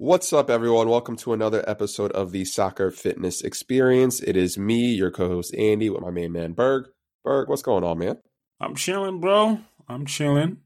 What's 0.00 0.32
up, 0.32 0.48
everyone? 0.48 0.88
Welcome 0.88 1.16
to 1.16 1.32
another 1.32 1.68
episode 1.68 2.12
of 2.12 2.30
the 2.30 2.44
Soccer 2.44 2.92
Fitness 2.92 3.42
Experience. 3.42 4.20
It 4.20 4.36
is 4.36 4.56
me, 4.56 4.92
your 4.92 5.10
co-host 5.10 5.52
Andy, 5.56 5.90
with 5.90 6.02
my 6.02 6.10
main 6.10 6.30
man 6.30 6.52
Berg. 6.52 6.84
Berg, 7.24 7.48
what's 7.48 7.62
going 7.62 7.82
on, 7.82 7.98
man? 7.98 8.18
I'm 8.60 8.76
chilling, 8.76 9.20
bro. 9.20 9.58
I'm 9.88 10.06
chilling. 10.06 10.58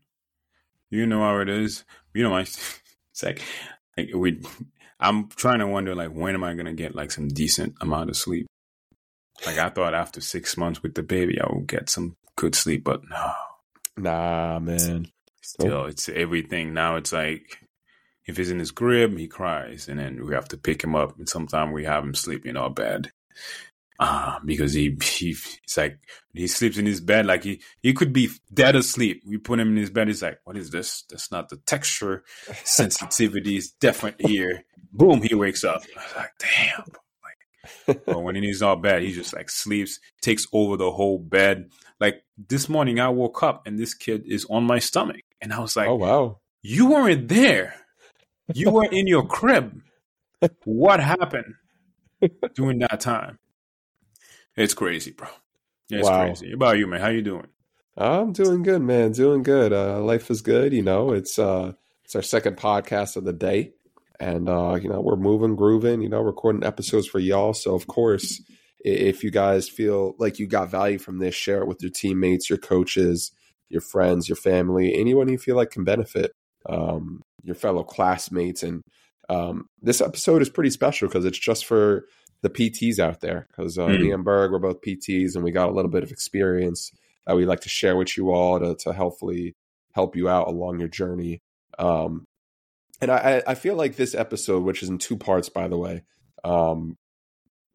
You 0.91 1.07
know 1.07 1.21
how 1.21 1.39
it 1.39 1.49
is. 1.49 1.85
You 2.13 2.25
know, 2.25 2.31
my 2.31 2.41
it's 3.11 3.23
like, 3.23 3.41
like 3.97 4.11
we. 4.15 4.43
I'm 5.01 5.29
trying 5.31 5.61
to 5.61 5.67
wonder, 5.67 5.95
like, 5.95 6.11
when 6.11 6.35
am 6.35 6.45
I 6.45 6.53
gonna 6.55 6.75
get 6.75 6.95
like 6.95 7.11
some 7.11 7.29
decent 7.29 7.75
amount 7.81 8.11
of 8.11 8.17
sleep? 8.17 8.47
Like, 9.47 9.57
I 9.57 9.71
thought 9.71 9.95
after 9.95 10.21
six 10.21 10.59
months 10.59 10.83
with 10.83 10.95
the 10.95 11.03
baby, 11.03 11.41
I 11.41 11.47
would 11.51 11.67
get 11.67 11.89
some 11.89 12.17
good 12.37 12.55
sleep, 12.55 12.85
but 12.85 13.01
no, 13.09 13.33
Nah, 13.97 14.59
man. 14.59 15.07
still, 15.41 15.87
it's 15.87 16.11
everything. 16.11 16.75
Now 16.75 16.97
it's 16.97 17.13
like 17.15 17.62
if 18.33 18.39
he's 18.39 18.51
in 18.51 18.59
his 18.59 18.71
crib, 18.71 19.17
he 19.17 19.29
cries, 19.29 19.89
and 19.89 20.01
then 20.01 20.25
we 20.27 20.35
have 20.35 20.49
to 20.49 20.57
pick 20.57 20.83
him 20.83 20.97
up, 20.97 21.19
and 21.19 21.29
sometimes 21.29 21.73
we 21.73 21.85
have 21.85 22.03
him 22.03 22.15
sleep 22.15 22.47
in 22.47 22.57
our 22.57 22.71
bed. 22.71 23.13
Uh, 24.01 24.39
because 24.45 24.73
he, 24.73 24.97
he 25.03 25.37
it's 25.63 25.77
like 25.77 25.99
he 26.33 26.49
sleeps 26.49 26.79
in 26.79 26.87
his 26.87 27.01
bed 27.01 27.27
like 27.27 27.45
he 27.45 27.61
he 27.83 27.93
could 27.93 28.13
be 28.13 28.31
dead 28.53 28.75
asleep. 28.75 29.23
We 29.27 29.37
put 29.37 29.61
him 29.61 29.69
in 29.69 29.77
his 29.77 29.91
bed. 29.91 30.09
He's 30.09 30.23
like, 30.23 30.41
"What 30.45 30.57
is 30.57 30.71
this? 30.71 31.05
That's 31.09 31.31
not 31.31 31.51
the 31.51 31.59
texture 31.59 32.25
sensitivity 32.65 33.57
is 33.57 33.71
different 33.71 34.21
here." 34.21 34.65
Boom, 34.93 35.23
he 35.23 35.35
wakes 35.35 35.63
up. 35.63 35.83
I 35.97 36.03
was 36.03 36.17
like, 36.17 36.33
"Damn!" 36.39 36.85
Like, 37.87 38.05
but 38.07 38.23
when 38.23 38.35
he's 38.35 38.63
not 38.63 38.83
bed, 38.83 39.03
he 39.03 39.13
just 39.13 39.35
like 39.35 39.51
sleeps, 39.51 40.01
takes 40.23 40.47
over 40.53 40.77
the 40.77 40.91
whole 40.91 41.19
bed. 41.19 41.71
Like 42.01 42.25
this 42.49 42.69
morning, 42.69 42.99
I 42.99 43.11
woke 43.11 43.43
up 43.43 43.67
and 43.67 43.79
this 43.79 43.95
kid 43.95 44.25
is 44.27 44.47
on 44.47 44.65
my 44.65 44.79
stomach, 44.79 45.23
and 45.41 45.53
I 45.53 45.61
was 45.61 45.77
like, 45.77 45.89
oh 45.89 45.97
wow. 45.97 46.39
"You 46.63 46.91
weren't 46.91 47.29
there. 47.29 47.75
You 48.55 48.71
were 48.71 48.85
in 48.85 49.07
your 49.07 49.27
crib. 49.27 49.81
What 50.65 51.01
happened 51.01 51.55
during 52.55 52.79
that 52.81 53.01
time?" 53.01 53.39
It's 54.57 54.75
crazy, 54.75 55.13
bro. 55.13 55.29
It's 55.91 56.09
Wow. 56.09 56.27
crazy. 56.27 56.49
How 56.49 56.55
about 56.55 56.79
you, 56.79 56.87
man? 56.87 57.01
How 57.01 57.09
you 57.09 57.23
doing? 57.23 57.47
I'm 57.97 58.33
doing 58.33 58.63
good, 58.63 58.83
man. 58.83 59.13
Doing 59.13 59.43
good. 59.43 59.73
Uh, 59.73 60.01
life 60.01 60.31
is 60.31 60.41
good. 60.43 60.73
You 60.73 60.83
know, 60.83 61.13
it's 61.13 61.39
uh, 61.39 61.73
it's 62.05 62.15
our 62.17 62.23
second 62.23 62.57
podcast 62.57 63.17
of 63.17 63.25
the 63.25 63.33
day, 63.33 63.73
and 64.19 64.49
uh, 64.49 64.79
you 64.81 64.89
know, 64.89 65.01
we're 65.01 65.17
moving, 65.17 65.57
grooving. 65.57 66.01
You 66.03 66.09
know, 66.09 66.21
recording 66.21 66.65
episodes 66.65 67.07
for 67.07 67.19
y'all. 67.19 67.53
So, 67.55 67.75
of 67.75 67.87
course, 67.87 68.41
if 68.81 69.23
you 69.23 69.31
guys 69.31 69.69
feel 69.69 70.15
like 70.19 70.39
you 70.39 70.47
got 70.47 70.71
value 70.71 70.99
from 70.99 71.19
this, 71.19 71.35
share 71.35 71.61
it 71.63 71.69
with 71.69 71.83
your 71.83 71.91
teammates, 71.91 72.49
your 72.49 72.59
coaches, 72.59 73.33
your 73.69 73.83
friends, 73.83 74.29
your 74.29 74.37
family, 74.37 74.95
anyone 74.95 75.29
you 75.29 75.39
feel 75.39 75.57
like 75.57 75.71
can 75.71 75.85
benefit. 75.85 76.33
Um, 76.69 77.23
your 77.43 77.55
fellow 77.55 77.83
classmates, 77.83 78.63
and 78.63 78.83
um, 79.29 79.67
this 79.81 80.01
episode 80.01 80.43
is 80.43 80.49
pretty 80.51 80.71
special 80.71 81.09
because 81.09 81.25
it's 81.25 81.39
just 81.39 81.65
for 81.67 82.05
the 82.43 82.51
PTs 82.51 82.99
out 82.99 83.21
there. 83.21 83.47
Because 83.51 83.79
uh, 83.79 83.87
Mm. 83.87 84.01
me 84.01 84.11
and 84.13 84.25
Berg, 84.25 84.53
we're 84.53 84.59
both 84.59 84.81
PTs, 84.81 85.35
and 85.35 85.43
we 85.45 85.51
got 85.51 85.69
a 85.69 85.73
little 85.73 85.91
bit 85.91 86.03
of 86.03 86.11
experience 86.11 86.91
that 87.27 87.37
we 87.37 87.45
like 87.47 87.61
to 87.61 87.69
share 87.69 87.97
with 87.97 88.17
you 88.17 88.31
all 88.33 88.59
to, 88.61 88.75
to 88.81 88.93
hopefully 88.93 89.55
help 89.95 90.17
you 90.17 90.29
out 90.29 90.49
along 90.49 90.79
your 90.81 90.89
journey. 90.89 91.41
Um, 91.79 92.25
and 93.01 93.11
I, 93.11 93.43
I 93.47 93.55
feel 93.55 93.75
like 93.77 93.97
this 93.97 94.15
episode, 94.15 94.63
which 94.65 94.83
is 94.83 94.89
in 94.89 94.99
two 94.99 95.17
parts, 95.17 95.49
by 95.49 95.69
the 95.69 95.77
way, 95.79 96.03
um, 96.45 96.97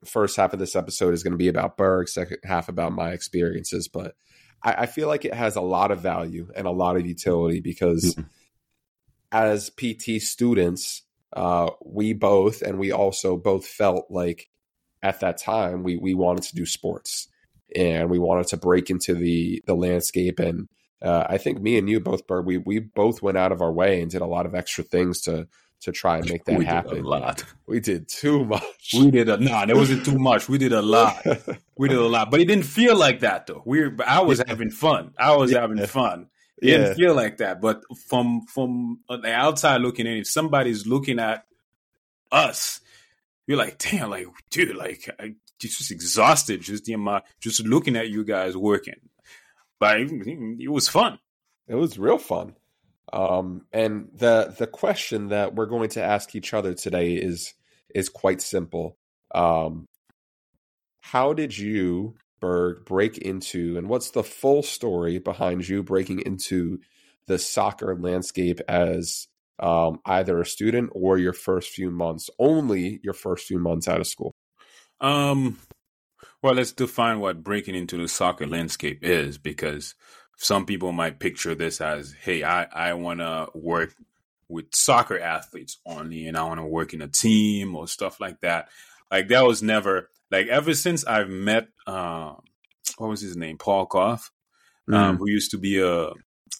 first 0.05 0.37
half 0.37 0.53
of 0.53 0.59
this 0.59 0.75
episode 0.75 1.13
is 1.13 1.23
going 1.23 1.31
to 1.31 1.37
be 1.37 1.47
about 1.47 1.75
Berg, 1.77 2.07
second 2.07 2.37
half 2.43 2.69
about 2.69 2.91
my 2.93 3.11
experiences. 3.11 3.87
But 3.87 4.15
I, 4.63 4.73
I 4.79 4.85
feel 4.85 5.07
like 5.07 5.25
it 5.25 5.33
has 5.33 5.55
a 5.55 5.61
lot 5.61 5.91
of 5.91 5.99
value 6.01 6.49
and 6.55 6.67
a 6.67 6.71
lot 6.71 6.95
of 6.97 7.05
utility 7.05 7.59
because 7.61 8.15
Mhm. 8.15 8.25
As 9.31 9.69
PT 9.69 10.21
students, 10.21 11.03
uh, 11.33 11.69
we 11.85 12.13
both 12.13 12.61
and 12.61 12.79
we 12.79 12.91
also 12.91 13.37
both 13.37 13.65
felt 13.65 14.07
like 14.09 14.49
at 15.03 15.19
that 15.19 15.37
time 15.37 15.83
we 15.83 15.97
we 15.97 16.13
wanted 16.13 16.43
to 16.43 16.55
do 16.55 16.65
sports 16.65 17.27
and 17.75 18.09
we 18.09 18.17
wanted 18.19 18.47
to 18.47 18.57
break 18.57 18.89
into 18.89 19.13
the 19.13 19.61
the 19.67 19.75
landscape 19.75 20.39
and 20.39 20.67
uh, 20.99 21.27
I 21.29 21.37
think 21.37 21.61
me 21.61 21.77
and 21.77 21.87
you 21.87 21.99
both, 21.99 22.25
Berg, 22.25 22.45
we 22.47 22.57
we 22.57 22.79
both 22.79 23.21
went 23.21 23.37
out 23.37 23.51
of 23.51 23.61
our 23.61 23.71
way 23.71 24.01
and 24.01 24.09
did 24.09 24.21
a 24.21 24.25
lot 24.25 24.47
of 24.47 24.55
extra 24.55 24.83
things 24.83 25.21
to 25.21 25.47
to 25.81 25.91
try 25.91 26.17
and 26.17 26.27
make 26.27 26.45
that 26.45 26.57
we 26.57 26.65
happen. 26.65 26.95
did 26.95 27.03
a 27.05 27.07
lot. 27.07 27.43
We 27.67 27.79
did 27.79 28.07
too 28.07 28.45
much. 28.45 28.93
We 28.95 29.11
did 29.11 29.29
a 29.29 29.37
nah. 29.37 29.67
There 29.67 29.75
wasn't 29.75 30.05
too 30.05 30.17
much. 30.17 30.49
We 30.49 30.57
did 30.57 30.73
a 30.73 30.81
lot. 30.81 31.23
We 31.77 31.87
did 31.87 31.99
a 31.99 32.07
lot, 32.07 32.31
but 32.31 32.39
it 32.39 32.45
didn't 32.45 32.65
feel 32.65 32.95
like 32.97 33.19
that 33.19 33.45
though. 33.45 33.61
We, 33.63 33.81
were, 33.81 33.95
I 34.07 34.21
was 34.21 34.39
Yeah. 34.39 34.45
having 34.47 34.71
fun. 34.71 35.13
I 35.19 35.35
was 35.35 35.51
Yeah. 35.51 35.61
having 35.61 35.85
fun. 35.85 36.29
It 36.59 36.69
yeah, 36.69 36.77
didn't 36.77 36.95
feel 36.95 37.15
like 37.15 37.37
that. 37.37 37.61
But 37.61 37.83
from 38.07 38.41
from 38.47 38.99
the 39.09 39.33
outside 39.33 39.81
looking 39.81 40.07
in, 40.07 40.17
if 40.17 40.27
somebody's 40.27 40.87
looking 40.87 41.19
at 41.19 41.45
us, 42.31 42.81
you're 43.45 43.57
like, 43.57 43.77
damn, 43.77 44.09
like, 44.09 44.27
dude, 44.49 44.75
like, 44.75 45.09
I 45.19 45.35
just 45.59 45.77
just 45.77 45.91
exhausted 45.91 46.61
just 46.61 46.85
the 46.85 46.93
amount, 46.93 47.25
just 47.39 47.65
looking 47.65 47.95
at 47.95 48.09
you 48.09 48.23
guys 48.23 48.57
working. 48.57 48.99
But 49.79 50.01
it, 50.01 50.11
it 50.59 50.71
was 50.71 50.89
fun. 50.89 51.19
it 51.67 51.75
was 51.75 51.99
real 51.99 52.17
fun. 52.17 52.55
Um, 53.13 53.65
and 53.71 54.09
the 54.13 54.53
the 54.57 54.67
question 54.67 55.29
that 55.29 55.55
we're 55.55 55.65
going 55.65 55.89
to 55.89 56.03
ask 56.03 56.35
each 56.35 56.53
other 56.53 56.73
today 56.73 57.13
is 57.13 57.53
is 57.93 58.09
quite 58.09 58.41
simple. 58.41 58.97
Um, 59.33 59.85
how 61.01 61.33
did 61.33 61.57
you, 61.57 62.15
Berg, 62.39 62.85
break 62.85 63.17
into, 63.17 63.77
and 63.77 63.89
what's 63.89 64.11
the 64.11 64.23
full 64.23 64.63
story 64.63 65.17
behind 65.19 65.67
you 65.67 65.83
breaking 65.83 66.21
into 66.21 66.79
the 67.27 67.37
soccer 67.37 67.95
landscape 67.95 68.59
as 68.67 69.27
um, 69.59 69.99
either 70.05 70.39
a 70.39 70.45
student 70.45 70.91
or 70.93 71.17
your 71.17 71.33
first 71.33 71.69
few 71.69 71.89
months, 71.91 72.29
only 72.39 72.99
your 73.03 73.13
first 73.13 73.45
few 73.45 73.59
months 73.59 73.87
out 73.87 73.99
of 73.99 74.07
school? 74.07 74.35
Um, 75.01 75.57
well, 76.41 76.53
let's 76.53 76.71
define 76.71 77.19
what 77.19 77.43
breaking 77.43 77.75
into 77.75 77.97
the 77.97 78.07
soccer 78.07 78.47
landscape 78.47 78.99
is, 79.03 79.37
because 79.37 79.95
some 80.37 80.65
people 80.65 80.91
might 80.91 81.19
picture 81.19 81.55
this 81.55 81.81
as, 81.81 82.13
"Hey, 82.13 82.43
I 82.43 82.63
I 82.65 82.93
want 82.93 83.19
to 83.19 83.49
work 83.53 83.95
with 84.47 84.73
soccer 84.73 85.19
athletes 85.19 85.79
only, 85.85 86.27
and 86.27 86.37
I 86.37 86.43
want 86.43 86.59
to 86.59 86.65
work 86.65 86.93
in 86.93 87.01
a 87.01 87.07
team 87.07 87.75
or 87.75 87.87
stuff 87.87 88.19
like 88.19 88.41
that." 88.41 88.69
Like 89.11 89.29
that 89.29 89.45
was 89.45 89.63
never 89.63 90.09
like 90.31 90.47
ever 90.47 90.73
since 90.73 91.05
I've 91.05 91.29
met 91.29 91.69
um, 91.85 92.26
what 92.97 93.09
was 93.09 93.21
his 93.21 93.37
name, 93.37 93.57
Paul 93.57 93.85
Koff, 93.85 94.31
um, 94.91 95.17
who 95.17 95.29
used 95.29 95.51
to 95.51 95.57
be 95.57 95.79
a 95.79 96.09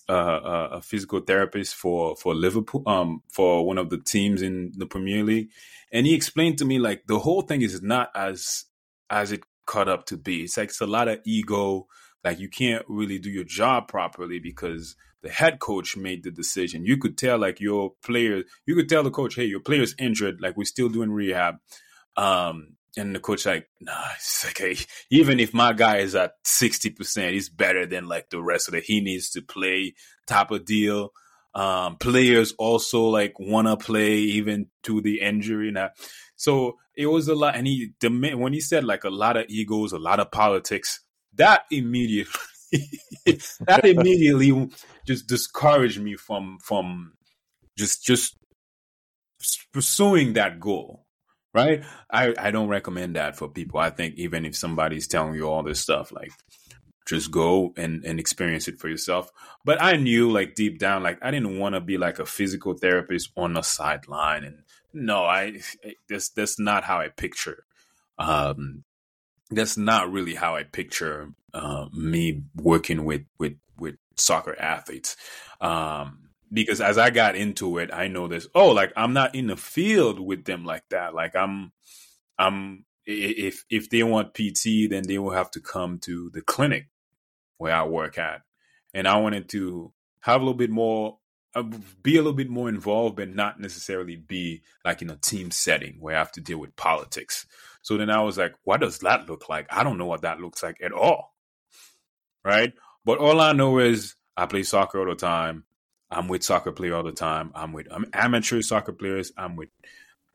a, 0.10 0.14
a 0.14 0.70
a 0.74 0.82
physical 0.82 1.20
therapist 1.20 1.76
for 1.76 2.16
for 2.16 2.34
Liverpool, 2.34 2.84
um, 2.88 3.22
for 3.32 3.66
one 3.66 3.78
of 3.78 3.90
the 3.90 3.98
teams 3.98 4.42
in 4.42 4.72
the 4.76 4.86
Premier 4.86 5.24
League, 5.24 5.50
and 5.92 6.06
he 6.06 6.14
explained 6.14 6.58
to 6.60 6.66
me 6.66 6.80
like 6.80 7.04
the 7.08 7.20
whole 7.20 7.42
thing 7.42 7.62
is 7.62 7.82
not 7.82 8.10
as 8.16 8.66
as 9.10 9.32
it 9.32 9.44
cut 9.66 9.90
up 9.90 10.06
to 10.08 10.18
be. 10.18 10.44
It's 10.44 10.58
like 10.58 10.70
it's 10.70 10.82
a 10.82 10.88
lot 10.88 11.08
of 11.08 11.20
ego. 11.26 11.88
Like 12.24 12.40
you 12.40 12.50
can't 12.50 12.86
really 12.88 13.20
do 13.20 13.30
your 13.30 13.44
job 13.44 13.88
properly 13.88 14.40
because 14.40 14.96
the 15.22 15.30
head 15.30 15.60
coach 15.60 15.96
made 15.96 16.24
the 16.24 16.32
decision. 16.32 16.86
You 16.86 16.98
could 16.98 17.18
tell 17.18 17.38
like 17.38 17.60
your 17.60 17.94
players, 18.04 18.46
you 18.66 18.76
could 18.76 18.90
tell 18.90 19.04
the 19.04 19.12
coach, 19.12 19.36
hey, 19.36 19.46
your 19.46 19.60
player's 19.60 19.96
injured. 20.00 20.42
Like 20.42 20.58
we're 20.58 20.66
still 20.66 20.90
doing 20.90 21.12
rehab. 21.12 21.56
Um, 22.16 22.77
and 22.98 23.16
the 23.16 23.20
coach 23.20 23.46
like, 23.46 23.68
nah, 23.80 23.94
it's 24.16 24.46
okay. 24.50 24.76
even 25.10 25.40
if 25.40 25.54
my 25.54 25.74
guy 25.74 25.98
is 25.98 26.16
at 26.16 26.34
sixty 26.44 26.90
percent, 26.90 27.34
he's 27.34 27.50
better 27.50 27.86
than 27.86 28.08
like 28.08 28.30
the 28.30 28.42
rest 28.42 28.68
of 28.68 28.74
it. 28.74 28.84
He 28.84 29.02
needs 29.02 29.30
to 29.32 29.42
play 29.42 29.94
type 30.26 30.52
of 30.52 30.66
deal. 30.66 31.12
Um, 31.56 31.96
players 31.98 32.54
also 32.60 33.06
like 33.06 33.40
want 33.40 33.68
to 33.68 33.78
play 33.78 34.18
even 34.18 34.68
to 34.84 35.02
the 35.02 35.22
injury 35.22 35.72
now. 35.72 35.90
So 36.36 36.78
it 36.96 37.08
was 37.08 37.28
a 37.28 37.36
lot, 37.36 37.56
and 37.56 37.66
he 37.66 37.94
the 38.00 38.10
when 38.36 38.54
he 38.54 38.60
said 38.60 38.84
like 38.84 39.04
a 39.04 39.10
lot 39.10 39.38
of 39.38 39.46
egos, 39.50 39.92
a 39.92 40.00
lot 40.00 40.20
of 40.20 40.32
politics, 40.32 41.00
that 41.36 41.64
immediately 41.72 42.32
that 43.66 43.82
immediately 43.86 44.70
just 45.06 45.28
discouraged 45.28 46.02
me 46.02 46.16
from 46.16 46.60
from 46.62 47.14
just 47.78 48.04
just 48.06 48.38
pursuing 49.74 50.34
that 50.34 50.60
goal. 50.60 51.07
Right? 51.58 51.84
I 52.12 52.34
I 52.38 52.52
don't 52.52 52.68
recommend 52.70 53.16
that 53.16 53.36
for 53.36 53.50
people. 53.50 53.80
I 53.80 53.90
think 53.90 54.16
even 54.16 54.46
if 54.46 54.56
somebody's 54.56 55.08
telling 55.08 55.34
you 55.34 55.50
all 55.50 55.64
this 55.64 55.80
stuff, 55.80 56.12
like 56.12 56.32
just 57.08 57.32
go 57.32 57.74
and 57.76 58.04
and 58.06 58.20
experience 58.20 58.68
it 58.68 58.80
for 58.80 58.90
yourself. 58.90 59.32
But 59.66 59.82
I 59.82 59.96
knew 59.96 60.30
like 60.30 60.56
deep 60.56 60.78
down, 60.78 61.04
like 61.04 61.18
I 61.22 61.32
didn't 61.32 61.58
want 61.58 61.76
to 61.76 61.82
be 61.82 61.98
like 61.98 62.20
a 62.20 62.26
physical 62.26 62.74
therapist 62.76 63.32
on 63.36 63.54
the 63.54 63.62
sideline 63.64 64.44
and 64.44 64.64
no, 64.94 65.24
I 65.24 65.62
that's 66.10 66.30
that's 66.30 66.60
not 66.60 66.84
how 66.84 67.00
I 67.00 67.10
picture. 67.10 67.66
Um, 68.18 68.84
that's 69.52 69.78
not 69.78 70.12
really 70.12 70.36
how 70.36 70.56
I 70.56 70.64
picture 70.64 71.30
uh, 71.54 71.88
me 71.94 72.44
working 72.56 73.06
with 73.06 73.24
with 73.38 73.58
with 73.78 73.96
soccer 74.16 74.56
athletes. 74.60 75.16
Um, 75.62 76.27
because 76.52 76.82
as 76.82 76.98
I 76.98 77.10
got 77.10 77.36
into 77.36 77.78
it, 77.78 77.90
I 77.94 78.08
know 78.08 78.28
this. 78.28 78.48
Oh, 78.56 78.70
like 78.70 78.94
I'm 78.96 79.14
not 79.14 79.36
in 79.36 79.48
the 79.48 79.58
field 79.58 80.20
with 80.20 80.46
them 80.46 80.66
like 80.66 80.84
that. 80.90 81.14
Like 81.14 81.36
I'm, 81.36 81.72
I'm. 82.38 82.86
If 83.10 83.64
if 83.70 83.90
they 83.90 84.04
want 84.04 84.34
PT, 84.34 84.90
then 84.90 85.04
they 85.08 85.18
will 85.18 85.32
have 85.32 85.50
to 85.52 85.62
come 85.62 86.00
to 86.00 86.30
the 86.34 86.42
clinic 86.42 86.90
where 87.58 87.74
I 87.74 87.86
work 87.86 88.18
at, 88.18 88.42
and 88.94 89.08
I 89.08 89.18
wanted 89.18 89.48
to 89.50 89.94
have 90.22 90.42
a 90.42 90.44
little 90.44 90.58
bit 90.58 90.70
more 90.70 91.18
uh, 91.58 91.64
be 92.04 92.16
a 92.16 92.20
little 92.20 92.34
bit 92.34 92.50
more 92.50 92.70
involved, 92.70 93.16
but 93.16 93.34
not 93.34 93.60
necessarily 93.60 94.16
be 94.16 94.62
like 94.86 95.02
in 95.02 95.10
a 95.10 95.16
team 95.16 95.50
setting 95.50 95.96
where 96.00 96.16
I 96.16 96.20
have 96.20 96.32
to 96.34 96.42
deal 96.42 96.60
with 96.60 96.76
politics. 96.76 97.48
So 97.82 97.98
then 97.98 98.10
I 98.10 98.22
was 98.22 98.38
like, 98.38 98.54
what 98.64 98.82
does 98.82 99.00
that 99.00 99.28
look 99.28 99.50
like? 99.50 99.66
I 99.72 99.84
don't 99.84 99.98
know 99.98 100.06
what 100.06 100.22
that 100.22 100.40
looks 100.40 100.62
like 100.62 100.78
at 100.84 100.92
all. 100.92 101.34
Right. 102.46 102.74
But 103.06 103.18
all 103.18 103.42
I 103.42 103.54
know 103.54 103.80
is 103.80 104.16
I 104.36 104.46
play 104.46 104.64
soccer 104.64 105.00
all 105.00 105.08
the 105.08 105.16
time. 105.16 105.64
I'm 106.10 106.28
with 106.28 106.44
soccer 106.44 106.72
player 106.72 106.96
all 106.96 107.04
the 107.04 107.12
time. 107.12 107.52
I'm 107.54 107.74
with 107.74 107.88
I'm 107.92 108.06
amateur 108.14 108.62
soccer 108.62 108.94
players. 108.94 109.32
I'm 109.38 109.56
with 109.56 109.70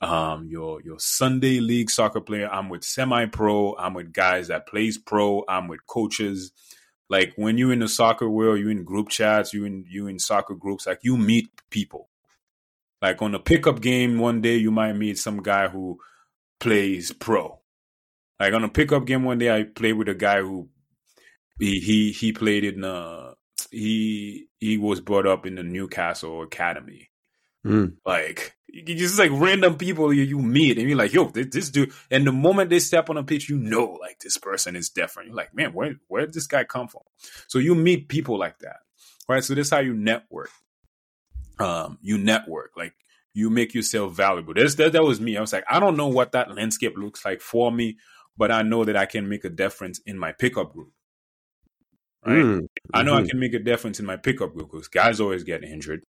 um 0.00 0.48
your 0.48 0.82
your 0.82 0.98
Sunday 0.98 1.60
league 1.60 1.90
soccer 1.90 2.20
player. 2.20 2.48
I'm 2.50 2.68
with 2.68 2.84
semi 2.84 3.26
pro. 3.26 3.74
I'm 3.76 3.94
with 3.94 4.12
guys 4.12 4.48
that 4.48 4.66
plays 4.66 4.98
pro. 4.98 5.44
I'm 5.48 5.68
with 5.68 5.86
coaches. 5.86 6.52
Like 7.08 7.32
when 7.36 7.58
you're 7.58 7.72
in 7.72 7.80
the 7.80 7.88
soccer 7.88 8.28
world, 8.28 8.58
you 8.58 8.68
in 8.68 8.84
group 8.84 9.08
chats, 9.08 9.52
you 9.52 9.64
in 9.64 9.84
you 9.88 10.06
in 10.06 10.18
soccer 10.18 10.54
groups, 10.54 10.86
like 10.86 11.00
you 11.02 11.16
meet 11.16 11.48
people. 11.70 12.08
Like 13.00 13.20
on 13.22 13.34
a 13.34 13.40
pickup 13.40 13.80
game 13.80 14.18
one 14.18 14.40
day 14.40 14.56
you 14.56 14.70
might 14.70 14.92
meet 14.92 15.18
some 15.18 15.42
guy 15.42 15.68
who 15.68 15.98
plays 16.60 17.12
pro. 17.12 17.60
Like 18.38 18.54
on 18.54 18.64
a 18.64 18.68
pickup 18.68 19.06
game 19.06 19.24
one 19.24 19.38
day 19.38 19.54
I 19.54 19.64
played 19.64 19.94
with 19.94 20.08
a 20.08 20.14
guy 20.14 20.40
who 20.40 20.68
he 21.58 21.80
he, 21.80 22.12
he 22.12 22.32
played 22.32 22.64
in 22.64 22.84
uh 22.84 23.34
he 23.70 24.48
he 24.62 24.78
was 24.78 25.00
brought 25.00 25.26
up 25.26 25.44
in 25.44 25.56
the 25.56 25.64
Newcastle 25.64 26.40
Academy. 26.40 27.10
Mm. 27.66 27.96
Like 28.06 28.54
just 28.84 29.18
like 29.18 29.32
random 29.34 29.76
people 29.76 30.12
you, 30.12 30.22
you 30.22 30.38
meet 30.38 30.78
and 30.78 30.88
you're 30.88 30.96
like, 30.96 31.12
yo, 31.12 31.24
this, 31.30 31.48
this, 31.48 31.70
dude. 31.70 31.92
And 32.12 32.24
the 32.24 32.30
moment 32.30 32.70
they 32.70 32.78
step 32.78 33.10
on 33.10 33.16
a 33.16 33.24
pitch, 33.24 33.48
you 33.48 33.56
know, 33.56 33.98
like 34.00 34.20
this 34.20 34.36
person 34.36 34.76
is 34.76 34.88
different. 34.88 35.28
You're 35.28 35.36
like, 35.36 35.52
man, 35.52 35.72
where 35.72 35.96
where 36.06 36.22
did 36.22 36.32
this 36.32 36.46
guy 36.46 36.62
come 36.62 36.86
from? 36.86 37.02
So 37.48 37.58
you 37.58 37.74
meet 37.74 38.08
people 38.08 38.38
like 38.38 38.60
that, 38.60 38.76
right? 39.28 39.42
So 39.42 39.56
this 39.56 39.66
is 39.66 39.72
how 39.72 39.80
you 39.80 39.94
network. 39.94 40.50
Um, 41.58 41.98
you 42.00 42.16
network 42.16 42.70
like 42.76 42.94
you 43.34 43.50
make 43.50 43.74
yourself 43.74 44.14
valuable. 44.14 44.54
That's 44.54 44.76
that, 44.76 44.92
that 44.92 45.02
was 45.02 45.20
me. 45.20 45.36
I 45.36 45.40
was 45.40 45.52
like, 45.52 45.64
I 45.68 45.80
don't 45.80 45.96
know 45.96 46.08
what 46.08 46.32
that 46.32 46.54
landscape 46.54 46.96
looks 46.96 47.24
like 47.24 47.40
for 47.40 47.72
me, 47.72 47.98
but 48.36 48.52
I 48.52 48.62
know 48.62 48.84
that 48.84 48.96
I 48.96 49.06
can 49.06 49.28
make 49.28 49.44
a 49.44 49.50
difference 49.50 49.98
in 50.06 50.16
my 50.16 50.30
pickup 50.30 50.72
group. 50.72 50.92
Right? 52.24 52.36
Mm-hmm. 52.36 52.64
I 52.94 53.02
know 53.02 53.14
I 53.14 53.20
mm-hmm. 53.20 53.28
can 53.28 53.40
make 53.40 53.54
a 53.54 53.58
difference 53.58 53.98
in 53.98 54.06
my 54.06 54.16
pickup 54.16 54.54
group 54.54 54.70
because 54.70 54.88
guys 54.88 55.20
always 55.20 55.42
get 55.42 55.64
injured. 55.64 56.04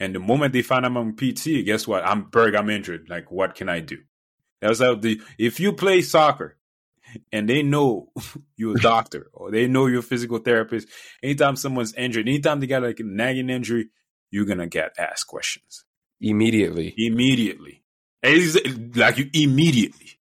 And 0.00 0.14
the 0.14 0.20
moment 0.20 0.52
they 0.52 0.62
find 0.62 0.84
I'm 0.84 0.96
on 0.96 1.16
PT, 1.16 1.64
guess 1.64 1.86
what? 1.86 2.04
I'm 2.04 2.24
Berg, 2.24 2.54
I'm 2.54 2.70
injured. 2.70 3.08
Like, 3.08 3.30
what 3.30 3.54
can 3.54 3.68
I 3.68 3.80
do? 3.80 3.98
That's 4.60 4.80
how 4.80 4.94
the 4.94 5.20
if 5.38 5.60
you 5.60 5.72
play 5.72 6.02
soccer 6.02 6.56
and 7.32 7.48
they 7.48 7.62
know 7.62 8.10
you're 8.56 8.76
a 8.76 8.80
doctor 8.82 9.28
or 9.32 9.50
they 9.50 9.66
know 9.66 9.86
you're 9.86 10.00
a 10.00 10.02
physical 10.02 10.38
therapist, 10.38 10.88
anytime 11.22 11.56
someone's 11.56 11.94
injured, 11.94 12.28
anytime 12.28 12.60
they 12.60 12.66
got 12.66 12.82
like 12.82 13.00
a 13.00 13.04
nagging 13.04 13.50
injury, 13.50 13.90
you're 14.30 14.46
gonna 14.46 14.66
get 14.66 14.94
asked 14.98 15.26
questions. 15.26 15.84
Immediately. 16.20 16.94
Immediately. 16.96 17.82
like 18.22 19.18
you 19.18 19.30
immediately. 19.32 20.18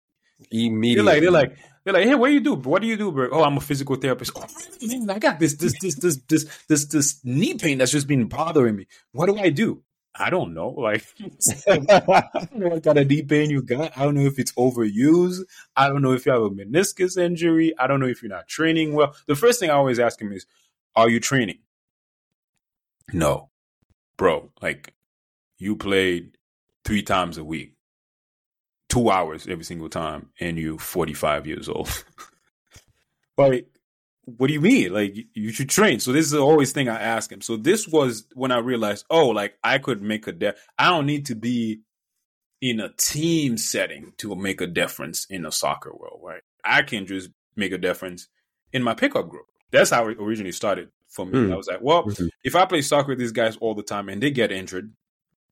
Immediately. 0.51 0.95
They're 0.95 1.05
like, 1.05 1.21
they're 1.23 1.31
like, 1.31 1.57
they're 1.85 1.95
like, 1.95 2.07
hey, 2.07 2.15
what 2.15 2.29
do 2.29 2.35
you 2.35 2.41
do? 2.41 2.55
What 2.55 2.83
do 2.83 2.89
you 2.89 2.97
do, 2.97 3.11
bro? 3.11 3.29
Oh, 3.33 3.43
I'm 3.43 3.57
a 3.57 3.61
physical 3.61 3.97
therapist. 3.97 4.33
Oh, 4.37 4.47
man, 4.83 5.11
I 5.11 5.19
got 5.19 5.39
this, 5.41 5.55
this, 5.55 5.75
this, 5.81 5.97
this, 5.97 6.17
this, 6.29 6.65
this, 6.69 6.85
this 6.87 7.21
knee 7.25 7.55
pain 7.55 7.79
that's 7.79 7.91
just 7.91 8.07
been 8.07 8.27
bothering 8.27 8.77
me. 8.77 8.87
What 9.13 9.27
do 9.27 9.37
I 9.37 9.51
do? 9.51 9.83
I 10.15 10.31
don't 10.31 10.55
know. 10.55 10.71
Like, 10.79 11.05
I 11.69 11.77
don't 12.35 12.55
know 12.55 12.69
what 12.69 12.83
kind 12.85 12.99
of 12.99 13.09
knee 13.09 13.23
pain 13.23 13.51
you 13.51 13.63
got. 13.63 13.97
I 13.97 14.05
don't 14.05 14.15
know 14.15 14.27
if 14.27 14.39
it's 14.39 14.53
overused. 14.53 15.41
I 15.77 15.89
don't 15.89 16.03
know 16.03 16.13
if 16.13 16.27
you 16.27 16.33
have 16.33 16.43
a 16.43 16.51
meniscus 16.51 17.17
injury. 17.17 17.73
I 17.79 17.87
don't 17.87 17.99
know 17.99 18.07
if 18.07 18.23
you're 18.23 18.31
not 18.31 18.47
training 18.47 18.93
well. 18.93 19.17
The 19.27 19.35
first 19.35 19.59
thing 19.59 19.71
I 19.71 19.75
always 19.75 19.99
ask 19.99 20.21
him 20.21 20.33
is, 20.33 20.47
are 20.95 21.09
you 21.09 21.19
training? 21.19 21.59
No, 23.13 23.51
bro. 24.17 24.51
Like, 24.61 24.95
you 25.59 25.77
played 25.77 26.37
three 26.85 27.03
times 27.03 27.39
a 27.39 27.45
week 27.45 27.75
two 28.93 29.11
hours 29.11 29.47
every 29.49 29.65
single 29.65 29.89
time 29.89 30.29
and 30.39 30.59
you're 30.59 30.79
45 30.79 31.47
years 31.47 31.67
old. 31.67 32.05
like, 33.39 33.67
what 34.25 34.49
do 34.49 34.53
you 34.53 34.61
mean? 34.61 34.93
Like, 34.93 35.17
you 35.33 35.51
should 35.51 35.71
train. 35.71 35.99
So 35.99 36.13
this 36.13 36.27
is 36.27 36.35
always 36.35 36.73
thing 36.73 36.91
I 36.91 37.01
ask 37.01 37.33
him. 37.33 37.41
So 37.41 37.57
this 37.57 37.89
was 37.89 38.27
when 38.35 38.53
I 38.53 38.59
realized, 38.59 39.07
oh, 39.09 39.29
like 39.29 39.55
I 39.65 39.79
could 39.79 40.03
make 40.03 40.27
a 40.27 40.33
def. 40.33 40.57
I 40.79 40.91
don't 40.91 41.07
need 41.07 41.27
to 41.27 41.35
be 41.35 41.81
in 42.61 42.81
a 42.81 42.91
team 42.91 43.57
setting 43.57 44.13
to 44.19 44.35
make 44.37 44.61
a 44.61 44.67
difference 44.67 45.27
in 45.31 45.43
the 45.43 45.51
soccer 45.51 45.91
world, 45.91 46.21
right? 46.23 46.43
I 46.63 46.83
can 46.83 47.07
just 47.07 47.31
make 47.57 47.73
a 47.73 47.79
difference 47.79 48.29
in 48.75 48.83
my 48.83 48.95
pickup 48.95 49.31
group. 49.31 49.47
That's 49.71 49.91
how 49.91 50.07
it 50.09 50.19
originally 50.21 50.53
started 50.53 50.91
for 51.09 51.25
me. 51.25 51.33
Mm. 51.33 51.53
I 51.55 51.57
was 51.57 51.67
like, 51.67 51.81
well, 51.81 52.05
mm-hmm. 52.05 52.27
if 52.45 52.55
I 52.55 52.67
play 52.67 52.83
soccer 52.83 53.09
with 53.09 53.19
these 53.19 53.33
guys 53.33 53.57
all 53.57 53.75
the 53.75 53.83
time 53.83 54.11
and 54.11 54.23
they 54.23 54.31
get 54.31 54.53
injured, 54.53 54.93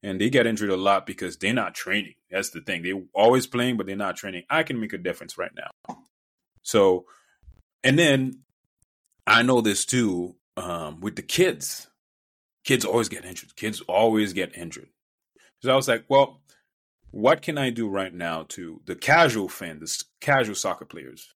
and 0.02 0.20
they 0.20 0.30
get 0.30 0.46
injured 0.46 0.70
a 0.70 0.76
lot 0.76 1.06
because 1.06 1.36
they're 1.36 1.52
not 1.52 1.74
training. 1.74 2.14
That's 2.30 2.50
the 2.50 2.60
thing. 2.60 2.82
They're 2.82 3.02
always 3.12 3.46
playing, 3.46 3.76
but 3.76 3.86
they're 3.86 3.96
not 3.96 4.16
training. 4.16 4.44
I 4.48 4.62
can 4.62 4.80
make 4.80 4.92
a 4.92 4.98
difference 4.98 5.36
right 5.36 5.50
now. 5.54 5.96
So, 6.62 7.06
and 7.82 7.98
then 7.98 8.40
I 9.26 9.42
know 9.42 9.60
this 9.60 9.84
too 9.84 10.36
um, 10.56 11.00
with 11.00 11.16
the 11.16 11.22
kids. 11.22 11.88
Kids 12.64 12.84
always 12.84 13.08
get 13.08 13.24
injured. 13.24 13.56
Kids 13.56 13.80
always 13.82 14.32
get 14.32 14.56
injured. 14.56 14.88
So 15.62 15.72
I 15.72 15.76
was 15.76 15.88
like, 15.88 16.04
well, 16.08 16.40
what 17.10 17.42
can 17.42 17.58
I 17.58 17.70
do 17.70 17.88
right 17.88 18.14
now 18.14 18.44
to 18.50 18.80
the 18.86 18.94
casual 18.94 19.48
fan, 19.48 19.80
the 19.80 20.04
casual 20.20 20.54
soccer 20.54 20.84
players? 20.84 21.34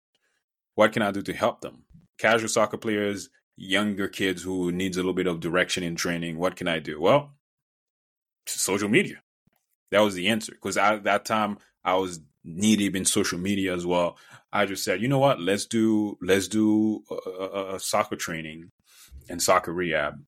What 0.77 0.93
can 0.93 1.03
I 1.03 1.11
do 1.11 1.23
to 1.23 1.33
help 1.33 1.61
them? 1.61 1.85
Casual 2.19 2.49
soccer 2.49 2.77
players, 2.77 3.31
younger 3.57 4.09
kids 4.09 4.43
who 4.43 4.71
needs 4.71 4.97
a 4.97 5.01
little 5.01 5.15
bit 5.15 5.27
of 5.27 5.41
direction 5.41 5.83
in 5.83 5.97
training. 5.97 6.39
What 6.39 6.57
can 6.57 6.69
I 6.69 6.79
do? 6.79 7.01
Well, 7.01 7.33
social 8.47 8.89
media. 8.89 9.24
That 9.91 10.01
was 10.01 10.15
the 10.15 10.29
answer 10.29 10.53
because 10.53 10.77
at 10.77 11.05
that 11.05 11.25
time 11.25 11.59
I 11.85 11.95
was 11.95 12.21
knee 12.45 12.77
deep 12.77 12.97
in 12.97 13.05
social 13.05 13.39
media 13.39 13.75
as 13.75 13.87
well. 13.87 14.19
I 14.53 14.67
just 14.67 14.85
said, 14.85 15.01
you 15.01 15.09
know 15.09 15.19
what? 15.19 15.41
Let's 15.41 15.67
do 15.67 16.19
let's 16.21 16.49
do 16.49 17.03
a, 17.11 17.75
a 17.75 17.81
soccer 17.81 18.17
training 18.17 18.71
and 19.29 19.43
soccer 19.43 19.73
rehab 19.73 20.23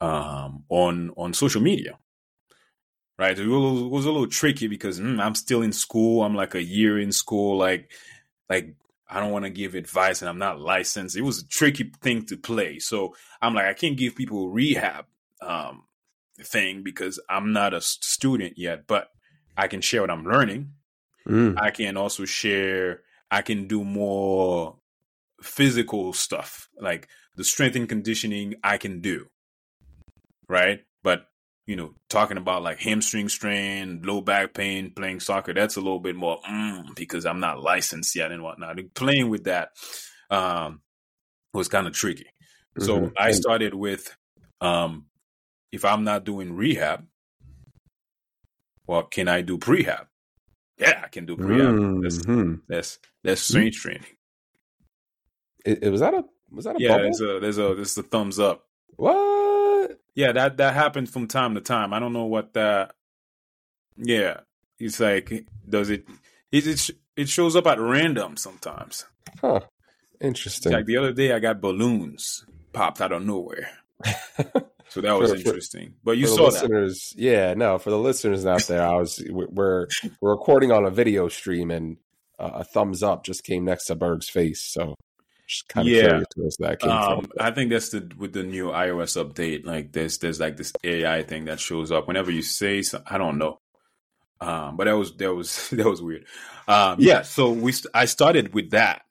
um, 0.00 0.64
on 0.68 1.10
on 1.16 1.32
social 1.34 1.60
media. 1.60 1.98
Right, 3.16 3.38
it 3.38 3.46
was, 3.46 3.80
it 3.80 3.90
was 3.90 4.06
a 4.06 4.10
little 4.10 4.26
tricky 4.26 4.66
because 4.66 4.98
mm, 4.98 5.22
I'm 5.22 5.36
still 5.36 5.62
in 5.62 5.72
school. 5.72 6.24
I'm 6.24 6.34
like 6.34 6.56
a 6.56 6.62
year 6.62 6.98
in 6.98 7.12
school. 7.12 7.56
Like, 7.56 7.92
like 8.50 8.74
I 9.08 9.20
don't 9.20 9.30
want 9.30 9.44
to 9.44 9.50
give 9.50 9.76
advice, 9.76 10.20
and 10.20 10.28
I'm 10.28 10.38
not 10.38 10.60
licensed. 10.60 11.16
It 11.16 11.22
was 11.22 11.38
a 11.38 11.46
tricky 11.46 11.92
thing 12.02 12.26
to 12.26 12.36
play. 12.36 12.80
So 12.80 13.14
I'm 13.40 13.54
like, 13.54 13.66
I 13.66 13.74
can't 13.74 13.96
give 13.96 14.16
people 14.16 14.50
rehab 14.50 15.06
um, 15.40 15.84
thing 16.42 16.82
because 16.82 17.20
I'm 17.28 17.52
not 17.52 17.74
a 17.74 17.80
student 17.80 18.54
yet, 18.56 18.86
but 18.86 19.08
I 19.56 19.68
can 19.68 19.80
share 19.80 20.00
what 20.00 20.10
I'm 20.10 20.24
learning. 20.24 20.72
Mm. 21.28 21.60
I 21.60 21.70
can 21.70 21.96
also 21.96 22.24
share, 22.24 23.02
I 23.30 23.42
can 23.42 23.66
do 23.66 23.84
more 23.84 24.76
physical 25.42 26.12
stuff 26.12 26.68
like 26.80 27.08
the 27.36 27.44
strength 27.44 27.76
and 27.76 27.88
conditioning 27.88 28.56
I 28.62 28.78
can 28.78 29.00
do. 29.00 29.26
Right. 30.48 30.80
But, 31.02 31.26
you 31.66 31.76
know, 31.76 31.94
talking 32.08 32.36
about 32.36 32.62
like 32.62 32.78
hamstring 32.80 33.28
strain, 33.28 34.02
low 34.04 34.20
back 34.20 34.54
pain, 34.54 34.92
playing 34.94 35.20
soccer, 35.20 35.54
that's 35.54 35.76
a 35.76 35.80
little 35.80 36.00
bit 36.00 36.16
more 36.16 36.38
mm, 36.48 36.94
because 36.94 37.24
I'm 37.24 37.40
not 37.40 37.62
licensed 37.62 38.14
yet 38.14 38.32
and 38.32 38.42
whatnot. 38.42 38.78
And 38.78 38.92
playing 38.92 39.30
with 39.30 39.44
that 39.44 39.70
um, 40.30 40.82
was 41.52 41.68
kind 41.68 41.86
of 41.86 41.94
tricky. 41.94 42.26
Mm-hmm. 42.78 42.84
So 42.84 43.12
I 43.16 43.30
started 43.32 43.72
with 43.72 44.14
um, 44.60 45.06
if 45.74 45.84
I'm 45.84 46.04
not 46.04 46.24
doing 46.24 46.54
rehab, 46.54 47.04
well, 48.86 49.02
can 49.02 49.26
I 49.26 49.40
do 49.40 49.58
prehab? 49.58 50.06
Yeah, 50.78 51.02
I 51.04 51.08
can 51.08 51.26
do 51.26 51.36
prehab. 51.36 51.78
Mm-hmm. 51.78 52.02
That's 52.02 52.18
that's 52.68 52.98
that's 53.24 53.40
strength 53.40 53.76
training. 53.76 54.04
It, 55.64 55.82
it, 55.82 55.90
was 55.90 56.00
that 56.00 56.14
a 56.14 56.24
was 56.52 56.64
that 56.64 56.76
a 56.76 56.80
yeah? 56.80 56.88
bubble? 56.90 57.02
There's 57.02 57.20
a 57.20 57.40
there's 57.40 57.58
a 57.58 57.74
there's 57.74 57.98
a 57.98 58.02
thumbs 58.04 58.38
up. 58.38 58.66
What? 58.96 59.98
Yeah, 60.14 60.30
that 60.30 60.58
that 60.58 60.74
happens 60.74 61.10
from 61.10 61.26
time 61.26 61.56
to 61.56 61.60
time. 61.60 61.92
I 61.92 61.98
don't 61.98 62.12
know 62.12 62.26
what 62.26 62.54
that. 62.54 62.94
Yeah, 63.96 64.40
it's 64.78 65.00
like 65.00 65.46
does 65.68 65.90
it? 65.90 66.06
It 66.52 66.66
it, 66.68 66.90
it 67.16 67.28
shows 67.28 67.56
up 67.56 67.66
at 67.66 67.80
random 67.80 68.36
sometimes. 68.36 69.06
Huh. 69.40 69.60
Interesting. 70.20 70.72
Like 70.72 70.86
the 70.86 70.98
other 70.98 71.12
day, 71.12 71.32
I 71.32 71.40
got 71.40 71.60
balloons 71.60 72.44
popped 72.72 73.00
out 73.00 73.12
of 73.12 73.24
nowhere. 73.24 73.70
So 74.94 75.00
that 75.00 75.18
was 75.18 75.30
for, 75.30 75.36
interesting. 75.36 75.88
For, 75.88 75.96
but 76.04 76.18
you 76.18 76.28
saw 76.28 76.44
listeners, 76.44 77.12
that. 77.16 77.20
Yeah, 77.20 77.54
no, 77.54 77.78
for 77.78 77.90
the 77.90 77.98
listeners 77.98 78.46
out 78.46 78.62
there, 78.68 78.86
I 78.86 78.94
was 78.94 79.20
we're 79.28 79.48
we're 79.50 80.30
recording 80.30 80.70
on 80.70 80.84
a 80.84 80.90
video 80.90 81.26
stream 81.26 81.72
and 81.72 81.96
uh, 82.38 82.50
a 82.54 82.64
thumbs 82.64 83.02
up 83.02 83.24
just 83.24 83.42
came 83.42 83.64
next 83.64 83.86
to 83.86 83.96
Berg's 83.96 84.28
face. 84.28 84.62
So 84.62 84.94
just 85.48 85.66
kind 85.66 85.88
of 85.88 85.92
yeah. 85.92 86.02
curious 86.02 86.28
where 86.36 86.70
that 86.70 86.78
came 86.78 86.92
um, 86.92 87.22
from. 87.22 87.32
I 87.40 87.50
think 87.50 87.70
that's 87.70 87.88
the 87.88 88.08
with 88.16 88.34
the 88.34 88.44
new 88.44 88.68
iOS 88.68 89.20
update. 89.20 89.66
Like 89.66 89.90
there's 89.90 90.18
there's 90.18 90.38
like 90.38 90.56
this 90.56 90.72
AI 90.84 91.24
thing 91.24 91.46
that 91.46 91.58
shows 91.58 91.90
up 91.90 92.06
whenever 92.06 92.30
you 92.30 92.42
say 92.42 92.82
something. 92.82 93.12
I 93.12 93.18
don't 93.18 93.36
know. 93.36 93.58
Um, 94.40 94.76
but 94.76 94.84
that 94.84 94.96
was 94.96 95.12
that 95.16 95.34
was 95.34 95.70
that 95.72 95.86
was 95.86 96.00
weird. 96.00 96.24
Um, 96.68 96.98
yeah, 97.00 97.22
so 97.22 97.50
we 97.50 97.72
st- 97.72 97.90
I 97.94 98.04
started 98.04 98.54
with 98.54 98.70
that, 98.70 99.02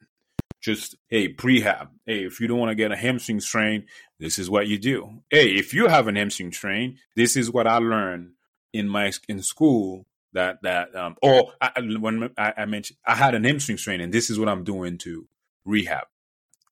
just 0.63 0.95
hey 1.09 1.31
prehab. 1.31 1.89
Hey, 2.05 2.25
if 2.25 2.39
you 2.39 2.47
don't 2.47 2.57
want 2.57 2.69
to 2.69 2.75
get 2.75 2.91
a 2.91 2.95
hamstring 2.95 3.41
strain, 3.41 3.85
this 4.19 4.39
is 4.39 4.49
what 4.49 4.67
you 4.67 4.79
do. 4.79 5.21
Hey, 5.29 5.55
if 5.55 5.73
you 5.73 5.87
have 5.87 6.07
an 6.07 6.15
hamstring 6.15 6.53
strain, 6.53 6.97
this 7.15 7.35
is 7.35 7.51
what 7.51 7.67
I 7.67 7.77
learned 7.77 8.31
in 8.71 8.87
my 8.87 9.11
in 9.27 9.43
school 9.43 10.07
that 10.31 10.63
that 10.63 10.95
um 10.95 11.15
or 11.21 11.51
I, 11.61 11.71
when 11.99 12.31
I, 12.37 12.53
I 12.57 12.65
mentioned 12.65 12.97
I 13.05 13.15
had 13.15 13.35
an 13.35 13.43
hamstring 13.43 13.77
strain 13.77 14.01
and 14.01 14.11
this 14.11 14.29
is 14.29 14.39
what 14.39 14.49
I'm 14.49 14.63
doing 14.63 14.97
to 14.99 15.27
rehab 15.65 16.05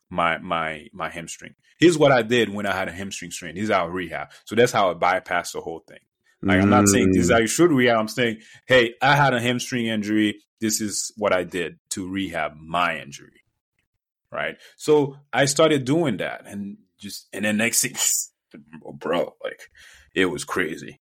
my 0.10 0.38
my 0.40 0.88
my 0.94 1.10
hamstring. 1.10 1.54
Here's 1.78 1.98
what 1.98 2.12
I 2.12 2.22
did 2.22 2.50
when 2.50 2.66
I 2.66 2.74
had 2.74 2.88
a 2.88 2.92
hamstring 2.94 3.32
strain. 3.32 3.56
Here's 3.56 3.70
how 3.70 3.86
I 3.86 3.88
rehab. 3.88 4.30
So 4.46 4.56
that's 4.56 4.72
how 4.72 4.90
I 4.90 4.94
bypassed 4.94 5.54
the 5.54 5.62
whole 5.62 5.84
thing. 5.88 6.00
Like 6.44 6.62
I'm 6.62 6.70
not 6.70 6.88
saying 6.88 7.12
this 7.12 7.26
is 7.26 7.32
how 7.32 7.38
you 7.38 7.48
should 7.48 7.72
rehab. 7.72 8.00
I'm 8.00 8.08
saying, 8.08 8.40
hey, 8.68 8.96
I 9.00 9.16
had 9.16 9.36
a 9.36 9.40
hamstring 9.40 9.86
injury. 9.86 10.40
This 10.60 10.82
is 10.82 11.12
what 11.16 11.34
I 11.34 11.44
did 11.44 11.78
to 11.92 12.10
rehab 12.10 12.56
my 12.60 13.00
injury. 13.00 13.41
Right. 14.32 14.58
So 14.78 15.18
I 15.34 15.46
started 15.46 15.86
doing 15.86 16.18
that 16.18 16.44
and 16.46 16.78
just 17.00 17.28
and 17.34 17.46
then 17.46 17.58
next 17.58 17.82
thing 17.82 17.96
bro, 18.94 19.34
like 19.44 19.72
it 20.16 20.28
was 20.28 20.44
crazy. 20.44 21.00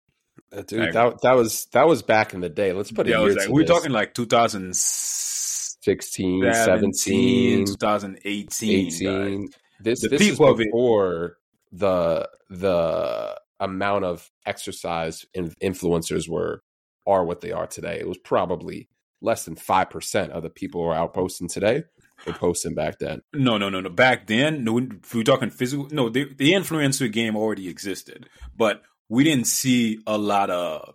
Uh, 0.53 0.63
dude, 0.63 0.81
like, 0.81 0.93
that 0.93 1.21
that 1.23 1.37
was 1.37 1.67
that 1.73 1.87
was 1.87 2.03
back 2.03 2.33
in 2.33 2.41
the 2.41 2.49
day. 2.49 2.73
Let's 2.73 2.91
put 2.91 3.07
it. 3.07 3.11
Yeah, 3.11 3.19
like, 3.19 3.49
we're 3.49 3.67
talking 3.67 3.93
like 3.93 4.15
2016, 4.15 6.55
17, 6.55 7.67
2018. 7.67 8.87
18. 8.87 9.49
This 9.81 10.01
the 10.01 10.09
this 10.09 10.23
is 10.23 10.39
before 10.39 11.37
the 11.73 12.27
the 12.49 13.39
amount 13.61 14.05
of 14.05 14.31
exercise 14.47 15.27
influencers 15.37 16.27
were 16.29 16.63
are 17.07 17.25
what 17.25 17.43
they 17.43 17.53
are 17.53 17.67
today. 17.67 17.99
It 18.01 18.09
was 18.09 18.19
probably 18.19 18.89
less 19.21 19.45
than 19.45 19.57
five 19.57 19.91
percent 19.91 20.33
of 20.33 20.43
the 20.43 20.51
people 20.51 20.83
who 20.83 20.89
are 20.89 20.95
out 20.95 21.13
posting 21.13 21.49
today 21.49 21.85
were 22.27 22.33
posting 22.33 22.75
back 22.75 22.99
then. 22.99 23.23
No, 23.33 23.59
no, 23.59 23.69
no, 23.69 23.81
no. 23.81 23.89
Back 23.89 24.27
then, 24.27 24.65
no, 24.65 24.79
if 24.79 25.15
we're 25.15 25.23
talking 25.23 25.51
physical, 25.51 25.89
no, 25.91 26.09
the, 26.09 26.25
the 26.35 26.53
influencer 26.53 27.11
game 27.11 27.37
already 27.37 27.69
existed, 27.69 28.29
but 28.57 28.83
we 29.09 29.25
didn't 29.25 29.47
see 29.47 30.01
a 30.07 30.19
lot 30.19 30.51
of. 30.51 30.95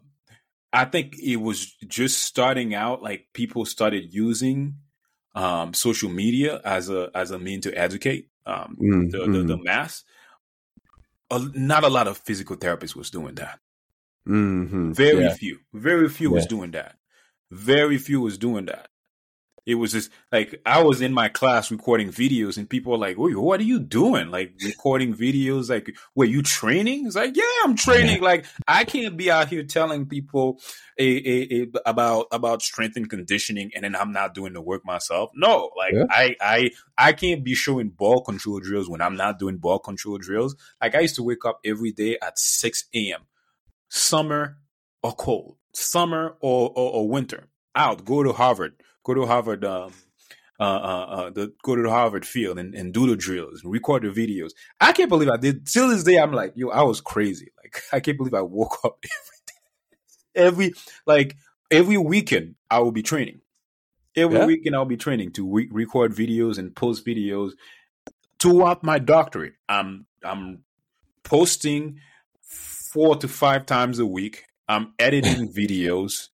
I 0.72 0.86
think 0.86 1.18
it 1.20 1.38
was 1.38 1.74
just 1.88 2.22
starting 2.22 2.74
out. 2.74 3.04
Like 3.04 3.28
people 3.34 3.66
started 3.66 4.14
using 4.14 4.76
um, 5.36 5.74
social 5.74 6.10
media 6.10 6.62
as 6.64 6.90
a 6.90 7.12
as 7.14 7.32
a 7.32 7.40
mean 7.40 7.62
to 7.62 7.74
educate 7.78 8.30
um, 8.46 8.78
mm, 8.82 9.12
the, 9.12 9.18
mm. 9.20 9.34
the, 9.34 9.56
the 9.56 9.64
mass. 9.64 10.04
not 11.32 11.84
a 11.84 11.90
lot 11.90 12.08
of 12.08 12.18
physical 12.18 12.56
therapists 12.56 12.96
was 12.96 13.10
doing 13.10 13.36
that. 13.36 13.60
Mm-hmm. 14.28 14.94
Very 14.94 15.26
yeah. 15.26 15.34
few, 15.34 15.60
very 15.74 16.10
few 16.10 16.30
yeah. 16.30 16.36
was 16.36 16.46
doing 16.46 16.72
that. 16.72 16.98
Very 17.52 17.98
few 17.98 18.22
was 18.22 18.38
doing 18.38 18.66
that. 18.66 18.88
It 19.66 19.76
was 19.76 19.94
just 19.94 20.12
like 20.32 20.62
I 20.66 20.84
was 20.84 21.02
in 21.02 21.14
my 21.14 21.30
class 21.30 21.72
recording 21.72 22.10
videos, 22.10 22.58
and 22.58 22.70
people 22.70 22.92
were 22.92 22.98
like, 22.98 23.18
what 23.18 23.60
are 23.62 23.64
you 23.64 23.80
doing? 23.80 24.30
Like 24.30 24.54
recording 24.64 25.14
videos? 25.14 25.70
Like, 25.70 25.96
were 26.16 26.26
you 26.26 26.42
training?" 26.42 27.08
It's 27.08 27.16
like, 27.16 27.38
"Yeah, 27.38 27.44
I'm 27.64 27.76
training." 27.76 28.18
Yeah. 28.18 28.24
Like, 28.24 28.46
I 28.68 28.84
can't 28.84 29.16
be 29.16 29.32
out 29.32 29.48
here 29.48 29.64
telling 29.64 30.06
people 30.06 30.60
a, 31.00 31.06
a, 31.06 31.62
a, 31.62 31.68
about 31.86 32.28
about 32.32 32.62
strength 32.62 32.98
and 32.98 33.10
conditioning, 33.10 33.72
and 33.74 33.86
then 33.86 33.96
I'm 33.96 34.12
not 34.12 34.34
doing 34.34 34.52
the 34.52 34.62
work 34.62 34.86
myself. 34.86 35.32
No, 35.34 35.72
like 35.78 35.94
yeah. 35.94 36.06
I 36.10 36.36
I 36.42 36.72
I 36.98 37.14
can't 37.14 37.44
be 37.44 37.56
showing 37.56 37.90
ball 37.90 38.22
control 38.22 38.60
drills 38.60 38.90
when 38.90 39.02
I'm 39.02 39.16
not 39.16 39.40
doing 39.40 39.58
ball 39.58 39.80
control 39.80 40.18
drills. 40.18 40.58
Like 40.82 40.96
I 40.96 41.02
used 41.02 41.16
to 41.16 41.24
wake 41.24 41.46
up 41.46 41.60
every 41.64 41.94
day 41.94 42.18
at 42.22 42.38
6 42.38 42.86
a.m. 42.94 43.22
Summer 43.88 44.58
or 45.02 45.14
cold, 45.14 45.58
summer 45.74 46.36
or, 46.42 46.70
or, 46.76 46.92
or 46.94 47.10
winter. 47.10 47.48
Out, 47.76 48.06
go 48.06 48.22
to 48.24 48.34
Harvard 48.34 48.76
go 49.04 49.14
to 49.14 49.26
Harvard, 49.26 49.66
um, 49.66 49.94
uh, 50.60 50.64
uh, 50.64 51.06
uh, 51.10 51.30
the 51.30 51.54
go 51.64 51.76
to 51.76 51.82
the 51.82 51.90
Harvard 51.90 52.26
field 52.26 52.60
and, 52.60 52.74
and 52.76 52.94
do 52.94 53.08
the 53.08 53.16
drills 53.16 53.64
and 53.64 53.72
record 53.72 54.04
the 54.04 54.10
videos. 54.10 54.52
I 54.80 54.92
can't 54.92 55.10
believe 55.10 55.30
I 55.30 55.38
did. 55.38 55.66
Till 55.66 55.90
this 55.90 56.04
day, 56.04 56.18
I'm 56.18 56.32
like, 56.32 56.54
yo, 56.56 56.70
I 56.70 56.84
was 56.84 57.02
crazy. 57.02 57.52
Like, 57.62 57.82
I 57.92 58.00
can't 58.00 58.18
believe 58.18 58.34
I 58.34 58.42
woke 58.42 58.78
up 58.84 59.04
every 60.36 60.64
day, 60.66 60.72
every 60.72 60.74
like 61.06 61.36
every 61.72 61.98
weekend. 61.98 62.56
I 62.70 62.80
will 62.80 62.92
be 62.92 63.04
training. 63.04 63.42
Every 64.16 64.38
yeah. 64.38 64.46
weekend, 64.46 64.76
I'll 64.76 64.86
be 64.86 64.98
training 64.98 65.32
to 65.34 65.52
re- 65.52 65.70
record 65.72 66.14
videos 66.14 66.60
and 66.60 66.76
post 66.76 67.06
videos. 67.06 67.54
Throughout 68.40 68.84
my 68.84 69.00
doctorate, 69.00 69.54
I'm 69.68 70.06
I'm 70.24 70.64
posting 71.24 72.00
four 72.42 73.16
to 73.16 73.28
five 73.28 73.66
times 73.66 74.00
a 74.00 74.06
week. 74.06 74.46
I'm 74.68 74.94
editing 75.00 75.52
videos. 75.52 76.30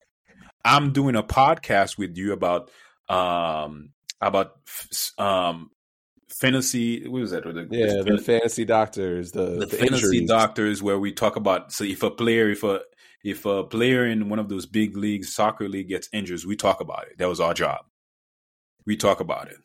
I'm 0.66 0.92
doing 0.92 1.16
a 1.16 1.24
podcast 1.24 1.98
with 1.98 2.18
you 2.18 2.34
about 2.34 2.72
um 3.08 3.92
about 4.20 4.58
um 5.18 5.70
fantasy 6.30 7.08
what 7.08 7.22
is 7.22 7.32
that 7.32 7.44
the, 7.44 7.68
yeah 7.70 8.02
the 8.02 8.18
fantasy 8.22 8.66
doctors 8.66 9.32
the, 9.32 9.46
the, 9.46 9.66
the 9.66 9.68
fantasy 9.68 10.18
injuries. 10.18 10.28
doctors 10.28 10.84
where 10.84 11.00
we 11.00 11.12
talk 11.12 11.36
about 11.36 11.72
so 11.72 11.84
if 11.84 12.02
a 12.04 12.10
player 12.10 12.50
if 12.50 12.64
a 12.64 12.82
if 13.24 13.46
a 13.46 13.64
player 13.64 14.06
in 14.06 14.28
one 14.28 14.40
of 14.40 14.50
those 14.50 14.66
big 14.66 14.98
leagues 14.98 15.34
soccer 15.34 15.70
league 15.70 15.88
gets 15.88 16.10
injured 16.12 16.44
we 16.46 16.56
talk 16.56 16.82
about 16.82 17.06
it 17.08 17.18
that 17.20 17.30
was 17.30 17.40
our 17.40 17.54
job 17.54 17.86
we 18.86 18.98
talk 18.98 19.20
about 19.20 19.50
it 19.50 19.58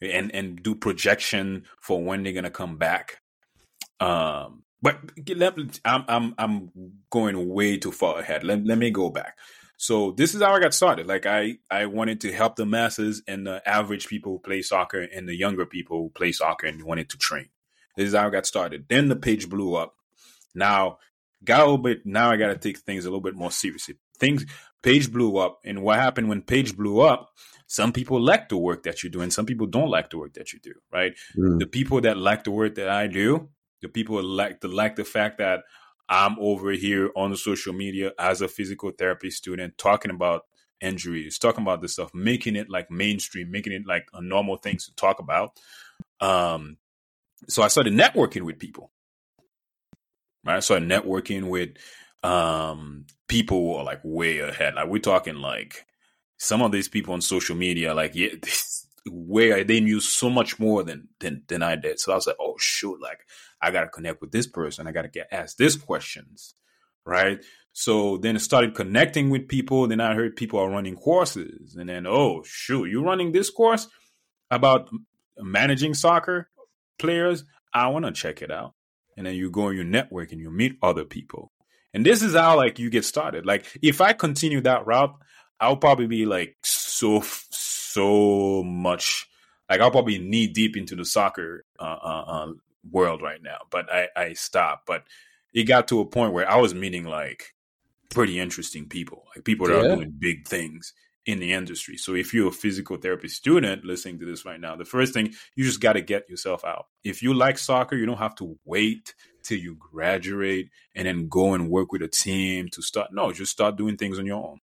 and 0.00 0.32
and 0.34 0.62
do 0.62 0.74
projection 0.74 1.64
for 1.82 2.02
when 2.02 2.22
they're 2.22 2.32
gonna 2.32 2.48
come 2.48 2.78
back 2.78 3.18
um 4.00 4.64
but 4.84 4.98
let, 5.34 5.56
I'm 5.86 6.04
I'm 6.08 6.34
I'm 6.36 6.70
going 7.08 7.48
way 7.48 7.78
too 7.78 7.90
far 7.90 8.18
ahead. 8.18 8.44
Let, 8.44 8.66
let 8.66 8.76
me 8.76 8.90
go 8.90 9.08
back. 9.08 9.38
So 9.76 10.12
this 10.12 10.34
is 10.34 10.42
how 10.42 10.54
I 10.54 10.60
got 10.60 10.74
started. 10.74 11.06
Like 11.06 11.26
I, 11.26 11.58
I 11.70 11.86
wanted 11.86 12.20
to 12.22 12.32
help 12.32 12.56
the 12.56 12.66
masses 12.66 13.22
and 13.26 13.46
the 13.46 13.66
average 13.68 14.06
people 14.06 14.32
who 14.32 14.38
play 14.38 14.62
soccer 14.62 15.00
and 15.00 15.28
the 15.28 15.36
younger 15.36 15.66
people 15.66 15.98
who 15.98 16.10
play 16.10 16.32
soccer 16.32 16.66
and 16.66 16.82
wanted 16.84 17.10
to 17.10 17.18
train. 17.18 17.48
This 17.96 18.08
is 18.08 18.14
how 18.14 18.26
I 18.26 18.30
got 18.30 18.46
started. 18.46 18.86
Then 18.88 19.08
the 19.08 19.16
page 19.16 19.48
blew 19.48 19.74
up. 19.74 19.94
Now 20.54 20.98
got 21.44 21.60
a 21.60 21.64
little 21.64 21.78
bit. 21.78 22.04
Now 22.04 22.30
I 22.30 22.36
got 22.36 22.48
to 22.48 22.56
take 22.56 22.78
things 22.78 23.04
a 23.04 23.08
little 23.08 23.20
bit 23.20 23.34
more 23.34 23.50
seriously. 23.50 23.96
Things 24.18 24.44
page 24.82 25.12
blew 25.12 25.36
up, 25.38 25.60
and 25.64 25.82
what 25.82 25.98
happened 25.98 26.28
when 26.28 26.42
page 26.42 26.76
blew 26.76 27.00
up? 27.00 27.30
Some 27.66 27.92
people 27.92 28.20
like 28.20 28.48
the 28.48 28.56
work 28.56 28.84
that 28.84 29.02
you 29.02 29.10
do, 29.10 29.20
and 29.20 29.32
some 29.32 29.46
people 29.46 29.66
don't 29.66 29.90
like 29.90 30.10
the 30.10 30.18
work 30.18 30.34
that 30.34 30.52
you 30.52 30.60
do. 30.60 30.74
Right? 30.92 31.14
Mm. 31.36 31.58
The 31.58 31.66
people 31.66 32.00
that 32.02 32.16
like 32.16 32.44
the 32.44 32.50
work 32.50 32.76
that 32.76 32.88
I 32.88 33.06
do, 33.06 33.48
the 33.82 33.88
people 33.88 34.22
like 34.22 34.60
the 34.60 34.68
like 34.68 34.96
the 34.96 35.04
fact 35.04 35.38
that 35.38 35.60
I'm 36.08 36.36
over 36.38 36.72
here 36.72 37.10
on 37.16 37.30
the 37.30 37.36
social 37.36 37.72
media 37.72 38.12
as 38.18 38.40
a 38.40 38.48
physical 38.48 38.90
therapy 38.90 39.30
student 39.30 39.78
talking 39.78 40.10
about 40.10 40.42
injuries, 40.80 41.38
talking 41.38 41.62
about 41.62 41.80
this 41.80 41.94
stuff, 41.94 42.12
making 42.14 42.56
it 42.56 42.68
like 42.68 42.90
mainstream, 42.90 43.50
making 43.50 43.72
it 43.72 43.86
like 43.86 44.06
a 44.12 44.20
normal 44.20 44.56
thing 44.56 44.76
to 44.76 44.94
talk 44.96 45.18
about. 45.18 45.58
Um, 46.20 46.76
so 47.48 47.62
I 47.62 47.68
started 47.68 47.94
networking 47.94 48.42
with 48.42 48.58
people. 48.58 48.90
Right, 50.44 50.56
I 50.56 50.60
started 50.60 50.88
networking 50.88 51.48
with 51.48 51.70
um, 52.22 53.06
people 53.28 53.76
are 53.76 53.84
like 53.84 54.00
way 54.04 54.40
ahead. 54.40 54.74
Like 54.74 54.88
we're 54.88 54.98
talking 54.98 55.36
like 55.36 55.86
some 56.38 56.60
of 56.60 56.70
these 56.72 56.88
people 56.88 57.14
on 57.14 57.22
social 57.22 57.56
media, 57.56 57.94
like 57.94 58.14
yeah, 58.14 58.28
where 59.10 59.64
they 59.64 59.80
knew 59.80 60.00
so 60.00 60.30
much 60.30 60.58
more 60.58 60.82
than 60.82 61.08
than 61.20 61.42
than 61.48 61.62
I 61.62 61.76
did. 61.76 62.00
So 62.00 62.12
I 62.12 62.14
was 62.14 62.26
like, 62.26 62.36
oh 62.40 62.54
shoot, 62.58 63.00
like 63.00 63.20
I 63.60 63.70
got 63.70 63.82
to 63.82 63.88
connect 63.88 64.20
with 64.20 64.32
this 64.32 64.46
person. 64.46 64.86
I 64.86 64.92
got 64.92 65.02
to 65.02 65.08
get 65.08 65.28
asked 65.30 65.58
this 65.58 65.76
questions, 65.76 66.54
right? 67.04 67.42
So 67.72 68.18
then 68.18 68.36
I 68.36 68.38
started 68.38 68.74
connecting 68.74 69.30
with 69.30 69.48
people. 69.48 69.86
Then 69.86 70.00
I 70.00 70.14
heard 70.14 70.36
people 70.36 70.60
are 70.60 70.70
running 70.70 70.96
courses, 70.96 71.74
and 71.74 71.88
then 71.88 72.06
oh 72.06 72.42
shoot, 72.44 72.86
you 72.86 73.02
running 73.02 73.32
this 73.32 73.50
course 73.50 73.88
about 74.50 74.88
managing 75.38 75.94
soccer 75.94 76.48
players? 76.98 77.44
I 77.72 77.88
want 77.88 78.04
to 78.04 78.12
check 78.12 78.42
it 78.42 78.50
out. 78.50 78.74
And 79.16 79.26
then 79.26 79.34
you 79.34 79.50
go 79.50 79.68
on 79.68 79.74
your 79.74 79.84
network 79.84 80.32
and 80.32 80.40
you 80.40 80.50
meet 80.50 80.78
other 80.82 81.04
people. 81.04 81.52
And 81.92 82.04
this 82.04 82.22
is 82.22 82.34
how 82.34 82.56
like 82.56 82.78
you 82.78 82.90
get 82.90 83.04
started. 83.04 83.46
Like 83.46 83.66
if 83.82 84.00
I 84.00 84.12
continue 84.12 84.60
that 84.62 84.86
route, 84.86 85.14
I'll 85.60 85.76
probably 85.76 86.06
be 86.06 86.26
like 86.26 86.56
so 86.64 87.22
so 87.94 88.62
much 88.64 89.28
like 89.68 89.80
I'll 89.80 89.90
probably 89.90 90.18
knee 90.18 90.46
deep 90.46 90.76
into 90.76 90.94
the 90.94 91.04
soccer 91.04 91.64
uh, 91.78 91.98
uh, 92.02 92.24
uh, 92.26 92.52
world 92.90 93.22
right 93.22 93.42
now, 93.42 93.58
but 93.70 93.90
I, 93.92 94.08
I 94.16 94.32
stopped. 94.34 94.86
But 94.86 95.04
it 95.52 95.64
got 95.64 95.88
to 95.88 96.00
a 96.00 96.06
point 96.06 96.32
where 96.32 96.50
I 96.50 96.56
was 96.56 96.74
meeting 96.74 97.04
like 97.04 97.54
pretty 98.10 98.38
interesting 98.38 98.88
people, 98.88 99.24
like 99.34 99.44
people 99.44 99.68
that 99.68 99.82
yeah. 99.82 99.92
are 99.92 99.96
doing 99.96 100.14
big 100.18 100.46
things 100.46 100.92
in 101.26 101.38
the 101.38 101.52
industry. 101.52 101.96
So 101.96 102.14
if 102.14 102.34
you're 102.34 102.48
a 102.48 102.52
physical 102.52 102.98
therapy 102.98 103.28
student 103.28 103.84
listening 103.84 104.18
to 104.18 104.26
this 104.26 104.44
right 104.44 104.60
now, 104.60 104.76
the 104.76 104.84
first 104.84 105.14
thing 105.14 105.32
you 105.54 105.64
just 105.64 105.80
got 105.80 105.94
to 105.94 106.02
get 106.02 106.28
yourself 106.28 106.64
out. 106.64 106.86
If 107.02 107.22
you 107.22 107.32
like 107.32 107.56
soccer, 107.56 107.96
you 107.96 108.04
don't 108.04 108.18
have 108.18 108.34
to 108.36 108.58
wait 108.64 109.14
till 109.42 109.58
you 109.58 109.76
graduate 109.76 110.68
and 110.94 111.06
then 111.06 111.28
go 111.28 111.54
and 111.54 111.70
work 111.70 111.92
with 111.92 112.02
a 112.02 112.08
team 112.08 112.68
to 112.72 112.82
start. 112.82 113.08
No, 113.12 113.32
just 113.32 113.52
start 113.52 113.76
doing 113.76 113.96
things 113.96 114.18
on 114.18 114.26
your 114.26 114.44
own. 114.44 114.60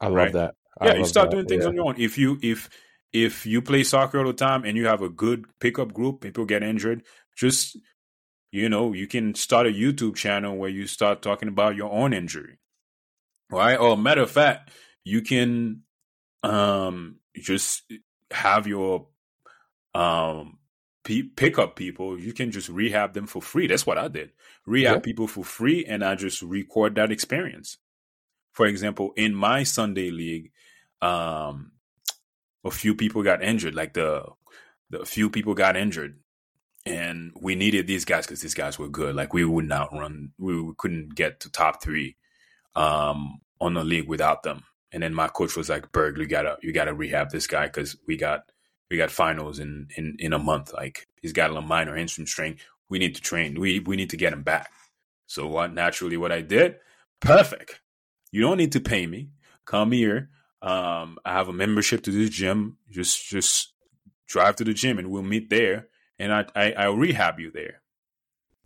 I 0.00 0.06
love 0.06 0.14
right? 0.14 0.32
that. 0.32 0.54
Yeah, 0.80 0.94
you 0.94 1.04
start 1.04 1.30
that. 1.30 1.36
doing 1.36 1.46
things 1.46 1.64
yeah. 1.64 1.68
on 1.68 1.74
your 1.74 1.86
own. 1.86 1.94
If 1.98 2.16
you 2.16 2.38
if 2.42 2.70
if 3.12 3.44
you 3.44 3.60
play 3.60 3.84
soccer 3.84 4.18
all 4.18 4.26
the 4.26 4.32
time 4.32 4.64
and 4.64 4.76
you 4.76 4.86
have 4.86 5.02
a 5.02 5.08
good 5.08 5.44
pickup 5.60 5.92
group, 5.92 6.20
people 6.20 6.44
get 6.44 6.62
injured, 6.62 7.02
just 7.36 7.76
you 8.50 8.68
know, 8.68 8.92
you 8.92 9.06
can 9.06 9.34
start 9.34 9.66
a 9.66 9.70
YouTube 9.70 10.16
channel 10.16 10.56
where 10.56 10.70
you 10.70 10.86
start 10.86 11.22
talking 11.22 11.48
about 11.48 11.76
your 11.76 11.90
own 11.90 12.12
injury. 12.12 12.58
Right? 13.50 13.76
Or 13.76 13.96
matter 13.96 14.22
of 14.22 14.30
fact, 14.30 14.70
you 15.04 15.22
can 15.22 15.82
um 16.42 17.16
just 17.36 17.82
have 18.30 18.66
your 18.66 19.08
um 19.94 20.58
pick 21.04 21.58
up 21.58 21.76
people, 21.76 22.18
you 22.18 22.32
can 22.32 22.50
just 22.50 22.68
rehab 22.68 23.12
them 23.12 23.26
for 23.26 23.42
free. 23.42 23.66
That's 23.66 23.86
what 23.86 23.98
I 23.98 24.08
did. 24.08 24.32
Rehab 24.66 24.96
yeah. 24.96 25.00
people 25.00 25.26
for 25.26 25.44
free, 25.44 25.84
and 25.84 26.04
I 26.04 26.14
just 26.14 26.42
record 26.42 26.94
that 26.94 27.10
experience. 27.10 27.78
For 28.52 28.66
example, 28.66 29.12
in 29.16 29.34
my 29.34 29.64
Sunday 29.64 30.10
league, 30.10 30.52
um, 31.02 31.72
a 32.64 32.70
few 32.70 32.94
people 32.94 33.22
got 33.22 33.42
injured. 33.42 33.74
Like 33.74 33.94
the 33.94 34.24
the 34.90 35.04
few 35.04 35.28
people 35.28 35.54
got 35.54 35.76
injured, 35.76 36.18
and 36.86 37.32
we 37.40 37.54
needed 37.54 37.86
these 37.86 38.04
guys 38.04 38.26
because 38.26 38.40
these 38.40 38.54
guys 38.54 38.78
were 38.78 38.88
good. 38.88 39.14
Like 39.14 39.34
we 39.34 39.44
would 39.44 39.66
not 39.66 39.92
run, 39.92 40.32
we 40.38 40.72
couldn't 40.78 41.14
get 41.14 41.40
to 41.40 41.50
top 41.50 41.82
three 41.82 42.16
um, 42.74 43.40
on 43.60 43.74
the 43.74 43.84
league 43.84 44.08
without 44.08 44.42
them. 44.42 44.64
And 44.92 45.02
then 45.02 45.14
my 45.14 45.28
coach 45.28 45.56
was 45.56 45.68
like, 45.68 45.92
"Berg, 45.92 46.18
you 46.18 46.26
gotta 46.26 46.56
you 46.62 46.72
gotta 46.72 46.94
rehab 46.94 47.30
this 47.30 47.46
guy 47.46 47.66
because 47.66 47.96
we 48.06 48.16
got 48.16 48.44
we 48.90 48.96
got 48.96 49.10
finals 49.10 49.58
in 49.58 49.88
in 49.96 50.16
in 50.18 50.32
a 50.32 50.38
month. 50.38 50.72
Like 50.72 51.06
he's 51.20 51.32
got 51.32 51.54
a 51.56 51.60
minor 51.60 51.96
hamstring 51.96 52.26
strain. 52.26 52.58
We 52.88 52.98
need 52.98 53.14
to 53.14 53.22
train. 53.22 53.58
We 53.58 53.80
we 53.80 53.96
need 53.96 54.10
to 54.10 54.16
get 54.16 54.32
him 54.32 54.42
back." 54.42 54.70
So 55.26 55.46
what 55.46 55.72
naturally 55.72 56.18
what 56.18 56.30
I 56.30 56.42
did, 56.42 56.76
perfect. 57.20 57.80
You 58.32 58.42
don't 58.42 58.58
need 58.58 58.72
to 58.72 58.80
pay 58.80 59.06
me. 59.06 59.30
Come 59.64 59.92
here. 59.92 60.28
Um, 60.62 61.18
I 61.24 61.32
have 61.32 61.48
a 61.48 61.52
membership 61.52 62.02
to 62.04 62.10
this 62.10 62.30
gym. 62.30 62.78
Just 62.90 63.28
just 63.28 63.74
drive 64.28 64.56
to 64.56 64.64
the 64.64 64.72
gym 64.72 64.98
and 64.98 65.10
we'll 65.10 65.22
meet 65.22 65.50
there. 65.50 65.88
And 66.18 66.32
I, 66.32 66.46
I 66.54 66.72
I'll 66.72 66.96
rehab 66.96 67.40
you 67.40 67.50
there. 67.50 67.82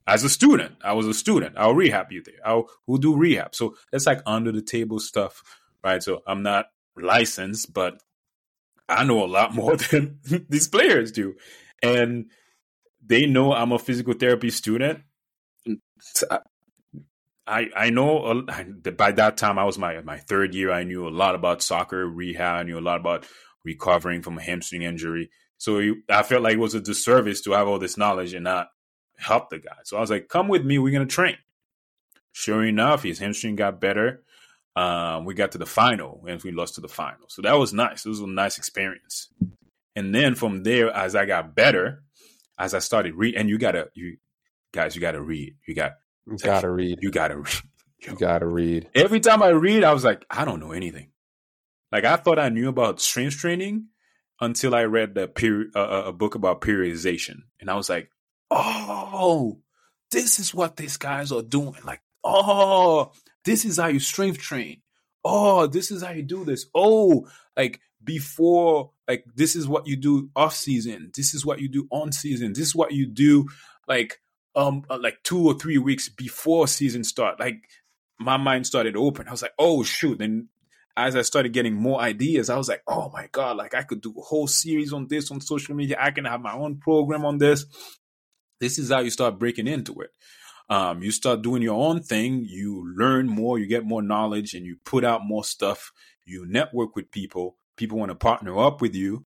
As 0.06 0.22
a 0.22 0.28
student, 0.28 0.76
I 0.84 0.92
was 0.92 1.06
a 1.06 1.14
student. 1.14 1.56
I'll 1.56 1.74
rehab 1.74 2.12
you 2.12 2.22
there. 2.22 2.40
I'll 2.44 2.68
we'll 2.86 2.98
do 2.98 3.16
rehab. 3.16 3.54
So 3.54 3.76
that's 3.90 4.06
like 4.06 4.20
under 4.26 4.52
the 4.52 4.62
table 4.62 5.00
stuff, 5.00 5.42
right? 5.82 6.02
So 6.02 6.22
I'm 6.26 6.42
not 6.42 6.66
licensed, 6.96 7.72
but 7.72 8.00
I 8.88 9.04
know 9.04 9.24
a 9.24 9.26
lot 9.26 9.54
more 9.60 9.76
than 9.76 10.20
these 10.48 10.68
players 10.68 11.12
do. 11.12 11.34
And 11.82 12.26
they 13.04 13.26
know 13.26 13.52
I'm 13.52 13.72
a 13.72 13.78
physical 13.78 14.14
therapy 14.14 14.50
student. 14.50 15.00
I 17.46 17.68
I 17.76 17.90
know 17.90 18.44
by 18.96 19.12
that 19.12 19.36
time 19.36 19.58
I 19.58 19.64
was 19.64 19.78
my 19.78 20.00
my 20.02 20.18
third 20.18 20.54
year. 20.54 20.72
I 20.72 20.84
knew 20.84 21.06
a 21.06 21.10
lot 21.10 21.34
about 21.34 21.62
soccer 21.62 22.06
rehab. 22.06 22.60
I 22.60 22.62
knew 22.64 22.78
a 22.78 22.80
lot 22.80 23.00
about 23.00 23.26
recovering 23.64 24.22
from 24.22 24.38
a 24.38 24.42
hamstring 24.42 24.82
injury. 24.82 25.30
So 25.58 25.80
I 26.08 26.22
felt 26.22 26.42
like 26.42 26.54
it 26.54 26.60
was 26.60 26.74
a 26.74 26.80
disservice 26.80 27.40
to 27.42 27.52
have 27.52 27.68
all 27.68 27.78
this 27.78 27.96
knowledge 27.96 28.34
and 28.34 28.44
not 28.44 28.68
help 29.18 29.48
the 29.50 29.58
guy. 29.58 29.78
So 29.84 29.96
I 29.96 30.00
was 30.00 30.10
like, 30.10 30.28
"Come 30.28 30.48
with 30.48 30.64
me. 30.64 30.78
We're 30.78 30.92
gonna 30.92 31.06
train." 31.06 31.36
Sure 32.32 32.64
enough, 32.64 33.02
his 33.02 33.18
hamstring 33.18 33.56
got 33.56 33.80
better 33.80 34.22
um, 34.76 35.24
we 35.24 35.34
got 35.34 35.52
to 35.52 35.58
the 35.58 35.66
final 35.66 36.22
and 36.28 36.40
we 36.42 36.52
lost 36.52 36.74
to 36.74 36.82
the 36.82 36.88
final. 36.88 37.28
So 37.28 37.42
that 37.42 37.54
was 37.54 37.72
nice. 37.72 38.04
It 38.04 38.10
was 38.10 38.20
a 38.20 38.26
nice 38.26 38.58
experience. 38.58 39.28
And 39.96 40.14
then 40.14 40.34
from 40.34 40.62
there, 40.62 40.90
as 40.94 41.16
I 41.16 41.24
got 41.24 41.54
better, 41.54 42.02
as 42.58 42.74
I 42.74 42.80
started 42.80 43.14
read, 43.14 43.34
and 43.34 43.48
you 43.48 43.56
gotta, 43.56 43.88
you 43.94 44.18
guys, 44.72 44.94
you 44.94 45.00
gotta 45.00 45.20
read. 45.20 45.56
You 45.66 45.74
got, 45.74 45.92
you 46.26 46.36
gotta 46.38 46.70
read. 46.70 46.98
You 47.02 47.10
gotta 47.10 47.36
read. 47.36 47.54
Yo. 48.00 48.12
You 48.12 48.18
gotta 48.18 48.46
read. 48.46 48.90
Every 48.94 49.20
time 49.20 49.42
I 49.42 49.48
read, 49.48 49.82
I 49.82 49.92
was 49.92 50.04
like, 50.04 50.24
I 50.30 50.44
don't 50.44 50.60
know 50.60 50.72
anything. 50.72 51.10
Like 51.92 52.04
I 52.04 52.16
thought 52.16 52.38
I 52.38 52.48
knew 52.48 52.68
about 52.68 53.00
strength 53.00 53.36
training 53.36 53.86
until 54.40 54.74
I 54.74 54.84
read 54.84 55.14
the 55.14 55.28
period, 55.28 55.70
uh, 55.74 56.04
a 56.06 56.12
book 56.12 56.34
about 56.34 56.60
periodization, 56.60 57.44
and 57.60 57.70
I 57.70 57.74
was 57.74 57.88
like, 57.88 58.10
oh, 58.50 59.60
this 60.10 60.38
is 60.38 60.54
what 60.54 60.76
these 60.76 60.96
guys 60.96 61.32
are 61.32 61.42
doing. 61.42 61.74
Like, 61.84 62.02
oh, 62.22 63.12
this 63.44 63.64
is 63.64 63.78
how 63.78 63.86
you 63.86 64.00
strength 64.00 64.38
train. 64.38 64.82
Oh, 65.24 65.66
this 65.66 65.90
is 65.90 66.02
how 66.02 66.12
you 66.12 66.22
do 66.22 66.44
this. 66.44 66.66
Oh, 66.74 67.28
like 67.56 67.80
before, 68.02 68.92
like 69.08 69.24
this 69.34 69.56
is 69.56 69.66
what 69.66 69.86
you 69.86 69.96
do 69.96 70.30
off 70.36 70.54
season. 70.54 71.10
This 71.14 71.34
is 71.34 71.44
what 71.46 71.60
you 71.60 71.68
do 71.68 71.88
on 71.90 72.12
season. 72.12 72.52
This 72.52 72.68
is 72.68 72.74
what 72.74 72.92
you 72.92 73.06
do 73.06 73.46
like 73.88 74.20
um 74.56 74.84
uh, 74.90 74.98
like 75.00 75.18
two 75.22 75.46
or 75.46 75.54
three 75.54 75.78
weeks 75.78 76.08
before 76.08 76.66
season 76.66 77.04
start. 77.04 77.38
Like 77.38 77.62
my 78.18 78.36
mind 78.36 78.66
started 78.66 78.96
open. 78.96 79.28
I 79.28 79.30
was 79.30 79.42
like, 79.42 79.54
oh 79.58 79.82
shoot. 79.84 80.20
And 80.20 80.48
as 80.96 81.14
I 81.14 81.22
started 81.22 81.52
getting 81.52 81.74
more 81.74 82.00
ideas, 82.00 82.50
I 82.50 82.56
was 82.56 82.68
like, 82.68 82.82
oh 82.88 83.10
my 83.12 83.28
God, 83.30 83.58
like 83.58 83.74
I 83.74 83.82
could 83.82 84.00
do 84.00 84.14
a 84.18 84.22
whole 84.22 84.46
series 84.48 84.92
on 84.92 85.06
this 85.08 85.30
on 85.30 85.40
social 85.40 85.74
media. 85.74 85.96
I 86.00 86.10
can 86.10 86.24
have 86.24 86.40
my 86.40 86.54
own 86.54 86.78
program 86.78 87.24
on 87.24 87.38
this. 87.38 87.66
This 88.58 88.78
is 88.78 88.90
how 88.90 89.00
you 89.00 89.10
start 89.10 89.38
breaking 89.38 89.66
into 89.66 90.00
it 90.00 90.10
um, 90.68 91.02
you 91.02 91.10
start 91.12 91.42
doing 91.42 91.62
your 91.62 91.80
own 91.80 92.02
thing, 92.02 92.44
you 92.44 92.92
learn 92.96 93.28
more, 93.28 93.58
you 93.58 93.66
get 93.66 93.84
more 93.84 94.02
knowledge, 94.02 94.54
and 94.54 94.66
you 94.66 94.76
put 94.84 95.04
out 95.04 95.24
more 95.24 95.44
stuff. 95.44 95.92
You 96.24 96.44
network 96.46 96.96
with 96.96 97.12
people. 97.12 97.56
People 97.76 97.98
want 97.98 98.10
to 98.10 98.16
partner 98.16 98.58
up 98.58 98.80
with 98.80 98.94
you. 98.94 99.24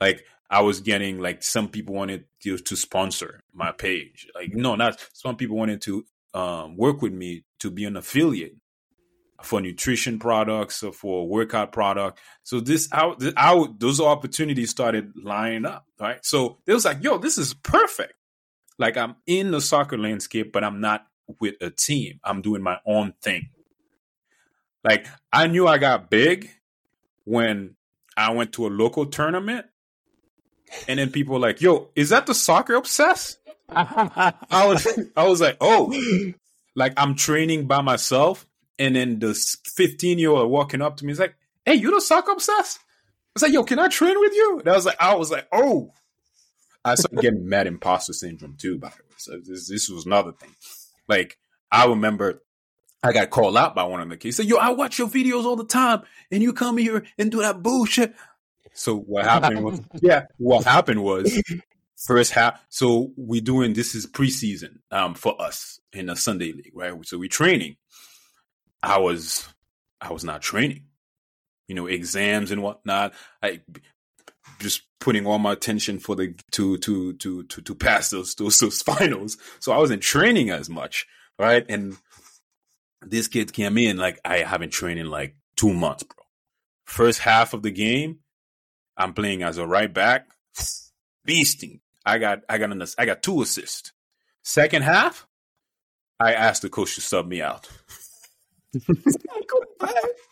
Like 0.00 0.24
I 0.50 0.60
was 0.60 0.80
getting 0.80 1.20
like 1.20 1.42
some 1.42 1.68
people 1.68 1.94
wanted 1.94 2.24
to, 2.42 2.58
to 2.58 2.76
sponsor 2.76 3.42
my 3.52 3.72
page. 3.72 4.28
Like 4.34 4.54
no, 4.54 4.74
not 4.74 5.04
some 5.12 5.36
people 5.36 5.56
wanted 5.56 5.80
to 5.82 6.04
um, 6.34 6.76
work 6.76 7.02
with 7.02 7.12
me 7.12 7.44
to 7.60 7.70
be 7.70 7.84
an 7.84 7.96
affiliate 7.96 8.56
for 9.42 9.60
nutrition 9.60 10.18
products 10.18 10.82
or 10.82 10.92
for 10.92 11.28
workout 11.28 11.72
product. 11.72 12.18
So 12.42 12.60
this 12.60 12.88
out, 12.92 13.22
out 13.36 13.78
those 13.78 14.00
opportunities 14.00 14.70
started 14.70 15.12
lining 15.22 15.66
up, 15.66 15.86
right? 16.00 16.24
So 16.24 16.58
it 16.66 16.72
was 16.72 16.84
like, 16.84 17.02
yo, 17.02 17.18
this 17.18 17.38
is 17.38 17.54
perfect. 17.54 18.14
Like 18.78 18.96
I'm 18.96 19.16
in 19.26 19.50
the 19.50 19.60
soccer 19.60 19.98
landscape, 19.98 20.52
but 20.52 20.64
I'm 20.64 20.80
not 20.80 21.06
with 21.40 21.54
a 21.60 21.70
team. 21.70 22.20
I'm 22.24 22.42
doing 22.42 22.62
my 22.62 22.78
own 22.86 23.14
thing. 23.22 23.50
Like 24.82 25.06
I 25.32 25.46
knew 25.46 25.66
I 25.66 25.78
got 25.78 26.10
big 26.10 26.50
when 27.24 27.76
I 28.16 28.32
went 28.32 28.52
to 28.54 28.66
a 28.66 28.68
local 28.68 29.06
tournament, 29.06 29.66
and 30.88 30.98
then 30.98 31.10
people 31.10 31.34
were 31.34 31.40
like, 31.40 31.60
"Yo, 31.60 31.88
is 31.94 32.10
that 32.10 32.26
the 32.26 32.34
soccer 32.34 32.74
obsessed?" 32.74 33.38
I 33.68 34.66
was, 34.66 34.86
I 35.16 35.26
was 35.26 35.40
like, 35.40 35.56
"Oh, 35.60 35.92
like 36.74 36.92
I'm 36.96 37.14
training 37.14 37.66
by 37.66 37.80
myself." 37.80 38.46
And 38.78 38.96
then 38.96 39.20
the 39.20 39.34
15 39.34 40.18
year 40.18 40.30
old 40.30 40.50
walking 40.50 40.82
up 40.82 40.96
to 40.98 41.06
me 41.06 41.12
is 41.12 41.18
like, 41.18 41.36
"Hey, 41.64 41.74
you 41.74 41.90
the 41.92 42.00
soccer 42.00 42.32
obsessed?" 42.32 42.78
I 42.78 43.30
was 43.34 43.42
like, 43.42 43.52
"Yo, 43.52 43.64
can 43.64 43.78
I 43.78 43.88
train 43.88 44.18
with 44.18 44.32
you?" 44.32 44.58
And 44.60 44.68
I 44.68 44.74
was 44.74 44.86
like, 44.86 45.00
"I 45.00 45.14
was 45.14 45.30
like, 45.30 45.46
oh." 45.52 45.92
I 46.84 46.96
started 46.96 47.20
getting 47.20 47.48
mad 47.48 47.66
imposter 47.66 48.12
syndrome 48.12 48.56
too, 48.58 48.78
by 48.78 48.88
the 48.88 49.02
way. 49.02 49.14
So 49.16 49.40
this, 49.42 49.68
this 49.68 49.88
was 49.88 50.04
another 50.04 50.32
thing. 50.32 50.54
Like 51.08 51.38
I 51.70 51.86
remember 51.86 52.42
I 53.02 53.12
got 53.12 53.30
called 53.30 53.56
out 53.56 53.74
by 53.74 53.84
one 53.84 54.00
of 54.00 54.08
the 54.08 54.16
kids. 54.16 54.38
He 54.38 54.42
said, 54.42 54.50
Yo, 54.50 54.56
I 54.56 54.70
watch 54.70 54.98
your 54.98 55.08
videos 55.08 55.44
all 55.44 55.56
the 55.56 55.64
time 55.64 56.02
and 56.30 56.42
you 56.42 56.52
come 56.52 56.78
here 56.78 57.04
and 57.18 57.30
do 57.30 57.40
that 57.40 57.62
bullshit. 57.62 58.14
So 58.74 58.96
what 58.96 59.24
happened 59.24 59.64
was 59.64 59.80
yeah, 60.02 60.24
what 60.38 60.64
happened 60.64 61.02
was 61.02 61.40
first 61.96 62.32
half 62.32 62.60
so 62.68 63.12
we're 63.16 63.40
doing 63.40 63.72
this 63.72 63.94
is 63.94 64.04
preseason 64.06 64.78
um 64.90 65.14
for 65.14 65.40
us 65.40 65.80
in 65.92 66.06
the 66.06 66.16
Sunday 66.16 66.52
league, 66.52 66.72
right? 66.74 66.92
So 67.06 67.18
we're 67.18 67.28
training. 67.28 67.76
I 68.82 68.98
was 68.98 69.48
I 70.00 70.12
was 70.12 70.24
not 70.24 70.42
training. 70.42 70.84
You 71.68 71.74
know, 71.74 71.86
exams 71.86 72.50
and 72.50 72.62
whatnot. 72.62 73.14
I 73.42 73.62
just 74.58 74.82
putting 75.00 75.26
all 75.26 75.38
my 75.38 75.52
attention 75.52 75.98
for 75.98 76.16
the 76.16 76.34
to 76.52 76.78
to 76.78 77.14
to 77.14 77.44
to 77.44 77.62
to 77.62 77.74
pass 77.74 78.10
those 78.10 78.34
those 78.34 78.58
those 78.58 78.82
finals. 78.90 79.38
So 79.60 79.72
I 79.72 79.78
wasn't 79.78 80.02
training 80.02 80.50
as 80.50 80.68
much, 80.68 81.06
right? 81.38 81.64
And 81.68 81.96
this 83.02 83.28
kid 83.28 83.52
came 83.52 83.78
in 83.78 83.96
like 83.96 84.20
I 84.24 84.38
haven't 84.38 84.70
trained 84.70 85.00
in 85.00 85.10
like 85.10 85.36
two 85.56 85.72
months, 85.72 86.02
bro. 86.02 86.24
First 86.84 87.20
half 87.20 87.54
of 87.54 87.62
the 87.62 87.70
game, 87.70 88.18
I'm 88.96 89.12
playing 89.12 89.42
as 89.42 89.58
a 89.58 89.66
right 89.66 89.92
back, 89.92 90.28
beasting. 91.26 91.80
I 92.06 92.18
got 92.18 92.40
I 92.48 92.58
got 92.58 92.72
an 92.72 92.84
I 92.98 93.06
got 93.06 93.22
two 93.22 93.42
assists. 93.42 93.92
Second 94.42 94.82
half, 94.82 95.26
I 96.20 96.34
asked 96.34 96.62
the 96.62 96.68
coach 96.68 96.94
to 96.96 97.00
sub 97.00 97.26
me 97.26 97.40
out. 97.40 97.68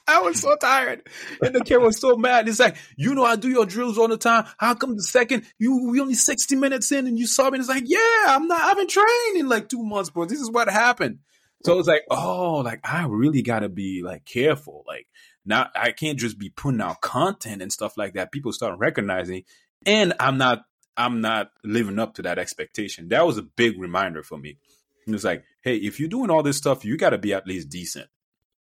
I 0.06 0.20
was 0.20 0.40
so 0.40 0.56
tired. 0.56 1.02
And 1.40 1.54
the 1.54 1.64
kid 1.64 1.78
was 1.78 1.98
so 1.98 2.16
mad. 2.16 2.46
He's 2.46 2.60
like, 2.60 2.76
you 2.96 3.14
know, 3.14 3.24
I 3.24 3.36
do 3.36 3.48
your 3.48 3.66
drills 3.66 3.98
all 3.98 4.08
the 4.08 4.16
time. 4.16 4.44
How 4.58 4.74
come 4.74 4.96
the 4.96 5.02
second 5.02 5.44
you 5.58 5.88
we 5.90 6.00
only 6.00 6.14
60 6.14 6.56
minutes 6.56 6.92
in 6.92 7.06
and 7.06 7.18
you? 7.18 7.26
And 7.38 7.56
it's 7.56 7.68
like, 7.68 7.84
yeah, 7.86 8.24
I'm 8.28 8.48
not 8.48 8.60
I've 8.60 8.76
been 8.76 8.88
trained 8.88 9.36
in 9.36 9.48
like 9.48 9.68
two 9.68 9.82
months, 9.82 10.10
bro. 10.10 10.26
This 10.26 10.40
is 10.40 10.50
what 10.50 10.68
happened. 10.68 11.18
So 11.64 11.78
it's 11.78 11.88
like, 11.88 12.02
oh, 12.10 12.56
like 12.64 12.80
I 12.84 13.06
really 13.06 13.42
gotta 13.42 13.68
be 13.68 14.02
like 14.04 14.24
careful. 14.24 14.84
Like 14.86 15.06
now 15.44 15.70
I 15.74 15.92
can't 15.92 16.18
just 16.18 16.38
be 16.38 16.50
putting 16.50 16.80
out 16.80 17.00
content 17.00 17.62
and 17.62 17.72
stuff 17.72 17.96
like 17.96 18.14
that. 18.14 18.32
People 18.32 18.52
start 18.52 18.78
recognizing 18.78 19.44
and 19.84 20.14
I'm 20.20 20.38
not 20.38 20.64
I'm 20.96 21.20
not 21.20 21.50
living 21.64 21.98
up 21.98 22.14
to 22.14 22.22
that 22.22 22.38
expectation. 22.38 23.08
That 23.08 23.26
was 23.26 23.38
a 23.38 23.42
big 23.42 23.80
reminder 23.80 24.22
for 24.22 24.36
me. 24.36 24.58
It 25.06 25.12
was 25.12 25.24
like, 25.24 25.44
hey, 25.62 25.76
if 25.76 25.98
you're 25.98 26.08
doing 26.08 26.30
all 26.30 26.42
this 26.42 26.58
stuff, 26.58 26.84
you 26.84 26.96
gotta 26.96 27.18
be 27.18 27.32
at 27.32 27.46
least 27.46 27.68
decent. 27.68 28.08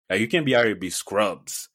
Like 0.08 0.20
you 0.20 0.28
can't 0.28 0.46
be 0.46 0.56
out 0.56 0.64
here 0.64 0.74
be 0.74 0.90
scrubs 0.90 1.68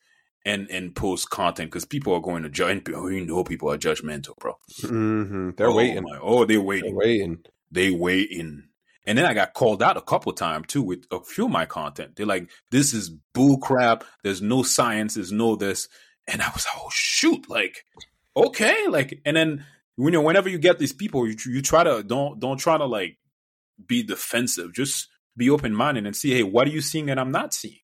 and 0.46 0.70
and 0.70 0.96
post 0.96 1.30
content 1.30 1.72
because 1.72 1.86
people 1.86 2.14
are 2.14 2.22
going 2.22 2.44
to 2.44 2.50
judge. 2.50 2.84
Oh, 2.94 3.08
you 3.08 3.26
know, 3.26 3.44
people 3.44 3.72
are 3.72 3.78
judgmental, 3.78 4.38
bro. 4.38 4.58
Mm-hmm. 4.82 5.52
They're 5.58 5.68
oh, 5.68 5.76
waiting. 5.76 6.04
My, 6.04 6.20
oh, 6.22 6.46
they're 6.46 6.62
waiting. 6.62 6.92
They're 6.92 7.08
waiting. 7.08 7.44
They 7.72 7.92
waiting. 7.92 8.70
And 9.08 9.18
then 9.18 9.26
I 9.26 9.34
got 9.34 9.54
called 9.54 9.84
out 9.84 9.98
a 9.98 10.02
couple 10.02 10.34
times 10.34 10.68
too 10.68 10.82
with 10.82 11.06
a 11.12 11.20
few 11.22 11.46
of 11.46 11.52
my 11.52 11.66
content. 11.66 12.16
They're 12.16 12.26
like, 12.26 12.50
"This 12.72 12.94
is 12.94 13.10
bull 13.34 13.58
crap. 13.60 14.04
There's 14.24 14.42
no 14.42 14.64
science. 14.64 15.14
There's 15.14 15.32
no 15.32 15.56
this." 15.56 15.88
And 16.28 16.42
I 16.42 16.50
was, 16.50 16.66
like, 16.66 16.84
"Oh 16.84 16.90
shoot!" 16.92 17.50
Like, 17.50 17.86
okay, 18.36 18.88
like, 18.88 19.22
and 19.26 19.38
then 19.38 19.66
you 19.98 20.12
know, 20.12 20.22
whenever 20.22 20.50
you 20.50 20.58
get 20.58 20.80
these 20.80 20.94
people, 20.94 21.28
you 21.28 21.36
you 21.46 21.62
try 21.62 21.84
to 21.84 22.04
don't 22.04 22.40
don't 22.40 22.58
try 22.58 22.78
to 22.78 22.86
like 22.86 23.18
be 23.86 24.04
defensive. 24.04 24.74
Just 24.74 25.08
be 25.38 25.50
open 25.50 25.74
minded 25.74 26.06
and 26.06 26.16
see, 26.16 26.32
hey, 26.32 26.44
what 26.44 26.68
are 26.68 26.72
you 26.72 26.82
seeing 26.82 27.08
that 27.08 27.20
I'm 27.20 27.32
not 27.32 27.54
seeing? 27.54 27.80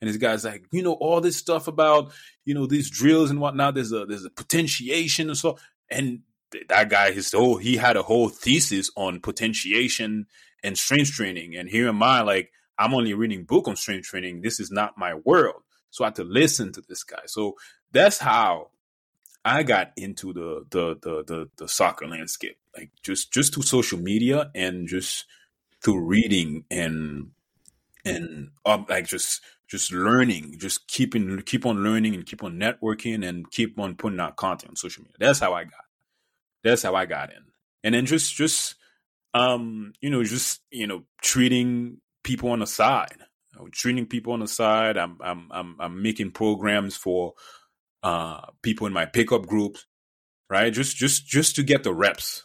And 0.00 0.10
this 0.10 0.16
guy's 0.16 0.44
like, 0.44 0.64
you 0.72 0.82
know, 0.82 0.94
all 0.94 1.20
this 1.20 1.36
stuff 1.36 1.66
about 1.66 2.12
you 2.44 2.54
know 2.54 2.66
these 2.66 2.90
drills 2.90 3.30
and 3.30 3.40
whatnot. 3.40 3.74
There's 3.74 3.92
a 3.92 4.04
there's 4.04 4.24
a 4.24 4.30
potentiation 4.30 5.28
and 5.28 5.38
so, 5.38 5.58
and 5.88 6.20
that 6.68 6.88
guy 6.88 7.12
his 7.12 7.32
whole 7.32 7.56
he 7.56 7.76
had 7.76 7.96
a 7.96 8.02
whole 8.02 8.28
thesis 8.28 8.90
on 8.96 9.20
potentiation 9.20 10.26
and 10.62 10.78
strength 10.78 11.12
training. 11.12 11.56
And 11.56 11.68
here 11.68 11.88
am 11.88 12.02
I, 12.02 12.22
like 12.22 12.52
I'm 12.78 12.94
only 12.94 13.14
reading 13.14 13.44
book 13.44 13.68
on 13.68 13.76
strength 13.76 14.06
training. 14.06 14.40
This 14.42 14.58
is 14.60 14.70
not 14.70 14.98
my 14.98 15.14
world. 15.14 15.62
So 15.90 16.04
I 16.04 16.08
had 16.08 16.16
to 16.16 16.24
listen 16.24 16.72
to 16.72 16.82
this 16.88 17.04
guy. 17.04 17.22
So 17.26 17.54
that's 17.92 18.18
how 18.18 18.70
I 19.44 19.62
got 19.62 19.92
into 19.96 20.32
the 20.32 20.64
the 20.70 20.96
the 21.00 21.24
the, 21.24 21.50
the 21.56 21.68
soccer 21.68 22.08
landscape, 22.08 22.58
like 22.76 22.90
just 23.02 23.32
just 23.32 23.54
through 23.54 23.64
social 23.64 23.98
media 23.98 24.50
and 24.54 24.88
just 24.88 25.26
through 25.82 26.00
reading 26.00 26.64
and 26.70 27.30
and 28.04 28.50
um, 28.64 28.86
like 28.88 29.06
just 29.06 29.40
just 29.68 29.92
learning, 29.92 30.56
just 30.58 30.86
keeping 30.88 31.40
keep 31.42 31.66
on 31.66 31.82
learning 31.84 32.14
and 32.14 32.26
keep 32.26 32.42
on 32.42 32.58
networking 32.58 33.26
and 33.26 33.50
keep 33.50 33.78
on 33.78 33.94
putting 33.94 34.20
out 34.20 34.36
content 34.36 34.70
on 34.70 34.76
social 34.76 35.02
media. 35.02 35.16
That's 35.18 35.40
how 35.40 35.52
I 35.52 35.64
got. 35.64 35.83
That's 36.64 36.82
how 36.82 36.94
I 36.94 37.06
got 37.06 37.30
in. 37.30 37.42
And 37.84 37.94
then 37.94 38.06
just 38.06 38.34
just 38.34 38.74
um 39.34 39.92
you 40.00 40.10
know 40.10 40.24
just 40.24 40.60
you 40.70 40.86
know 40.86 41.02
treating 41.22 41.98
people 42.24 42.50
on 42.50 42.58
the 42.58 42.66
side, 42.66 43.18
you 43.52 43.60
know, 43.60 43.68
treating 43.70 44.06
people 44.06 44.32
on 44.32 44.40
the 44.40 44.48
side. 44.48 44.96
I'm 44.96 45.18
I'm 45.20 45.48
I'm 45.52 45.76
I'm 45.78 46.02
making 46.02 46.32
programs 46.32 46.96
for 46.96 47.34
uh, 48.02 48.40
people 48.62 48.86
in 48.86 48.92
my 48.92 49.06
pickup 49.06 49.46
groups, 49.46 49.86
right? 50.50 50.72
Just 50.72 50.96
just 50.96 51.26
just 51.26 51.54
to 51.56 51.62
get 51.62 51.84
the 51.84 51.94
reps. 51.94 52.42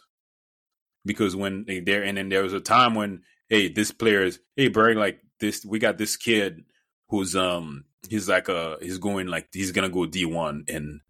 Because 1.04 1.34
when 1.34 1.64
they 1.66 1.80
there 1.80 2.04
and 2.04 2.18
then 2.18 2.28
there 2.28 2.42
was 2.42 2.52
a 2.52 2.60
time 2.60 2.94
when, 2.94 3.22
hey, 3.48 3.68
this 3.68 3.90
player 3.90 4.22
is 4.22 4.38
hey 4.54 4.68
Berg, 4.68 4.96
like 4.96 5.20
this 5.40 5.64
we 5.64 5.78
got 5.78 5.98
this 5.98 6.16
kid 6.16 6.64
who's 7.08 7.34
um 7.34 7.84
he's 8.08 8.28
like 8.28 8.48
a 8.48 8.76
he's 8.80 8.98
going 8.98 9.26
like 9.26 9.48
he's 9.52 9.72
gonna 9.72 9.88
go 9.88 10.06
D 10.06 10.24
one 10.26 10.64
and 10.68 11.00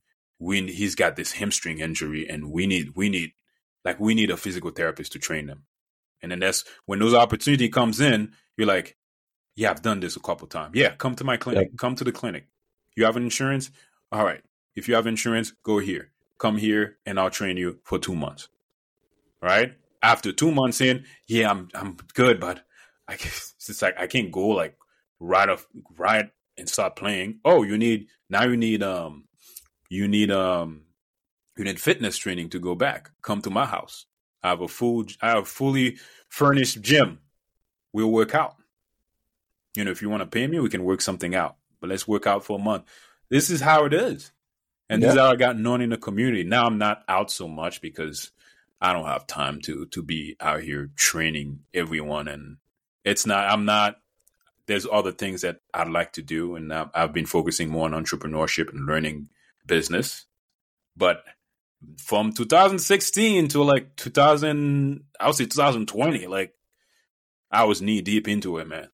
we 0.40 0.66
he's 0.72 0.96
got 0.96 1.14
this 1.14 1.32
hamstring 1.32 1.78
injury 1.78 2.28
and 2.28 2.50
we 2.50 2.66
need 2.66 2.96
we 2.96 3.08
need 3.08 3.32
like 3.84 4.00
we 4.00 4.14
need 4.14 4.30
a 4.30 4.36
physical 4.36 4.70
therapist 4.70 5.12
to 5.12 5.18
train 5.20 5.46
them. 5.46 5.64
And 6.22 6.32
then 6.32 6.40
that's 6.40 6.64
when 6.86 6.98
those 6.98 7.14
opportunity 7.14 7.68
comes 7.68 8.00
in, 8.00 8.32
you're 8.56 8.66
like, 8.66 8.96
yeah, 9.54 9.70
I've 9.70 9.82
done 9.82 10.00
this 10.00 10.16
a 10.16 10.20
couple 10.20 10.48
times. 10.48 10.74
Yeah, 10.74 10.96
come 10.96 11.14
to 11.16 11.24
my 11.24 11.36
clinic. 11.36 11.68
Yep. 11.70 11.78
Come 11.78 11.94
to 11.96 12.04
the 12.04 12.12
clinic. 12.12 12.48
You 12.96 13.04
have 13.04 13.16
an 13.16 13.22
insurance? 13.22 13.70
all 14.12 14.24
right, 14.24 14.42
if 14.74 14.88
you 14.88 14.94
have 14.94 15.06
insurance, 15.06 15.52
go 15.62 15.78
here. 15.78 16.10
Come 16.38 16.56
here 16.56 16.96
and 17.04 17.20
I'll 17.20 17.30
train 17.30 17.56
you 17.56 17.78
for 17.84 17.98
two 17.98 18.16
months. 18.16 18.48
Right? 19.42 19.74
After 20.02 20.32
two 20.32 20.50
months 20.50 20.80
in, 20.80 21.04
yeah, 21.26 21.50
I'm 21.50 21.68
I'm 21.74 21.96
good, 22.14 22.40
but 22.40 22.64
I 23.06 23.14
it's 23.14 23.82
like 23.82 23.98
I 23.98 24.06
can't 24.06 24.32
go 24.32 24.48
like 24.48 24.76
right 25.18 25.48
off 25.48 25.66
right 25.96 26.30
and 26.56 26.68
start 26.68 26.96
playing. 26.96 27.40
Oh, 27.44 27.62
you 27.62 27.76
need 27.76 28.08
now 28.28 28.44
you 28.44 28.56
need 28.56 28.82
um 28.82 29.24
you 29.90 30.08
need 30.08 30.30
um 30.30 30.84
you 31.58 31.64
need 31.64 31.78
fitness 31.78 32.16
training 32.16 32.48
to 32.50 32.58
go 32.58 32.74
back. 32.74 33.10
Come 33.20 33.42
to 33.42 33.50
my 33.50 33.66
house. 33.66 34.06
I 34.42 34.48
have 34.48 34.62
a 34.62 34.68
full 34.68 35.04
I 35.20 35.28
have 35.30 35.42
a 35.42 35.44
fully 35.44 35.98
furnished 36.30 36.80
gym. 36.80 37.18
We'll 37.92 38.10
work 38.10 38.34
out. 38.34 38.56
You 39.76 39.84
know, 39.84 39.90
if 39.90 40.00
you 40.00 40.08
want 40.08 40.22
to 40.22 40.26
pay 40.26 40.46
me, 40.46 40.58
we 40.58 40.70
can 40.70 40.84
work 40.84 41.02
something 41.02 41.34
out. 41.34 41.56
But 41.80 41.90
let's 41.90 42.08
work 42.08 42.26
out 42.26 42.44
for 42.44 42.58
a 42.58 42.62
month 42.62 42.84
this 43.30 43.48
is 43.48 43.60
how 43.60 43.86
it 43.86 43.94
is. 43.94 44.32
And 44.90 45.00
yeah. 45.00 45.08
this 45.08 45.14
is 45.14 45.20
how 45.20 45.30
I 45.30 45.36
got 45.36 45.58
known 45.58 45.80
in 45.80 45.90
the 45.90 45.96
community. 45.96 46.42
Now 46.42 46.66
I'm 46.66 46.78
not 46.78 47.04
out 47.08 47.30
so 47.30 47.48
much 47.48 47.80
because 47.80 48.32
I 48.80 48.92
don't 48.92 49.06
have 49.06 49.26
time 49.26 49.60
to 49.62 49.86
to 49.86 50.02
be 50.02 50.36
out 50.40 50.62
here 50.62 50.90
training 50.96 51.60
everyone 51.72 52.28
and 52.28 52.56
it's 53.04 53.24
not 53.26 53.48
I'm 53.48 53.64
not 53.64 53.96
there's 54.66 54.86
other 54.90 55.12
things 55.12 55.42
that 55.42 55.60
I'd 55.72 55.88
like 55.88 56.12
to 56.14 56.22
do 56.22 56.56
and 56.56 56.72
I've 56.72 57.12
been 57.12 57.26
focusing 57.26 57.70
more 57.70 57.86
on 57.86 57.92
entrepreneurship 57.92 58.70
and 58.72 58.86
learning 58.86 59.28
business. 59.70 60.26
But 60.96 61.22
from 61.96 62.32
2016 62.32 63.48
to 63.48 63.62
like 63.62 63.96
2000 63.96 65.04
I 65.18 65.26
would 65.26 65.36
say 65.36 65.46
2020 65.46 66.26
like 66.26 66.52
I 67.50 67.64
was 67.64 67.80
knee 67.80 68.02
deep 68.02 68.28
into 68.28 68.58
it, 68.58 68.68
man. 68.68 68.88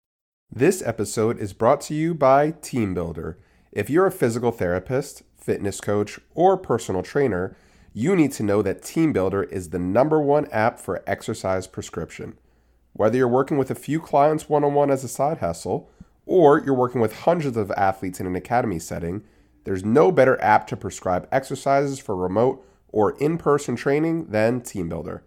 This 0.50 0.82
episode 0.82 1.38
is 1.38 1.52
brought 1.52 1.80
to 1.82 1.94
you 1.94 2.14
by 2.14 2.52
TeamBuildr. 2.52 3.34
If 3.72 3.90
you're 3.90 4.06
a 4.06 4.12
physical 4.12 4.52
therapist, 4.52 5.24
fitness 5.36 5.80
coach, 5.80 6.20
or 6.34 6.56
personal 6.56 7.02
trainer, 7.02 7.56
you 7.92 8.14
need 8.14 8.32
to 8.32 8.42
know 8.42 8.62
that 8.62 8.82
TeamBuildr 8.82 9.50
is 9.50 9.70
the 9.70 9.78
number 9.78 10.20
one 10.20 10.46
app 10.46 10.78
for 10.78 11.02
exercise 11.06 11.66
prescription. 11.66 12.38
Whether 12.92 13.18
you're 13.18 13.28
working 13.28 13.58
with 13.58 13.70
a 13.70 13.74
few 13.74 14.00
clients 14.00 14.48
one 14.48 14.64
on 14.64 14.74
one 14.74 14.90
as 14.90 15.04
a 15.04 15.08
side 15.08 15.38
hustle, 15.38 15.90
or 16.24 16.60
you're 16.60 16.74
working 16.74 17.00
with 17.00 17.20
hundreds 17.20 17.56
of 17.56 17.70
athletes 17.72 18.20
in 18.20 18.26
an 18.26 18.36
academy 18.36 18.78
setting, 18.78 19.22
there's 19.66 19.84
no 19.84 20.12
better 20.12 20.40
app 20.40 20.68
to 20.68 20.76
prescribe 20.76 21.26
exercises 21.32 21.98
for 21.98 22.14
remote 22.14 22.64
or 22.88 23.18
in 23.18 23.36
person 23.36 23.74
training 23.74 24.26
than 24.26 24.60
TeamBuildr. 24.60 25.22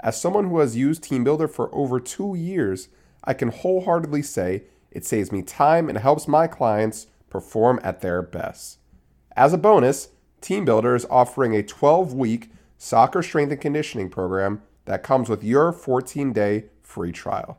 As 0.00 0.18
someone 0.18 0.48
who 0.48 0.60
has 0.60 0.78
used 0.78 1.04
TeamBuildr 1.04 1.50
for 1.50 1.72
over 1.74 2.00
two 2.00 2.34
years, 2.34 2.88
I 3.22 3.34
can 3.34 3.50
wholeheartedly 3.50 4.22
say 4.22 4.64
it 4.90 5.04
saves 5.04 5.30
me 5.30 5.42
time 5.42 5.90
and 5.90 5.98
helps 5.98 6.26
my 6.26 6.46
clients 6.46 7.08
perform 7.28 7.80
at 7.84 8.00
their 8.00 8.22
best. 8.22 8.78
As 9.36 9.52
a 9.52 9.58
bonus, 9.58 10.08
TeamBuildr 10.40 10.96
is 10.96 11.06
offering 11.10 11.54
a 11.54 11.62
12 11.62 12.14
week 12.14 12.50
soccer 12.78 13.22
strength 13.22 13.52
and 13.52 13.60
conditioning 13.60 14.08
program 14.08 14.62
that 14.86 15.02
comes 15.02 15.28
with 15.28 15.44
your 15.44 15.70
14 15.70 16.32
day 16.32 16.64
free 16.80 17.12
trial. 17.12 17.58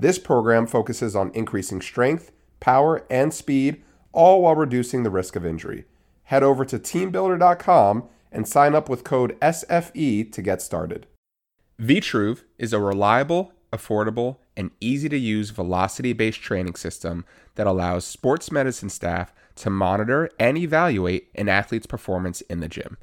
This 0.00 0.18
program 0.18 0.66
focuses 0.66 1.14
on 1.14 1.30
increasing 1.32 1.80
strength, 1.80 2.32
power, 2.58 3.06
and 3.08 3.32
speed, 3.32 3.84
all 4.12 4.42
while 4.42 4.54
reducing 4.54 5.02
the 5.02 5.10
risk 5.10 5.36
of 5.36 5.46
injury. 5.46 5.84
Head 6.24 6.42
over 6.42 6.64
to 6.64 6.78
teambuildr.com 6.78 8.08
and 8.32 8.46
sign 8.46 8.74
up 8.74 8.88
with 8.88 9.04
code 9.04 9.38
SFE 9.40 10.30
to 10.32 10.42
get 10.42 10.62
started. 10.62 11.06
Vitruve 11.80 12.44
is 12.58 12.72
a 12.72 12.78
reliable, 12.78 13.52
affordable, 13.72 14.36
and 14.56 14.70
easy 14.80 15.08
to 15.08 15.18
use 15.18 15.50
velocity 15.50 16.12
based 16.12 16.40
training 16.40 16.74
system 16.74 17.24
that 17.54 17.66
allows 17.66 18.04
sports 18.04 18.52
medicine 18.52 18.90
staff 18.90 19.32
to 19.56 19.70
monitor 19.70 20.30
and 20.38 20.56
evaluate 20.58 21.30
an 21.34 21.48
athlete's 21.48 21.86
performance 21.86 22.40
in 22.42 22.60
the 22.60 22.68
gym. 22.68 22.96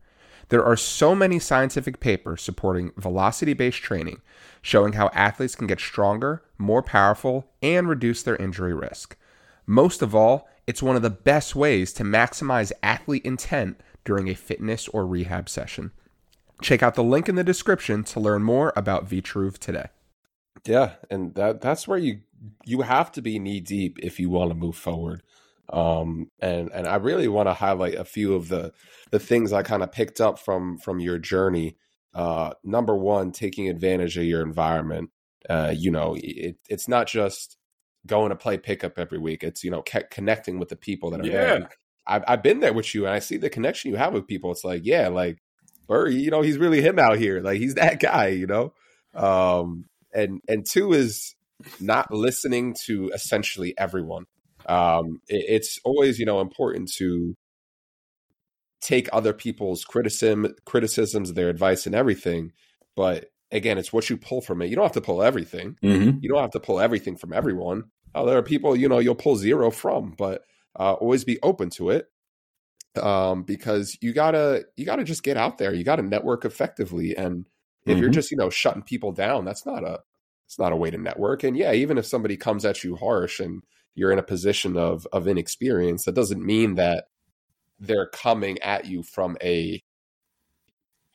There 0.49 0.63
are 0.63 0.77
so 0.77 1.13
many 1.13 1.39
scientific 1.39 1.99
papers 1.99 2.41
supporting 2.41 2.91
velocity 2.95 3.53
based 3.53 3.79
training, 3.79 4.21
showing 4.61 4.93
how 4.93 5.09
athletes 5.13 5.55
can 5.55 5.67
get 5.67 5.79
stronger, 5.79 6.43
more 6.57 6.81
powerful, 6.81 7.49
and 7.61 7.89
reduce 7.89 8.23
their 8.23 8.37
injury 8.37 8.73
risk. 8.73 9.17
Most 9.65 10.01
of 10.01 10.15
all, 10.15 10.47
it's 10.67 10.83
one 10.83 10.97
of 10.97 11.01
the 11.01 11.09
best 11.09 11.55
ways 11.55 11.93
to 11.93 12.03
maximize 12.03 12.71
athlete 12.83 13.25
intent 13.25 13.79
during 14.03 14.27
a 14.27 14.35
fitness 14.35 14.87
or 14.89 15.07
rehab 15.07 15.49
session. 15.49 15.91
Check 16.61 16.83
out 16.83 16.95
the 16.95 17.03
link 17.03 17.29
in 17.29 17.35
the 17.35 17.43
description 17.43 18.03
to 18.05 18.19
learn 18.19 18.43
more 18.43 18.73
about 18.75 19.07
Vitruve 19.07 19.57
today. 19.57 19.87
Yeah, 20.65 20.93
and 21.09 21.33
that 21.35 21.61
that's 21.61 21.87
where 21.87 21.97
you 21.97 22.21
you 22.65 22.81
have 22.81 23.11
to 23.13 23.21
be 23.21 23.39
knee 23.39 23.61
deep 23.61 23.99
if 24.01 24.19
you 24.19 24.29
want 24.29 24.51
to 24.51 24.55
move 24.55 24.75
forward. 24.75 25.23
Um, 25.71 26.31
and 26.39 26.71
and 26.71 26.87
I 26.87 26.95
really 26.95 27.27
want 27.27 27.47
to 27.47 27.53
highlight 27.53 27.95
a 27.95 28.05
few 28.05 28.33
of 28.33 28.49
the 28.49 28.73
the 29.11 29.19
things 29.19 29.53
I 29.53 29.63
kind 29.63 29.83
of 29.83 29.91
picked 29.91 30.19
up 30.19 30.39
from 30.39 30.77
from 30.77 30.99
your 30.99 31.17
journey. 31.19 31.77
Uh, 32.13 32.53
number 32.63 32.95
one, 32.95 33.31
taking 33.31 33.69
advantage 33.69 34.17
of 34.17 34.23
your 34.23 34.41
environment. 34.41 35.11
Uh, 35.49 35.73
you 35.75 35.91
know, 35.91 36.15
it, 36.17 36.57
it's 36.67 36.87
not 36.87 37.07
just 37.07 37.56
going 38.07 38.29
to 38.29 38.35
play 38.35 38.57
pickup 38.57 38.97
every 38.97 39.19
week. 39.19 39.43
It's 39.43 39.63
you 39.63 39.71
know 39.71 39.83
connecting 40.11 40.59
with 40.59 40.69
the 40.69 40.75
people 40.75 41.11
that 41.11 41.21
are 41.21 41.25
yeah. 41.25 41.31
there. 41.31 41.69
I've 42.07 42.23
I've 42.27 42.43
been 42.43 42.59
there 42.59 42.73
with 42.73 42.95
you, 42.95 43.05
and 43.05 43.13
I 43.13 43.19
see 43.19 43.37
the 43.37 43.49
connection 43.49 43.91
you 43.91 43.97
have 43.97 44.13
with 44.13 44.27
people. 44.27 44.51
It's 44.51 44.63
like, 44.63 44.81
yeah, 44.85 45.09
like, 45.09 45.37
Burry, 45.87 46.15
you 46.15 46.31
know, 46.31 46.41
he's 46.41 46.57
really 46.57 46.81
him 46.81 46.99
out 46.99 47.17
here. 47.17 47.41
Like 47.41 47.59
he's 47.59 47.75
that 47.75 47.99
guy, 47.99 48.27
you 48.27 48.47
know. 48.47 48.73
Um, 49.13 49.85
and 50.13 50.41
and 50.47 50.65
two 50.65 50.93
is 50.93 51.35
not 51.79 52.11
listening 52.11 52.75
to 52.85 53.09
essentially 53.13 53.73
everyone. 53.77 54.25
Um, 54.67 55.21
it, 55.27 55.45
it's 55.47 55.79
always 55.83 56.19
you 56.19 56.25
know 56.25 56.41
important 56.41 56.89
to 56.97 57.35
take 58.81 59.09
other 59.11 59.33
people's 59.33 59.83
criticism, 59.83 60.53
criticisms, 60.65 61.33
their 61.33 61.49
advice, 61.49 61.85
and 61.85 61.95
everything. 61.95 62.51
But 62.95 63.31
again, 63.51 63.77
it's 63.77 63.93
what 63.93 64.09
you 64.09 64.17
pull 64.17 64.41
from 64.41 64.61
it. 64.61 64.69
You 64.69 64.75
don't 64.75 64.85
have 64.85 64.91
to 64.93 65.01
pull 65.01 65.23
everything. 65.23 65.77
Mm-hmm. 65.83 66.19
You 66.21 66.29
don't 66.29 66.41
have 66.41 66.51
to 66.51 66.59
pull 66.59 66.79
everything 66.79 67.17
from 67.17 67.33
everyone. 67.33 67.85
Uh, 68.17 68.25
there 68.25 68.37
are 68.37 68.43
people 68.43 68.75
you 68.75 68.89
know 68.89 68.99
you'll 68.99 69.15
pull 69.15 69.35
zero 69.35 69.71
from, 69.71 70.13
but 70.17 70.43
uh, 70.77 70.93
always 70.93 71.23
be 71.23 71.39
open 71.43 71.69
to 71.71 71.89
it 71.89 72.09
um, 73.01 73.43
because 73.43 73.97
you 74.01 74.13
gotta 74.13 74.65
you 74.75 74.85
gotta 74.85 75.03
just 75.03 75.23
get 75.23 75.37
out 75.37 75.57
there. 75.57 75.73
You 75.73 75.83
gotta 75.83 76.01
network 76.01 76.45
effectively, 76.45 77.15
and 77.15 77.47
if 77.85 77.93
mm-hmm. 77.93 78.01
you're 78.01 78.09
just 78.09 78.31
you 78.31 78.37
know 78.37 78.49
shutting 78.49 78.83
people 78.83 79.11
down, 79.11 79.45
that's 79.45 79.65
not 79.65 79.83
a 79.83 79.99
it's 80.45 80.59
not 80.59 80.71
a 80.71 80.77
way 80.77 80.89
to 80.89 80.97
network. 80.97 81.43
And 81.43 81.57
yeah, 81.57 81.73
even 81.73 81.97
if 81.97 82.05
somebody 82.05 82.37
comes 82.37 82.65
at 82.65 82.83
you 82.83 82.95
harsh 82.95 83.39
and 83.39 83.63
you're 83.95 84.11
in 84.11 84.19
a 84.19 84.23
position 84.23 84.77
of 84.77 85.07
of 85.11 85.27
inexperience, 85.27 86.05
that 86.05 86.15
doesn't 86.15 86.45
mean 86.45 86.75
that 86.75 87.05
they're 87.79 88.07
coming 88.07 88.57
at 88.59 88.85
you 88.85 89.03
from 89.03 89.37
a 89.43 89.83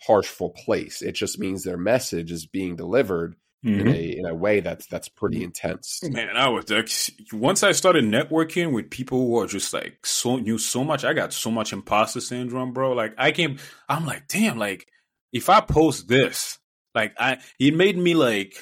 harshful 0.07 0.51
place. 0.51 1.03
It 1.03 1.12
just 1.12 1.38
means 1.38 1.62
their 1.62 1.77
message 1.77 2.31
is 2.31 2.47
being 2.47 2.77
delivered 2.77 3.37
mm-hmm. 3.64 3.81
in 3.81 3.88
a 3.88 4.18
in 4.18 4.27
a 4.27 4.35
way 4.35 4.61
that's 4.61 4.87
that's 4.87 5.09
pretty 5.09 5.42
intense. 5.42 6.01
Man, 6.03 6.37
I 6.37 6.48
was 6.48 6.68
like, 6.70 6.88
once 7.33 7.62
I 7.62 7.72
started 7.72 8.05
networking 8.05 8.72
with 8.72 8.90
people 8.90 9.18
who 9.18 9.38
are 9.40 9.46
just 9.46 9.72
like 9.72 10.05
so 10.05 10.37
knew 10.37 10.59
so 10.59 10.85
much. 10.85 11.05
I 11.05 11.12
got 11.12 11.33
so 11.33 11.51
much 11.51 11.72
imposter 11.72 12.20
syndrome, 12.20 12.72
bro. 12.72 12.92
Like 12.92 13.14
I 13.18 13.33
came, 13.33 13.59
I'm 13.88 14.07
like, 14.07 14.29
damn, 14.29 14.59
like 14.59 14.88
if 15.33 15.48
I 15.48 15.61
post 15.61 16.09
this, 16.09 16.59
like 16.94 17.14
I, 17.18 17.38
it 17.59 17.75
made 17.75 17.96
me 17.96 18.14
like 18.14 18.55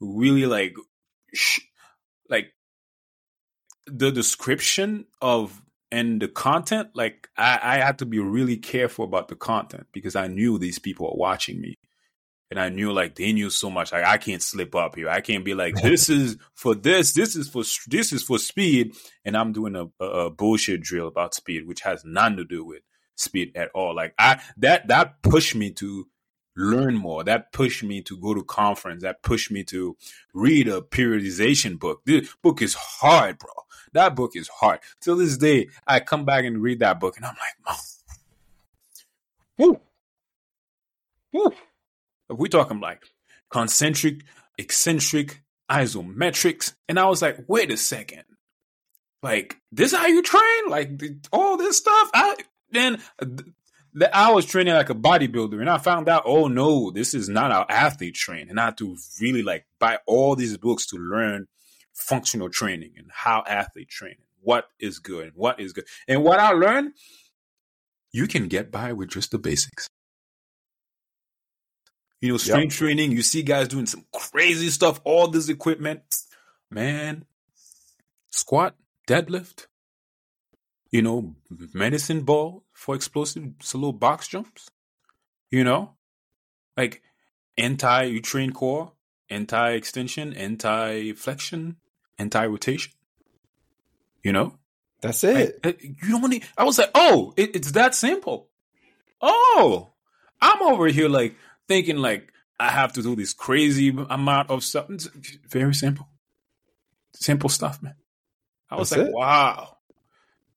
really 0.00 0.46
like, 0.46 0.74
sh- 1.34 1.60
like 2.28 2.52
the 3.86 4.10
description 4.10 5.06
of 5.20 5.60
and 5.92 6.20
the 6.20 6.28
content, 6.28 6.90
like 6.94 7.28
I, 7.36 7.58
I 7.62 7.76
had 7.76 7.98
to 8.00 8.06
be 8.06 8.18
really 8.18 8.56
careful 8.56 9.04
about 9.04 9.28
the 9.28 9.36
content 9.36 9.86
because 9.92 10.16
I 10.16 10.26
knew 10.26 10.58
these 10.58 10.78
people 10.78 11.06
are 11.08 11.16
watching 11.16 11.60
me. 11.60 11.78
And 12.50 12.60
I 12.60 12.68
knew 12.68 12.92
like 12.92 13.16
they 13.16 13.32
knew 13.32 13.50
so 13.50 13.70
much. 13.70 13.92
Like 13.92 14.04
I 14.04 14.18
can't 14.18 14.42
slip 14.42 14.74
up 14.74 14.94
here. 14.96 15.08
I 15.08 15.20
can't 15.20 15.44
be 15.44 15.54
like 15.54 15.74
this 15.74 16.08
is 16.08 16.36
for 16.54 16.74
this. 16.74 17.12
This 17.12 17.34
is 17.34 17.48
for 17.48 17.64
this 17.88 18.12
is 18.12 18.22
for 18.22 18.38
speed. 18.38 18.94
And 19.24 19.36
I'm 19.36 19.52
doing 19.52 19.74
a, 19.74 20.04
a, 20.04 20.30
bullshit 20.30 20.80
drill 20.80 21.08
about 21.08 21.34
speed, 21.34 21.66
which 21.66 21.80
has 21.80 22.04
nothing 22.04 22.36
to 22.36 22.44
do 22.44 22.64
with 22.64 22.82
speed 23.16 23.52
at 23.56 23.70
all. 23.74 23.94
Like 23.96 24.14
I 24.18 24.40
that 24.58 24.88
that 24.88 25.22
pushed 25.22 25.56
me 25.56 25.72
to 25.72 26.06
learn 26.56 26.94
more. 26.94 27.22
That 27.22 27.52
pushed 27.52 27.82
me 27.82 28.02
to 28.02 28.16
go 28.16 28.34
to 28.34 28.42
conference. 28.42 29.02
That 29.02 29.22
pushed 29.22 29.50
me 29.50 29.62
to 29.64 29.96
read 30.32 30.68
a 30.68 30.80
periodization 30.80 31.78
book. 31.78 32.02
This 32.06 32.34
book 32.42 32.62
is 32.62 32.74
hard, 32.74 33.38
bro. 33.38 33.50
That 33.92 34.14
book 34.14 34.32
is 34.34 34.48
hard. 34.48 34.80
Till 35.00 35.16
this 35.16 35.36
day, 35.36 35.68
I 35.86 36.00
come 36.00 36.24
back 36.24 36.44
and 36.44 36.62
read 36.62 36.80
that 36.80 37.00
book, 37.00 37.16
and 37.16 37.26
I'm 37.26 37.34
like, 37.66 37.76
woo, 39.58 39.80
woo. 41.32 41.52
If 42.30 42.38
we 42.38 42.48
talking 42.48 42.80
like 42.80 43.04
concentric, 43.50 44.24
eccentric, 44.58 45.42
isometrics, 45.70 46.74
and 46.88 46.98
I 46.98 47.06
was 47.06 47.22
like, 47.22 47.44
wait 47.48 47.70
a 47.70 47.76
second, 47.76 48.24
like 49.22 49.56
this 49.72 49.92
is 49.92 49.98
how 49.98 50.06
you 50.06 50.22
train? 50.22 50.68
Like 50.68 51.02
all 51.32 51.56
this 51.56 51.78
stuff? 51.78 52.10
I 52.14 52.36
then 52.70 53.00
I 54.12 54.30
was 54.32 54.44
training 54.44 54.74
like 54.74 54.90
a 54.90 54.94
bodybuilder, 54.94 55.60
and 55.60 55.70
I 55.70 55.78
found 55.78 56.08
out, 56.08 56.24
oh 56.26 56.48
no, 56.48 56.90
this 56.90 57.14
is 57.14 57.28
not 57.28 57.52
how 57.52 57.64
athlete 57.68 58.14
train, 58.14 58.48
and 58.50 58.60
I 58.60 58.66
had 58.66 58.78
to 58.78 58.96
really 59.20 59.42
like 59.42 59.66
buy 59.78 59.98
all 60.06 60.36
these 60.36 60.56
books 60.58 60.86
to 60.86 60.96
learn 60.96 61.46
functional 61.94 62.50
training 62.50 62.92
and 62.98 63.06
how 63.10 63.42
athlete 63.46 63.88
training, 63.88 64.18
what 64.42 64.66
is 64.78 64.98
good 64.98 65.28
and 65.28 65.32
what 65.34 65.60
is 65.60 65.72
good, 65.72 65.86
and 66.06 66.22
what 66.22 66.38
I 66.38 66.50
learned, 66.50 66.92
you 68.12 68.26
can 68.26 68.48
get 68.48 68.70
by 68.70 68.92
with 68.92 69.10
just 69.10 69.30
the 69.30 69.38
basics. 69.38 69.88
You 72.20 72.32
know, 72.32 72.38
strength 72.38 72.72
yep. 72.72 72.78
training, 72.78 73.12
you 73.12 73.22
see 73.22 73.42
guys 73.42 73.68
doing 73.68 73.86
some 73.86 74.04
crazy 74.12 74.70
stuff, 74.70 75.00
all 75.04 75.28
this 75.28 75.48
equipment, 75.48 76.00
man, 76.70 77.24
squat, 78.30 78.74
deadlift, 79.06 79.66
you 80.90 81.02
know, 81.02 81.34
medicine 81.74 82.22
ball 82.22 82.64
for 82.72 82.94
explosive 82.94 83.44
slow 83.60 83.92
box 83.92 84.28
jumps. 84.28 84.70
You 85.50 85.62
know, 85.62 85.92
like 86.76 87.02
anti 87.58 88.04
you 88.04 88.20
train 88.20 88.52
core, 88.52 88.92
anti 89.28 89.72
extension, 89.72 90.32
anti 90.32 91.12
flexion, 91.12 91.76
anti 92.18 92.46
rotation. 92.46 92.92
You 94.22 94.32
know, 94.32 94.58
that's 95.00 95.22
it. 95.22 95.60
Like, 95.64 95.82
you 95.82 96.18
don't 96.18 96.30
need. 96.30 96.44
I 96.56 96.64
was 96.64 96.78
like, 96.78 96.90
oh, 96.94 97.32
it, 97.36 97.54
it's 97.54 97.72
that 97.72 97.94
simple. 97.94 98.48
Oh, 99.20 99.90
I'm 100.40 100.62
over 100.62 100.88
here 100.88 101.08
like 101.08 101.36
thinking 101.68 101.96
like 101.96 102.32
I 102.58 102.70
have 102.70 102.92
to 102.94 103.02
do 103.02 103.16
this 103.16 103.32
crazy 103.32 103.88
amount 103.88 104.50
of 104.50 104.64
stuff. 104.64 104.86
It's 104.90 105.08
very 105.48 105.74
simple, 105.74 106.08
simple 107.14 107.48
stuff, 107.48 107.82
man. 107.82 107.94
I 108.70 108.76
was 108.76 108.90
That's 108.90 109.00
like, 109.02 109.08
it. 109.10 109.14
wow. 109.14 109.76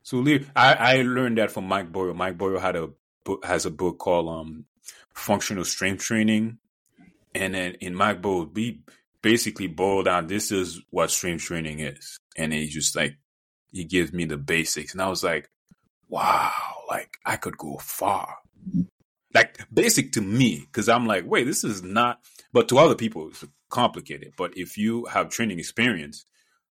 So 0.04 0.26
I, 0.56 0.74
I 0.74 1.02
learned 1.04 1.38
that 1.38 1.52
from 1.52 1.68
Mike 1.68 1.92
Boyle. 1.92 2.14
Mike 2.14 2.38
Boyle 2.38 2.60
had 2.60 2.76
a 2.76 2.90
book, 3.24 3.46
has 3.46 3.66
a 3.66 3.70
book 3.70 4.00
called 4.00 4.28
um, 4.28 4.66
Functional 5.14 5.66
Strength 5.66 6.04
Training, 6.04 6.58
and 7.36 7.54
then 7.54 7.74
in 7.76 7.94
Mike 7.94 8.22
Boyle, 8.22 8.50
we 8.52 8.82
basically 9.22 9.68
boiled 9.68 10.06
down 10.06 10.28
this 10.28 10.52
is 10.52 10.82
what 10.90 11.12
strength 11.12 11.44
training 11.44 11.80
is, 11.80 12.18
and 12.38 12.54
he 12.54 12.68
just 12.68 12.96
like 12.96 13.18
he 13.72 13.84
gives 13.84 14.12
me 14.12 14.26
the 14.26 14.38
basics, 14.38 14.94
and 14.94 15.02
I 15.02 15.10
was 15.10 15.24
like, 15.24 15.50
wow, 16.08 16.52
like 16.88 17.18
I 17.26 17.36
could 17.36 17.58
go 17.58 17.78
far. 17.78 18.38
Like 19.34 19.60
basic 19.72 20.14
to 20.14 20.22
me, 20.22 20.62
because 20.62 20.90
I'm 20.90 21.06
like, 21.06 21.26
wait, 21.26 21.46
this 21.46 21.64
is 21.64 21.84
not. 21.84 22.20
But 22.52 22.68
to 22.70 22.80
other 22.80 22.96
people, 22.96 23.28
it's 23.30 23.46
complicated. 23.70 24.34
But 24.38 24.58
if 24.58 24.78
you 24.78 25.06
have 25.06 25.30
training 25.30 25.60
experience, 25.60 26.26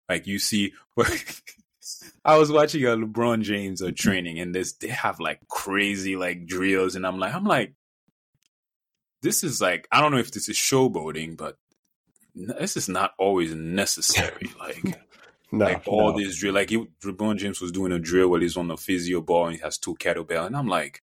like 0.07 0.27
you 0.27 0.39
see, 0.39 0.73
I 2.25 2.37
was 2.37 2.51
watching 2.51 2.83
a 2.85 2.89
LeBron 2.89 3.41
James 3.41 3.81
uh, 3.81 3.91
training, 3.95 4.39
and 4.39 4.53
this 4.53 4.73
they 4.73 4.87
have 4.87 5.19
like 5.19 5.39
crazy 5.47 6.15
like 6.15 6.45
drills, 6.45 6.95
and 6.95 7.05
I'm 7.05 7.19
like, 7.19 7.33
I'm 7.33 7.45
like, 7.45 7.73
this 9.21 9.43
is 9.43 9.61
like, 9.61 9.87
I 9.91 10.01
don't 10.01 10.11
know 10.11 10.17
if 10.17 10.31
this 10.31 10.49
is 10.49 10.57
showboating, 10.57 11.37
but 11.37 11.57
this 12.35 12.77
is 12.77 12.87
not 12.87 13.13
always 13.17 13.53
necessary. 13.55 14.51
Like, 14.59 14.99
no, 15.51 15.65
like 15.65 15.83
all 15.87 16.11
no. 16.11 16.19
this 16.19 16.37
drill, 16.39 16.53
like 16.53 16.69
he, 16.69 16.85
LeBron 17.03 17.37
James 17.37 17.61
was 17.61 17.71
doing 17.71 17.91
a 17.91 17.99
drill 17.99 18.29
while 18.29 18.41
he's 18.41 18.57
on 18.57 18.67
the 18.67 18.77
physio 18.77 19.21
ball 19.21 19.47
and 19.47 19.55
he 19.55 19.61
has 19.61 19.77
two 19.77 19.95
kettlebell, 19.95 20.45
and 20.45 20.55
I'm 20.55 20.67
like, 20.67 21.02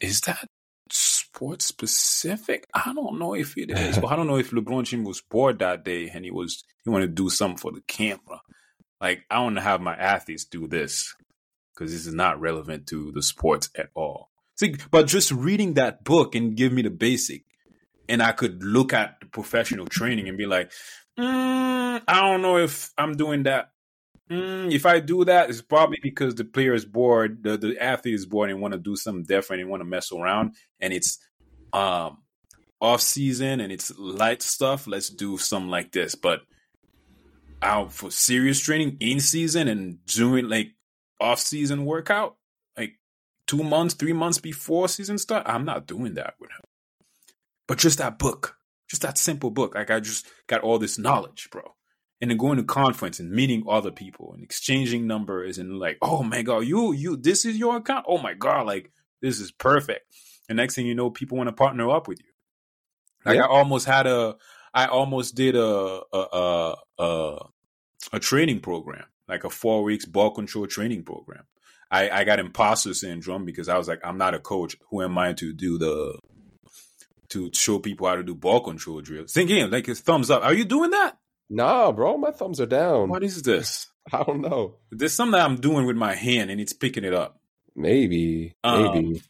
is 0.00 0.20
that 0.22 0.46
sports 0.90 1.66
specific? 1.66 2.66
I 2.74 2.92
don't 2.92 3.18
know 3.18 3.34
if 3.34 3.56
it 3.56 3.70
is, 3.70 3.98
but 3.98 4.08
I 4.08 4.16
don't 4.16 4.26
know 4.28 4.38
if 4.38 4.50
LeBron 4.50 4.84
James 4.84 5.06
was 5.06 5.22
bored 5.22 5.58
that 5.60 5.84
day 5.84 6.10
and 6.12 6.24
he 6.24 6.30
was 6.30 6.64
he 6.84 6.90
wanted 6.90 7.08
to 7.08 7.22
do 7.22 7.30
something 7.30 7.58
for 7.58 7.72
the 7.72 7.82
camera. 7.86 8.40
Like 9.00 9.24
I 9.30 9.40
want 9.40 9.56
to 9.56 9.62
have 9.62 9.80
my 9.80 9.94
athletes 9.94 10.44
do 10.44 10.68
this 10.68 11.14
because 11.74 11.92
this 11.92 12.06
is 12.06 12.14
not 12.14 12.40
relevant 12.40 12.86
to 12.88 13.12
the 13.12 13.22
sports 13.22 13.70
at 13.76 13.88
all. 13.94 14.30
See, 14.56 14.76
but 14.90 15.06
just 15.06 15.32
reading 15.32 15.74
that 15.74 16.04
book 16.04 16.34
and 16.34 16.56
give 16.56 16.72
me 16.72 16.82
the 16.82 16.90
basic, 16.90 17.44
and 18.08 18.22
I 18.22 18.32
could 18.32 18.62
look 18.62 18.92
at 18.92 19.16
the 19.20 19.26
professional 19.26 19.86
training 19.86 20.28
and 20.28 20.38
be 20.38 20.46
like, 20.46 20.70
mm, 21.18 22.02
I 22.06 22.20
don't 22.20 22.42
know 22.42 22.58
if 22.58 22.92
I'm 22.98 23.16
doing 23.16 23.44
that. 23.44 23.70
Mm, 24.32 24.72
if 24.72 24.86
I 24.86 25.00
do 25.00 25.26
that, 25.26 25.50
it's 25.50 25.60
probably 25.60 25.98
because 26.02 26.34
the 26.34 26.44
player 26.44 26.72
is 26.72 26.86
bored, 26.86 27.42
the, 27.42 27.58
the 27.58 27.76
athlete 27.78 28.14
is 28.14 28.24
bored 28.24 28.48
and 28.48 28.62
want 28.62 28.72
to 28.72 28.80
do 28.80 28.96
something 28.96 29.24
different 29.24 29.60
and 29.60 29.70
want 29.70 29.82
to 29.82 29.84
mess 29.84 30.10
around, 30.10 30.54
and 30.80 30.92
it's 30.92 31.18
um 31.74 32.18
off 32.80 33.00
season 33.00 33.60
and 33.60 33.70
it's 33.70 33.96
light 33.98 34.40
stuff. 34.40 34.86
Let's 34.86 35.10
do 35.10 35.36
something 35.36 35.70
like 35.70 35.92
this, 35.92 36.14
but 36.14 36.40
out 37.60 37.92
for 37.92 38.10
serious 38.10 38.58
training 38.58 38.96
in 39.00 39.20
season 39.20 39.68
and 39.68 40.04
doing 40.06 40.48
like 40.48 40.68
off 41.20 41.38
season 41.38 41.84
workout, 41.84 42.36
like 42.76 42.94
two 43.46 43.62
months, 43.62 43.94
three 43.94 44.14
months 44.14 44.38
before 44.38 44.88
season 44.88 45.18
start, 45.18 45.44
I'm 45.46 45.66
not 45.66 45.86
doing 45.86 46.14
that 46.14 46.34
with 46.40 46.50
him. 46.50 46.64
But 47.68 47.78
just 47.78 47.98
that 47.98 48.18
book, 48.18 48.56
just 48.88 49.02
that 49.02 49.18
simple 49.18 49.50
book, 49.50 49.74
like 49.74 49.90
I 49.90 50.00
just 50.00 50.26
got 50.46 50.62
all 50.62 50.78
this 50.78 50.98
knowledge, 50.98 51.48
bro. 51.50 51.74
And 52.22 52.30
then 52.30 52.38
going 52.38 52.56
to 52.56 52.64
conference 52.64 53.18
and 53.18 53.30
meeting 53.30 53.64
other 53.68 53.90
people 53.90 54.32
and 54.32 54.42
exchanging 54.44 55.06
numbers 55.08 55.58
and 55.58 55.78
like, 55.78 55.98
oh 56.00 56.22
my 56.22 56.42
god, 56.42 56.60
you 56.60 56.92
you 56.92 57.16
this 57.16 57.44
is 57.44 57.58
your 57.58 57.76
account. 57.76 58.06
Oh 58.08 58.18
my 58.18 58.32
god, 58.32 58.64
like 58.64 58.92
this 59.20 59.40
is 59.40 59.50
perfect. 59.50 60.06
And 60.48 60.56
next 60.56 60.76
thing 60.76 60.86
you 60.86 60.94
know, 60.94 61.10
people 61.10 61.36
want 61.36 61.48
to 61.48 61.52
partner 61.52 61.90
up 61.90 62.08
with 62.08 62.20
you. 62.20 62.32
Like 63.26 63.36
yeah. 63.36 63.44
I 63.44 63.48
almost 63.48 63.86
had 63.86 64.06
a 64.06 64.36
I 64.72 64.86
almost 64.86 65.34
did 65.34 65.56
a 65.56 66.00
a 66.12 66.18
a, 66.18 66.74
a, 66.98 67.38
a 68.12 68.20
training 68.20 68.60
program, 68.60 69.04
like 69.28 69.44
a 69.44 69.50
four 69.50 69.82
weeks 69.82 70.06
ball 70.06 70.30
control 70.30 70.66
training 70.66 71.02
program. 71.04 71.44
I, 71.90 72.08
I 72.08 72.24
got 72.24 72.38
imposter 72.38 72.94
syndrome 72.94 73.44
because 73.44 73.68
I 73.68 73.76
was 73.76 73.86
like, 73.86 74.00
I'm 74.02 74.16
not 74.16 74.32
a 74.34 74.38
coach. 74.38 74.76
Who 74.88 75.02
am 75.02 75.18
I 75.18 75.34
to 75.34 75.52
do 75.52 75.76
the 75.76 76.18
to 77.28 77.50
show 77.52 77.78
people 77.78 78.08
how 78.08 78.16
to 78.16 78.22
do 78.22 78.34
ball 78.34 78.60
control 78.60 79.00
drills? 79.02 79.32
Think 79.32 79.50
Thinking 79.50 79.70
like 79.70 79.86
his 79.86 80.00
thumbs 80.00 80.30
up. 80.30 80.42
Are 80.42 80.54
you 80.54 80.64
doing 80.64 80.90
that? 80.90 81.18
Nah, 81.50 81.92
bro, 81.92 82.16
my 82.16 82.30
thumbs 82.30 82.60
are 82.60 82.66
down. 82.66 83.08
What 83.08 83.22
is 83.22 83.42
this? 83.42 83.88
I 84.12 84.22
don't 84.22 84.40
know. 84.40 84.76
There's 84.90 85.12
something 85.12 85.40
I'm 85.40 85.56
doing 85.56 85.86
with 85.86 85.96
my 85.96 86.14
hand 86.14 86.50
and 86.50 86.60
it's 86.60 86.72
picking 86.72 87.04
it 87.04 87.14
up. 87.14 87.40
Maybe, 87.74 88.54
maybe. 88.64 88.98
Um, 88.98 89.20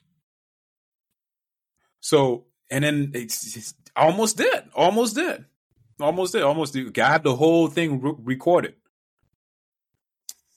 so 2.01 2.47
and 2.71 2.85
then 2.85 3.13
it's, 3.15 3.57
it's 3.57 3.75
almost 3.95 4.37
dead, 4.37 4.69
almost 4.75 5.15
dead. 5.15 5.45
Almost 6.01 6.33
there, 6.33 6.45
almost. 6.45 6.77
I 6.77 7.09
had 7.09 7.23
the 7.23 7.37
whole 7.37 7.69
thing 7.69 8.01
re- 8.01 8.15
recorded. 8.19 8.75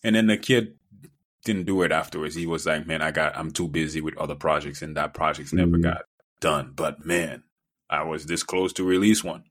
And 0.03 0.15
then 0.15 0.27
the 0.27 0.37
kid 0.37 0.75
didn't 1.43 1.65
do 1.65 1.83
it 1.83 1.91
afterwards. 1.91 2.35
He 2.35 2.47
was 2.47 2.65
like, 2.65 2.87
"Man, 2.87 3.01
I 3.01 3.11
got 3.11 3.37
I'm 3.37 3.51
too 3.51 3.67
busy 3.67 4.01
with 4.01 4.17
other 4.17 4.35
projects, 4.35 4.81
and 4.81 4.97
that 4.97 5.13
projects 5.13 5.53
never 5.53 5.77
mm. 5.77 5.83
got 5.83 6.03
done." 6.39 6.73
But 6.75 7.05
man, 7.05 7.43
I 7.89 8.03
was 8.03 8.25
this 8.25 8.43
close 8.43 8.73
to 8.73 8.83
release 8.83 9.23
one. 9.23 9.43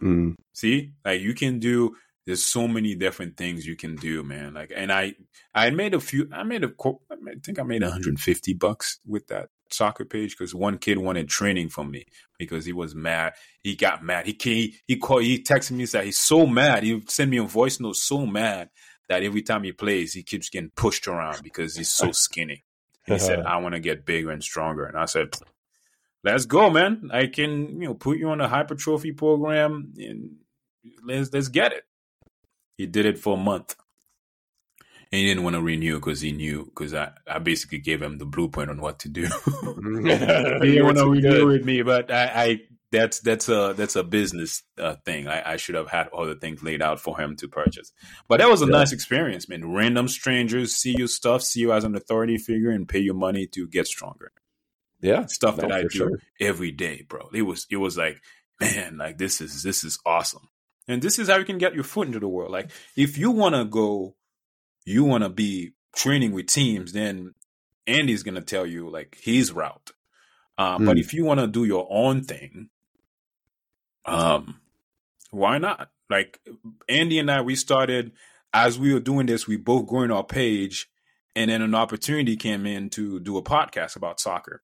Mm. 0.00 0.34
See, 0.52 0.92
like 1.04 1.20
you 1.20 1.34
can 1.34 1.58
do. 1.58 1.96
There's 2.26 2.42
so 2.42 2.66
many 2.66 2.94
different 2.94 3.36
things 3.36 3.66
you 3.66 3.76
can 3.76 3.96
do, 3.96 4.22
man. 4.22 4.54
Like, 4.54 4.72
and 4.74 4.90
I, 4.90 5.12
I 5.54 5.68
made 5.68 5.92
a 5.92 6.00
few. 6.00 6.26
I 6.32 6.42
made 6.42 6.64
a. 6.64 6.68
I 6.68 7.34
think 7.44 7.58
I 7.58 7.64
made 7.64 7.82
150 7.82 8.54
bucks 8.54 8.98
with 9.06 9.26
that 9.26 9.50
soccer 9.70 10.04
page 10.04 10.36
because 10.36 10.54
one 10.54 10.78
kid 10.78 10.98
wanted 10.98 11.28
training 11.28 11.68
from 11.68 11.90
me 11.90 12.06
because 12.38 12.64
he 12.64 12.72
was 12.72 12.94
mad. 12.94 13.34
He 13.62 13.76
got 13.76 14.02
mad. 14.02 14.26
He 14.26 14.38
he 14.40 14.76
he 14.86 14.96
called. 14.96 15.22
He 15.22 15.42
texted 15.42 15.72
me 15.72 15.84
that 15.86 16.04
he's 16.04 16.18
so 16.18 16.46
mad. 16.46 16.82
He 16.82 17.02
sent 17.08 17.30
me 17.30 17.36
a 17.36 17.44
voice 17.44 17.78
note 17.78 17.96
so 17.96 18.24
mad 18.24 18.70
that 19.08 19.22
every 19.22 19.42
time 19.42 19.64
he 19.64 19.72
plays, 19.72 20.14
he 20.14 20.22
keeps 20.22 20.48
getting 20.48 20.70
pushed 20.70 21.06
around 21.06 21.42
because 21.42 21.76
he's 21.76 21.92
so 21.92 22.12
skinny. 22.12 22.64
He 23.06 23.18
said, 23.18 23.40
"I 23.40 23.58
want 23.58 23.74
to 23.74 23.80
get 23.80 24.06
bigger 24.06 24.30
and 24.30 24.42
stronger," 24.42 24.86
and 24.86 24.96
I 24.96 25.04
said, 25.04 25.34
"Let's 26.24 26.46
go, 26.46 26.70
man! 26.70 27.10
I 27.12 27.26
can 27.26 27.80
you 27.80 27.88
know 27.88 27.94
put 27.94 28.18
you 28.18 28.30
on 28.30 28.40
a 28.40 28.48
hypertrophy 28.48 29.12
program 29.12 29.92
and 29.98 30.36
let's 31.04 31.32
let's 31.32 31.48
get 31.48 31.72
it." 31.72 31.84
He 32.76 32.86
did 32.86 33.06
it 33.06 33.18
for 33.18 33.34
a 33.34 33.40
month 33.40 33.76
and 35.14 35.20
he 35.20 35.26
didn't 35.26 35.44
want 35.44 35.54
to 35.54 35.62
renew 35.62 35.94
because 36.00 36.20
he 36.20 36.32
knew 36.32 36.64
because 36.64 36.92
I, 36.92 37.12
I 37.24 37.38
basically 37.38 37.78
gave 37.78 38.02
him 38.02 38.18
the 38.18 38.26
blueprint 38.26 38.68
on 38.68 38.80
what 38.80 38.98
to 39.00 39.08
do. 39.08 39.22
he 39.54 40.72
didn't 40.72 40.84
want 40.84 40.98
to 40.98 41.08
renew 41.08 41.46
with 41.46 41.64
me, 41.64 41.82
but 41.82 42.10
I, 42.10 42.24
I 42.34 42.60
that's 42.90 43.20
that's 43.20 43.48
a 43.48 43.74
that's 43.76 43.94
a 43.94 44.02
business 44.02 44.64
uh, 44.76 44.96
thing. 45.04 45.28
I, 45.28 45.52
I, 45.52 45.56
should 45.56 45.76
have 45.76 45.88
had 45.88 46.08
all 46.08 46.26
the 46.26 46.34
things 46.34 46.64
laid 46.64 46.82
out 46.82 46.98
for 46.98 47.16
him 47.16 47.36
to 47.36 47.46
purchase. 47.46 47.92
But 48.26 48.40
that 48.40 48.50
was 48.50 48.60
a 48.60 48.66
yeah. 48.66 48.72
nice 48.72 48.90
experience, 48.90 49.48
man. 49.48 49.72
Random 49.72 50.08
strangers 50.08 50.74
see 50.74 50.96
your 50.98 51.06
stuff, 51.06 51.42
see 51.42 51.60
you 51.60 51.72
as 51.72 51.84
an 51.84 51.94
authority 51.94 52.36
figure, 52.36 52.70
and 52.70 52.88
pay 52.88 52.98
you 52.98 53.14
money 53.14 53.46
to 53.52 53.68
get 53.68 53.86
stronger. 53.86 54.32
Yeah, 55.04 55.26
stuff 55.26 55.56
no, 55.56 55.62
that 55.62 55.72
I 55.72 55.82
do 55.82 55.88
sure. 55.90 56.18
every 56.40 56.72
day, 56.72 57.04
bro. 57.08 57.28
It 57.32 57.42
was 57.42 57.66
it 57.70 57.76
was 57.76 57.96
like, 57.96 58.20
man, 58.60 58.96
like 58.96 59.18
this 59.18 59.40
is 59.40 59.62
this 59.62 59.84
is 59.84 59.98
awesome, 60.06 60.48
and 60.88 61.02
this 61.02 61.18
is 61.18 61.28
how 61.28 61.36
you 61.36 61.44
can 61.44 61.58
get 61.58 61.74
your 61.74 61.84
foot 61.84 62.06
into 62.06 62.20
the 62.20 62.28
world. 62.28 62.50
Like 62.50 62.70
if 62.96 63.18
you 63.18 63.30
want 63.30 63.54
to 63.54 63.64
go 63.64 64.16
you 64.84 65.04
want 65.04 65.24
to 65.24 65.30
be 65.30 65.72
training 65.94 66.32
with 66.32 66.46
teams, 66.46 66.92
then 66.92 67.34
Andy's 67.86 68.22
going 68.22 68.34
to 68.34 68.40
tell 68.40 68.66
you 68.66 68.88
like 68.90 69.18
his 69.20 69.52
route. 69.52 69.92
Um, 70.58 70.82
mm. 70.82 70.86
But 70.86 70.96
hmm. 70.96 71.00
if 71.00 71.14
you 71.14 71.24
want 71.24 71.40
to 71.40 71.46
do 71.46 71.64
your 71.64 71.86
own 71.90 72.22
thing, 72.22 72.68
um, 74.04 74.60
why 75.30 75.58
not? 75.58 75.90
Like 76.10 76.40
Andy 76.88 77.18
and 77.18 77.30
I, 77.30 77.40
we 77.40 77.56
started 77.56 78.12
as 78.52 78.78
we 78.78 78.92
were 78.92 79.00
doing 79.00 79.26
this. 79.26 79.46
We 79.46 79.56
both 79.56 79.86
growing 79.86 80.10
our 80.10 80.24
page, 80.24 80.88
and 81.34 81.50
then 81.50 81.62
an 81.62 81.74
opportunity 81.74 82.36
came 82.36 82.66
in 82.66 82.90
to 82.90 83.18
do 83.20 83.36
a 83.36 83.42
podcast 83.42 83.96
about 83.96 84.20
soccer. 84.20 84.62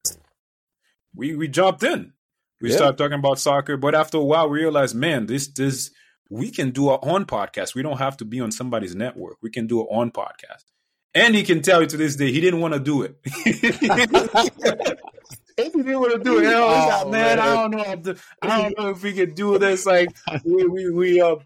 We 1.14 1.34
we 1.36 1.48
jumped 1.48 1.82
in. 1.82 2.12
We 2.60 2.70
yeah. 2.70 2.76
started 2.76 2.98
talking 2.98 3.18
about 3.18 3.38
soccer, 3.38 3.76
but 3.76 3.94
after 3.94 4.18
a 4.18 4.24
while, 4.24 4.48
we 4.50 4.60
realized, 4.60 4.94
man, 4.94 5.26
this 5.26 5.48
this 5.48 5.90
we 6.28 6.50
can 6.50 6.70
do 6.70 6.88
our 6.88 7.00
own 7.02 7.26
podcast. 7.26 7.74
We 7.74 7.82
don't 7.82 7.98
have 7.98 8.16
to 8.18 8.24
be 8.24 8.40
on 8.40 8.52
somebody's 8.52 8.94
network. 8.94 9.38
We 9.42 9.50
can 9.50 9.66
do 9.66 9.80
our 9.80 9.88
own 9.90 10.12
podcast. 10.12 10.64
And 11.12 11.34
he 11.34 11.42
can 11.42 11.60
tell 11.60 11.80
you 11.80 11.88
to 11.88 11.96
this 11.96 12.14
day 12.14 12.30
he 12.30 12.40
didn't 12.40 12.60
want 12.60 12.74
to 12.74 12.80
do 12.80 13.02
it. 13.02 13.16
he 13.44 13.52
didn't 15.68 16.00
want 16.00 16.12
to 16.12 16.20
do 16.22 16.38
it. 16.38 16.46
Oh, 16.46 16.66
like, 16.68 17.08
man, 17.08 17.10
man, 17.10 17.38
I 17.40 17.54
don't 17.54 17.70
know. 17.72 17.84
If 17.84 18.02
the, 18.04 18.22
I 18.42 18.62
don't 18.62 18.78
know 18.78 18.88
if 18.90 19.02
we 19.02 19.12
can 19.12 19.34
do 19.34 19.58
this. 19.58 19.84
Like 19.86 20.10
we 20.44 20.66
we 20.66 20.90
we 20.90 21.20
uh 21.20 21.36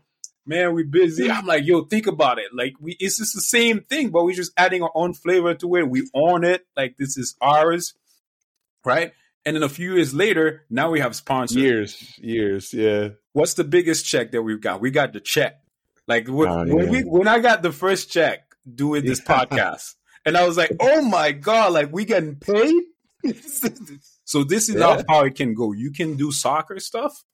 man, 0.44 0.74
we 0.74 0.82
busy. 0.82 1.30
I'm 1.30 1.46
like, 1.46 1.64
yo, 1.64 1.84
think 1.84 2.06
about 2.06 2.38
it. 2.38 2.48
Like 2.52 2.74
we 2.78 2.94
it's 3.00 3.16
just 3.16 3.34
the 3.34 3.40
same 3.40 3.80
thing, 3.80 4.10
but 4.10 4.24
we're 4.24 4.36
just 4.36 4.52
adding 4.58 4.82
our 4.82 4.92
own 4.94 5.14
flavor 5.14 5.54
to 5.54 5.76
it. 5.76 5.88
We 5.88 6.10
own 6.12 6.44
it. 6.44 6.66
Like 6.76 6.98
this 6.98 7.16
is 7.16 7.34
ours. 7.40 7.94
Right? 8.84 9.12
And 9.46 9.56
then 9.56 9.62
a 9.62 9.68
few 9.68 9.94
years 9.94 10.14
later, 10.14 10.64
now 10.70 10.90
we 10.90 11.00
have 11.00 11.14
sponsors. 11.14 11.56
Years, 11.56 12.18
years, 12.18 12.72
yeah. 12.72 13.10
What's 13.32 13.54
the 13.54 13.64
biggest 13.64 14.06
check 14.06 14.32
that 14.32 14.42
we've 14.42 14.60
got? 14.60 14.80
We 14.80 14.90
got 14.90 15.12
the 15.12 15.20
check. 15.20 15.60
Like 16.06 16.28
when, 16.28 16.48
oh, 16.48 16.64
yeah. 16.64 16.74
when 16.74 16.90
we 16.90 17.00
when 17.02 17.28
I 17.28 17.40
got 17.40 17.62
the 17.62 17.72
first 17.72 18.10
check 18.10 18.40
doing 18.72 19.04
this 19.04 19.20
podcast, 19.24 19.94
and 20.24 20.36
I 20.36 20.46
was 20.46 20.56
like, 20.56 20.72
oh 20.80 21.02
my 21.02 21.32
god, 21.32 21.72
like 21.72 21.92
we 21.92 22.04
getting 22.04 22.36
paid. 22.36 22.74
so 24.24 24.44
this 24.44 24.68
is 24.68 24.76
yeah. 24.76 25.02
how 25.08 25.24
it 25.24 25.34
can 25.34 25.54
go. 25.54 25.72
You 25.72 25.92
can 25.92 26.16
do 26.16 26.30
soccer 26.32 26.78
stuff, 26.78 27.24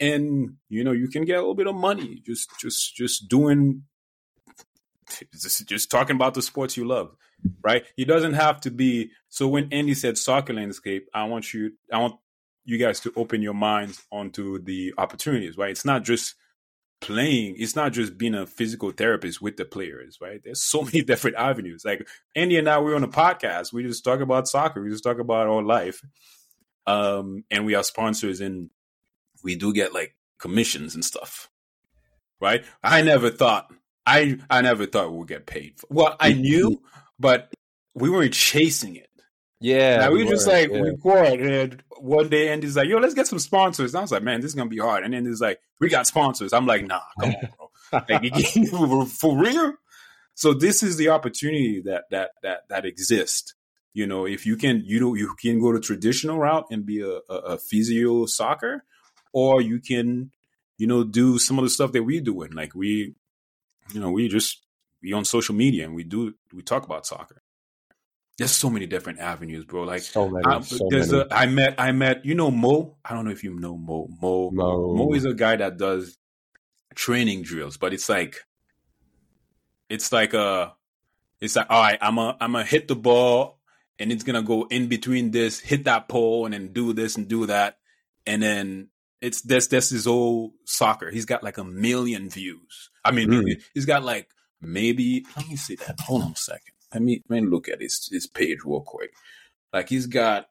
and 0.00 0.56
you 0.68 0.84
know 0.84 0.92
you 0.92 1.08
can 1.08 1.24
get 1.24 1.36
a 1.36 1.40
little 1.40 1.54
bit 1.54 1.66
of 1.66 1.74
money 1.74 2.22
just 2.26 2.50
just 2.58 2.94
just 2.94 3.28
doing 3.28 3.84
just, 5.32 5.66
just 5.66 5.90
talking 5.90 6.16
about 6.16 6.34
the 6.34 6.42
sports 6.42 6.76
you 6.76 6.84
love 6.84 7.16
right? 7.62 7.84
He 7.96 8.04
doesn't 8.04 8.34
have 8.34 8.60
to 8.62 8.70
be. 8.70 9.10
So 9.28 9.48
when 9.48 9.72
Andy 9.72 9.94
said 9.94 10.18
soccer 10.18 10.52
landscape, 10.52 11.08
I 11.14 11.24
want 11.24 11.52
you, 11.52 11.72
I 11.92 11.98
want 11.98 12.16
you 12.64 12.78
guys 12.78 13.00
to 13.00 13.12
open 13.16 13.42
your 13.42 13.54
minds 13.54 14.02
onto 14.10 14.62
the 14.62 14.94
opportunities, 14.96 15.56
right? 15.56 15.70
It's 15.70 15.84
not 15.84 16.04
just 16.04 16.34
playing. 17.00 17.56
It's 17.58 17.76
not 17.76 17.92
just 17.92 18.16
being 18.16 18.34
a 18.34 18.46
physical 18.46 18.90
therapist 18.90 19.42
with 19.42 19.56
the 19.56 19.64
players, 19.64 20.18
right? 20.20 20.40
There's 20.42 20.62
so 20.62 20.82
many 20.84 21.02
different 21.02 21.36
avenues. 21.36 21.84
Like 21.84 22.06
Andy 22.34 22.56
and 22.56 22.68
I, 22.68 22.78
we're 22.78 22.96
on 22.96 23.04
a 23.04 23.08
podcast. 23.08 23.72
We 23.72 23.82
just 23.82 24.04
talk 24.04 24.20
about 24.20 24.48
soccer. 24.48 24.82
We 24.82 24.90
just 24.90 25.04
talk 25.04 25.18
about 25.18 25.46
our 25.46 25.62
life. 25.62 26.02
Um, 26.86 27.44
and 27.50 27.64
we 27.64 27.74
are 27.74 27.82
sponsors 27.82 28.40
and 28.40 28.68
we 29.42 29.56
do 29.56 29.72
get 29.72 29.94
like 29.94 30.14
commissions 30.38 30.94
and 30.94 31.04
stuff, 31.04 31.50
right? 32.40 32.62
I 32.82 33.00
never 33.00 33.30
thought 33.30 33.72
I 34.06 34.38
I 34.50 34.60
never 34.62 34.86
thought 34.86 35.10
we 35.10 35.18
would 35.18 35.28
get 35.28 35.46
paid. 35.46 35.74
For, 35.78 35.86
well, 35.90 36.16
I 36.20 36.32
knew, 36.32 36.82
but 37.18 37.52
we 37.94 38.10
weren't 38.10 38.34
chasing 38.34 38.96
it. 38.96 39.08
Yeah, 39.60 39.96
now, 39.96 40.10
we, 40.10 40.24
were 40.24 40.30
just 40.30 40.46
like 40.46 40.70
yeah. 40.70 40.80
record, 40.80 41.40
and 41.40 41.82
one 41.98 42.28
day 42.28 42.50
Andy's 42.50 42.76
like, 42.76 42.88
"Yo, 42.88 42.98
let's 42.98 43.14
get 43.14 43.26
some 43.26 43.38
sponsors." 43.38 43.94
And 43.94 44.00
I 44.00 44.02
was 44.02 44.12
like, 44.12 44.22
"Man, 44.22 44.40
this 44.40 44.50
is 44.50 44.54
gonna 44.54 44.68
be 44.68 44.78
hard." 44.78 45.04
And 45.04 45.14
then 45.14 45.24
he's 45.24 45.40
like, 45.40 45.58
"We 45.80 45.88
got 45.88 46.06
sponsors." 46.06 46.52
I'm 46.52 46.66
like, 46.66 46.84
"Nah, 46.84 47.00
come 47.18 47.34
on, 47.34 47.48
bro, 47.90 48.00
like, 48.08 48.34
for 49.08 49.38
real." 49.38 49.74
So 50.34 50.52
this 50.52 50.82
is 50.82 50.96
the 50.96 51.08
opportunity 51.08 51.80
that 51.86 52.04
that 52.10 52.32
that 52.42 52.68
that 52.68 52.84
exists. 52.84 53.54
You 53.94 54.08
know, 54.08 54.26
if 54.26 54.44
you 54.44 54.56
can, 54.56 54.82
you 54.84 55.00
know, 55.00 55.14
you 55.14 55.34
can 55.40 55.60
go 55.60 55.72
the 55.72 55.80
traditional 55.80 56.38
route 56.38 56.66
and 56.70 56.84
be 56.84 57.00
a, 57.00 57.20
a, 57.32 57.36
a 57.52 57.58
physio 57.58 58.26
soccer, 58.26 58.84
or 59.32 59.60
you 59.60 59.78
can, 59.78 60.32
you 60.76 60.88
know, 60.88 61.04
do 61.04 61.38
some 61.38 61.58
of 61.58 61.64
the 61.64 61.70
stuff 61.70 61.92
that 61.92 62.02
we 62.02 62.20
do. 62.20 62.42
And 62.42 62.54
like 62.54 62.74
we, 62.74 63.14
you 63.92 64.00
know, 64.00 64.10
we 64.10 64.28
just 64.28 64.64
we 65.02 65.12
on 65.12 65.24
social 65.24 65.54
media 65.54 65.84
and 65.84 65.94
we 65.94 66.04
do 66.04 66.34
we 66.52 66.62
talk 66.62 66.84
about 66.84 67.06
soccer. 67.06 67.42
There's 68.36 68.50
so 68.50 68.68
many 68.68 68.86
different 68.86 69.20
avenues, 69.20 69.64
bro. 69.64 69.84
Like 69.84 70.02
so 70.02 70.28
many, 70.28 70.44
I, 70.44 70.60
so 70.60 70.88
there's 70.90 71.12
many. 71.12 71.24
A, 71.30 71.34
I 71.34 71.46
met 71.46 71.74
I 71.78 71.92
met 71.92 72.24
you 72.24 72.34
know 72.34 72.50
Mo. 72.50 72.96
I 73.04 73.14
don't 73.14 73.24
know 73.24 73.30
if 73.30 73.44
you 73.44 73.54
know 73.54 73.76
Mo. 73.76 74.08
Mo 74.20 74.50
Mo, 74.50 74.94
Mo 74.94 75.12
is 75.12 75.24
a 75.24 75.34
guy 75.34 75.56
that 75.56 75.76
does 75.76 76.16
training 76.94 77.42
drills, 77.42 77.76
but 77.76 77.92
it's 77.92 78.08
like 78.08 78.36
it's 79.88 80.10
like 80.10 80.34
a 80.34 80.74
it's 81.40 81.56
like 81.56 81.66
all 81.70 81.82
right, 81.82 81.98
I'm 82.00 82.18
a 82.18 82.36
I'm 82.40 82.52
gonna 82.52 82.64
hit 82.64 82.88
the 82.88 82.96
ball 82.96 83.58
and 83.98 84.10
it's 84.10 84.24
gonna 84.24 84.42
go 84.42 84.66
in 84.70 84.88
between 84.88 85.30
this, 85.30 85.60
hit 85.60 85.84
that 85.84 86.08
pole, 86.08 86.46
and 86.46 86.54
then 86.54 86.72
do 86.72 86.92
this 86.92 87.16
and 87.16 87.28
do 87.28 87.46
that, 87.46 87.78
and 88.26 88.42
then 88.42 88.88
it's 89.20 89.42
that's 89.42 89.68
that's 89.68 89.90
his 89.90 90.06
old 90.06 90.52
soccer. 90.64 91.10
He's 91.10 91.24
got 91.24 91.42
like 91.42 91.58
a 91.58 91.64
million 91.64 92.28
views. 92.28 92.90
I 93.04 93.10
mean, 93.10 93.28
mm. 93.28 93.62
he's 93.74 93.86
got 93.86 94.04
like 94.04 94.28
maybe 94.60 95.24
let 95.36 95.48
me 95.48 95.56
see 95.56 95.76
that. 95.76 96.00
Hold 96.00 96.22
on 96.22 96.32
a 96.32 96.36
second. 96.36 96.74
Let 96.92 97.02
me 97.02 97.22
let 97.28 97.42
me 97.42 97.48
look 97.48 97.68
at 97.68 97.80
his 97.80 98.08
his 98.10 98.26
page 98.26 98.58
real 98.64 98.82
quick. 98.82 99.12
Like 99.72 99.88
he's 99.88 100.06
got 100.06 100.46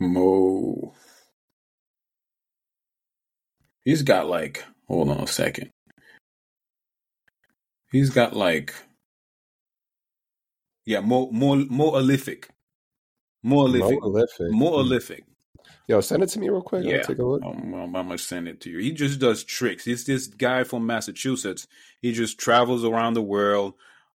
Mo. 0.00 0.94
He's 3.84 4.02
got 4.02 4.28
like 4.28 4.64
hold 4.86 5.10
on 5.10 5.20
a 5.20 5.26
second. 5.26 5.70
He's 7.90 8.10
got 8.10 8.34
like 8.36 8.74
yeah, 10.84 11.00
more 11.00 11.28
more 11.32 11.56
more 11.68 11.96
Olympic. 11.96 12.48
More 13.42 13.64
Olympic. 13.64 13.98
More 14.50 14.80
Olympic. 14.80 15.24
Yo, 15.88 16.02
send 16.02 16.22
it 16.22 16.28
to 16.28 16.38
me 16.38 16.50
real 16.50 16.60
quick. 16.60 16.84
Yeah, 16.84 16.98
I'll 16.98 17.04
take 17.04 17.18
a 17.18 17.24
look. 17.24 17.42
I'm, 17.42 17.72
I'm, 17.72 17.96
I'm, 17.96 18.08
gonna 18.08 18.18
send 18.18 18.46
it 18.46 18.60
to 18.60 18.70
you. 18.70 18.78
He 18.78 18.92
just 18.92 19.18
does 19.18 19.42
tricks. 19.42 19.86
He's 19.86 20.04
this 20.04 20.26
guy 20.26 20.62
from 20.64 20.86
Massachusetts. 20.86 21.66
He 22.02 22.12
just 22.12 22.38
travels 22.38 22.84
around 22.84 23.14
the 23.14 23.22
world, 23.22 23.72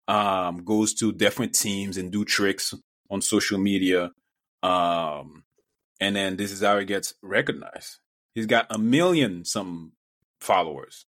um, 0.07 0.65
goes 0.65 0.93
to 0.95 1.13
different 1.13 1.55
teams 1.55 1.97
and 1.97 2.13
do 2.13 2.27
tricks 2.27 2.75
on 3.11 3.23
social 3.23 3.59
media. 3.59 4.11
Um, 4.63 5.45
and 5.99 6.15
then 6.15 6.37
this 6.37 6.53
is 6.53 6.61
how 6.61 6.79
he 6.79 6.85
gets 6.85 7.15
recognized. 7.23 7.97
He's 8.35 8.47
got 8.47 8.67
a 8.69 8.79
million 8.79 9.47
some 9.47 9.93
followers. 10.41 11.07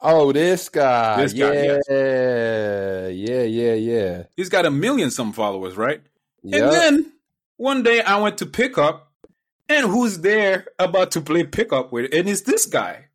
Oh, 0.00 0.32
this 0.32 0.70
guy. 0.70 1.22
This 1.22 1.34
guy, 1.34 1.52
yeah, 1.52 1.80
yes. 1.88 3.12
yeah, 3.14 3.42
yeah, 3.42 3.74
yeah. 3.74 4.22
He's 4.36 4.48
got 4.48 4.64
a 4.64 4.70
million 4.70 5.10
some 5.10 5.34
followers, 5.34 5.76
right? 5.76 6.00
Yep. 6.42 6.62
And 6.62 6.72
then 6.72 7.12
one 7.58 7.82
day 7.82 8.00
I 8.00 8.18
went 8.18 8.38
to 8.38 8.46
pick 8.46 8.78
up 8.78 9.11
and 9.68 9.86
who's 9.86 10.20
there 10.20 10.66
about 10.78 11.12
to 11.12 11.20
play 11.20 11.44
pickup 11.44 11.92
with? 11.92 12.12
And 12.12 12.28
it's 12.28 12.42
this 12.42 12.66
guy. 12.66 13.06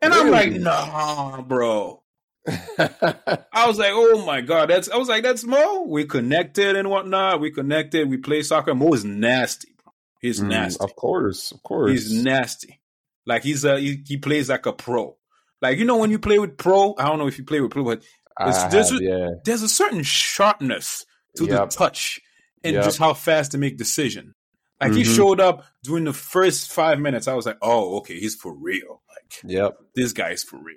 And 0.00 0.14
really? 0.14 0.26
I'm 0.26 0.32
like, 0.32 0.60
nah, 0.60 1.42
bro. 1.42 2.02
I 2.48 3.66
was 3.66 3.78
like, 3.78 3.92
oh 3.92 4.24
my 4.24 4.40
god, 4.40 4.70
that's 4.70 4.90
I 4.90 4.96
was 4.96 5.08
like, 5.08 5.22
that's 5.22 5.44
Mo. 5.44 5.82
We 5.82 6.04
connected 6.06 6.74
and 6.74 6.88
whatnot. 6.88 7.40
We 7.40 7.50
connected. 7.50 8.08
We 8.08 8.16
play 8.16 8.42
soccer. 8.42 8.74
Mo 8.74 8.92
is 8.92 9.04
nasty. 9.04 9.74
Bro. 9.82 9.92
He's 10.20 10.40
mm, 10.40 10.48
nasty. 10.48 10.82
Of 10.82 10.96
course, 10.96 11.52
of 11.52 11.62
course. 11.62 11.90
He's 11.90 12.12
nasty. 12.12 12.80
Like 13.26 13.42
he's 13.42 13.64
a 13.64 13.78
he, 13.78 14.02
he, 14.06 14.16
plays 14.16 14.48
like 14.48 14.64
a 14.66 14.72
pro. 14.72 15.16
Like 15.60 15.78
you 15.78 15.84
know 15.84 15.98
when 15.98 16.10
you 16.10 16.18
play 16.18 16.38
with 16.38 16.56
pro, 16.56 16.94
I 16.98 17.04
don't 17.04 17.18
know 17.18 17.26
if 17.26 17.38
you 17.38 17.44
play 17.44 17.60
with 17.60 17.70
pro, 17.70 17.84
but 17.84 18.02
there's, 18.38 18.72
there's, 18.72 18.92
a, 18.92 19.02
yeah. 19.02 19.28
there's 19.44 19.62
a 19.62 19.68
certain 19.68 20.02
sharpness 20.02 21.04
to 21.36 21.44
yep. 21.44 21.70
the 21.70 21.76
touch 21.76 22.20
and 22.64 22.74
Yep. 22.74 22.84
just 22.84 22.98
how 22.98 23.14
fast 23.14 23.52
to 23.52 23.58
make 23.58 23.76
decision. 23.76 24.34
Like 24.80 24.94
he 24.94 25.02
Mhm. 25.02 25.16
showed 25.16 25.40
up 25.40 25.64
during 25.82 26.04
the 26.04 26.12
first 26.12 26.72
five 26.72 26.98
minutes. 26.98 27.28
I 27.28 27.34
was 27.34 27.46
like, 27.46 27.58
oh, 27.60 27.98
okay, 27.98 28.18
he's 28.18 28.34
for 28.34 28.54
real. 28.54 29.02
Like 29.08 29.40
Yep. 29.44 29.78
this 29.94 30.12
guy's 30.12 30.42
for 30.42 30.56
real. 30.58 30.76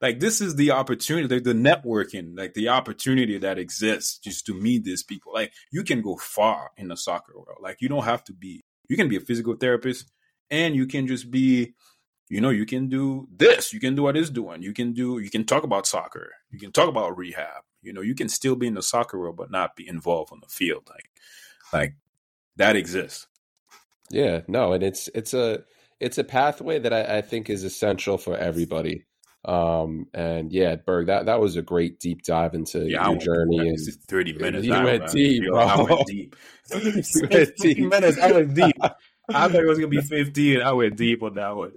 Like 0.00 0.20
this 0.20 0.40
is 0.40 0.54
the 0.54 0.70
opportunity, 0.70 1.34
like 1.34 1.42
the 1.42 1.52
networking, 1.52 2.38
like 2.38 2.54
the 2.54 2.68
opportunity 2.68 3.36
that 3.38 3.58
exists 3.58 4.18
just 4.18 4.46
to 4.46 4.54
meet 4.54 4.84
these 4.84 5.02
people. 5.02 5.32
Like 5.34 5.52
you 5.72 5.82
can 5.82 6.00
go 6.02 6.16
far 6.16 6.70
in 6.76 6.86
the 6.88 6.96
soccer 6.96 7.32
world. 7.34 7.58
Like 7.60 7.78
you 7.80 7.88
don't 7.88 8.04
have 8.04 8.22
to 8.24 8.32
be. 8.32 8.62
You 8.88 8.96
can 8.96 9.08
be 9.08 9.16
a 9.16 9.20
physical 9.20 9.54
therapist, 9.56 10.10
and 10.50 10.74
you 10.76 10.86
can 10.86 11.06
just 11.06 11.30
be. 11.30 11.74
You 12.30 12.42
know, 12.42 12.50
you 12.50 12.66
can 12.66 12.88
do 12.90 13.26
this. 13.34 13.72
You 13.72 13.80
can 13.80 13.94
do 13.94 14.02
what 14.02 14.14
he's 14.14 14.28
doing. 14.28 14.60
You 14.62 14.74
can 14.74 14.92
do. 14.92 15.18
You 15.18 15.30
can 15.30 15.44
talk 15.44 15.62
about 15.64 15.86
soccer. 15.86 16.30
You 16.50 16.58
can 16.58 16.72
talk 16.72 16.86
about 16.90 17.16
rehab. 17.16 17.62
You 17.80 17.94
know, 17.94 18.02
you 18.02 18.14
can 18.14 18.28
still 18.28 18.54
be 18.54 18.66
in 18.66 18.74
the 18.74 18.82
soccer 18.82 19.18
world, 19.18 19.36
but 19.38 19.50
not 19.50 19.74
be 19.76 19.88
involved 19.88 20.30
on 20.30 20.40
the 20.42 20.48
field. 20.48 20.86
Like, 20.90 21.10
like 21.72 21.94
that 22.58 22.76
exists. 22.76 23.26
Yeah, 24.10 24.42
no, 24.48 24.72
and 24.72 24.82
it's 24.82 25.08
it's 25.14 25.34
a 25.34 25.64
it's 26.00 26.18
a 26.18 26.24
pathway 26.24 26.78
that 26.78 26.92
I, 26.92 27.18
I 27.18 27.20
think 27.22 27.50
is 27.50 27.64
essential 27.64 28.18
for 28.18 28.36
everybody. 28.36 29.04
Um, 29.44 30.06
and 30.12 30.52
yeah, 30.52 30.76
Berg, 30.76 31.06
that 31.06 31.26
that 31.26 31.40
was 31.40 31.56
a 31.56 31.62
great 31.62 32.00
deep 32.00 32.22
dive 32.22 32.54
into 32.54 32.80
Yeah, 32.88 33.08
your 33.10 33.18
journey 33.18 33.58
and 33.68 33.78
thirty 34.08 34.32
minutes. 34.32 34.66
You 34.66 34.72
went 34.82 35.08
deep, 35.10 35.44
bro. 35.46 35.58
I 35.58 35.82
went 35.82 36.06
deep. 36.06 36.36
You 36.74 37.28
went 37.30 37.56
deep. 37.56 37.78
minutes. 37.78 38.18
I 38.18 38.32
went 38.32 38.54
deep. 38.54 38.76
I 39.30 39.46
thought 39.46 39.56
it 39.56 39.66
was 39.66 39.78
gonna 39.78 39.88
be 39.88 40.00
fifteen. 40.00 40.62
I 40.62 40.72
went 40.72 40.96
deep 40.96 41.22
on 41.22 41.34
that 41.34 41.54
one. 41.54 41.72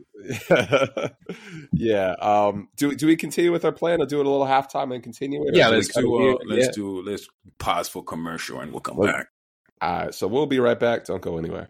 yeah. 1.74 2.12
Um, 2.14 2.70
do 2.78 2.96
do 2.96 3.08
we 3.08 3.16
continue 3.16 3.52
with 3.52 3.66
our 3.66 3.72
plan 3.72 4.02
or 4.02 4.06
do 4.06 4.20
it 4.22 4.26
a 4.26 4.30
little 4.30 4.46
halftime 4.48 4.94
and 4.94 5.04
continue 5.04 5.44
it? 5.46 5.56
Yeah, 5.56 5.68
let's 5.68 5.90
do. 5.94 6.32
Uh, 6.32 6.38
let's 6.46 6.68
Yeah. 6.68 6.72
do. 6.74 7.02
Let's 7.02 7.28
pause 7.60 7.90
for 7.90 8.04
commercial 8.04 8.60
and 8.60 8.72
we'll 8.72 8.80
come 8.82 8.98
Well, 8.98 9.12
back. 9.12 9.28
Right, 9.82 10.14
so 10.14 10.28
we'll 10.28 10.46
be 10.48 10.60
right 10.60 10.80
back. 10.80 11.06
Don't 11.06 11.22
go 11.22 11.38
anywhere. 11.38 11.70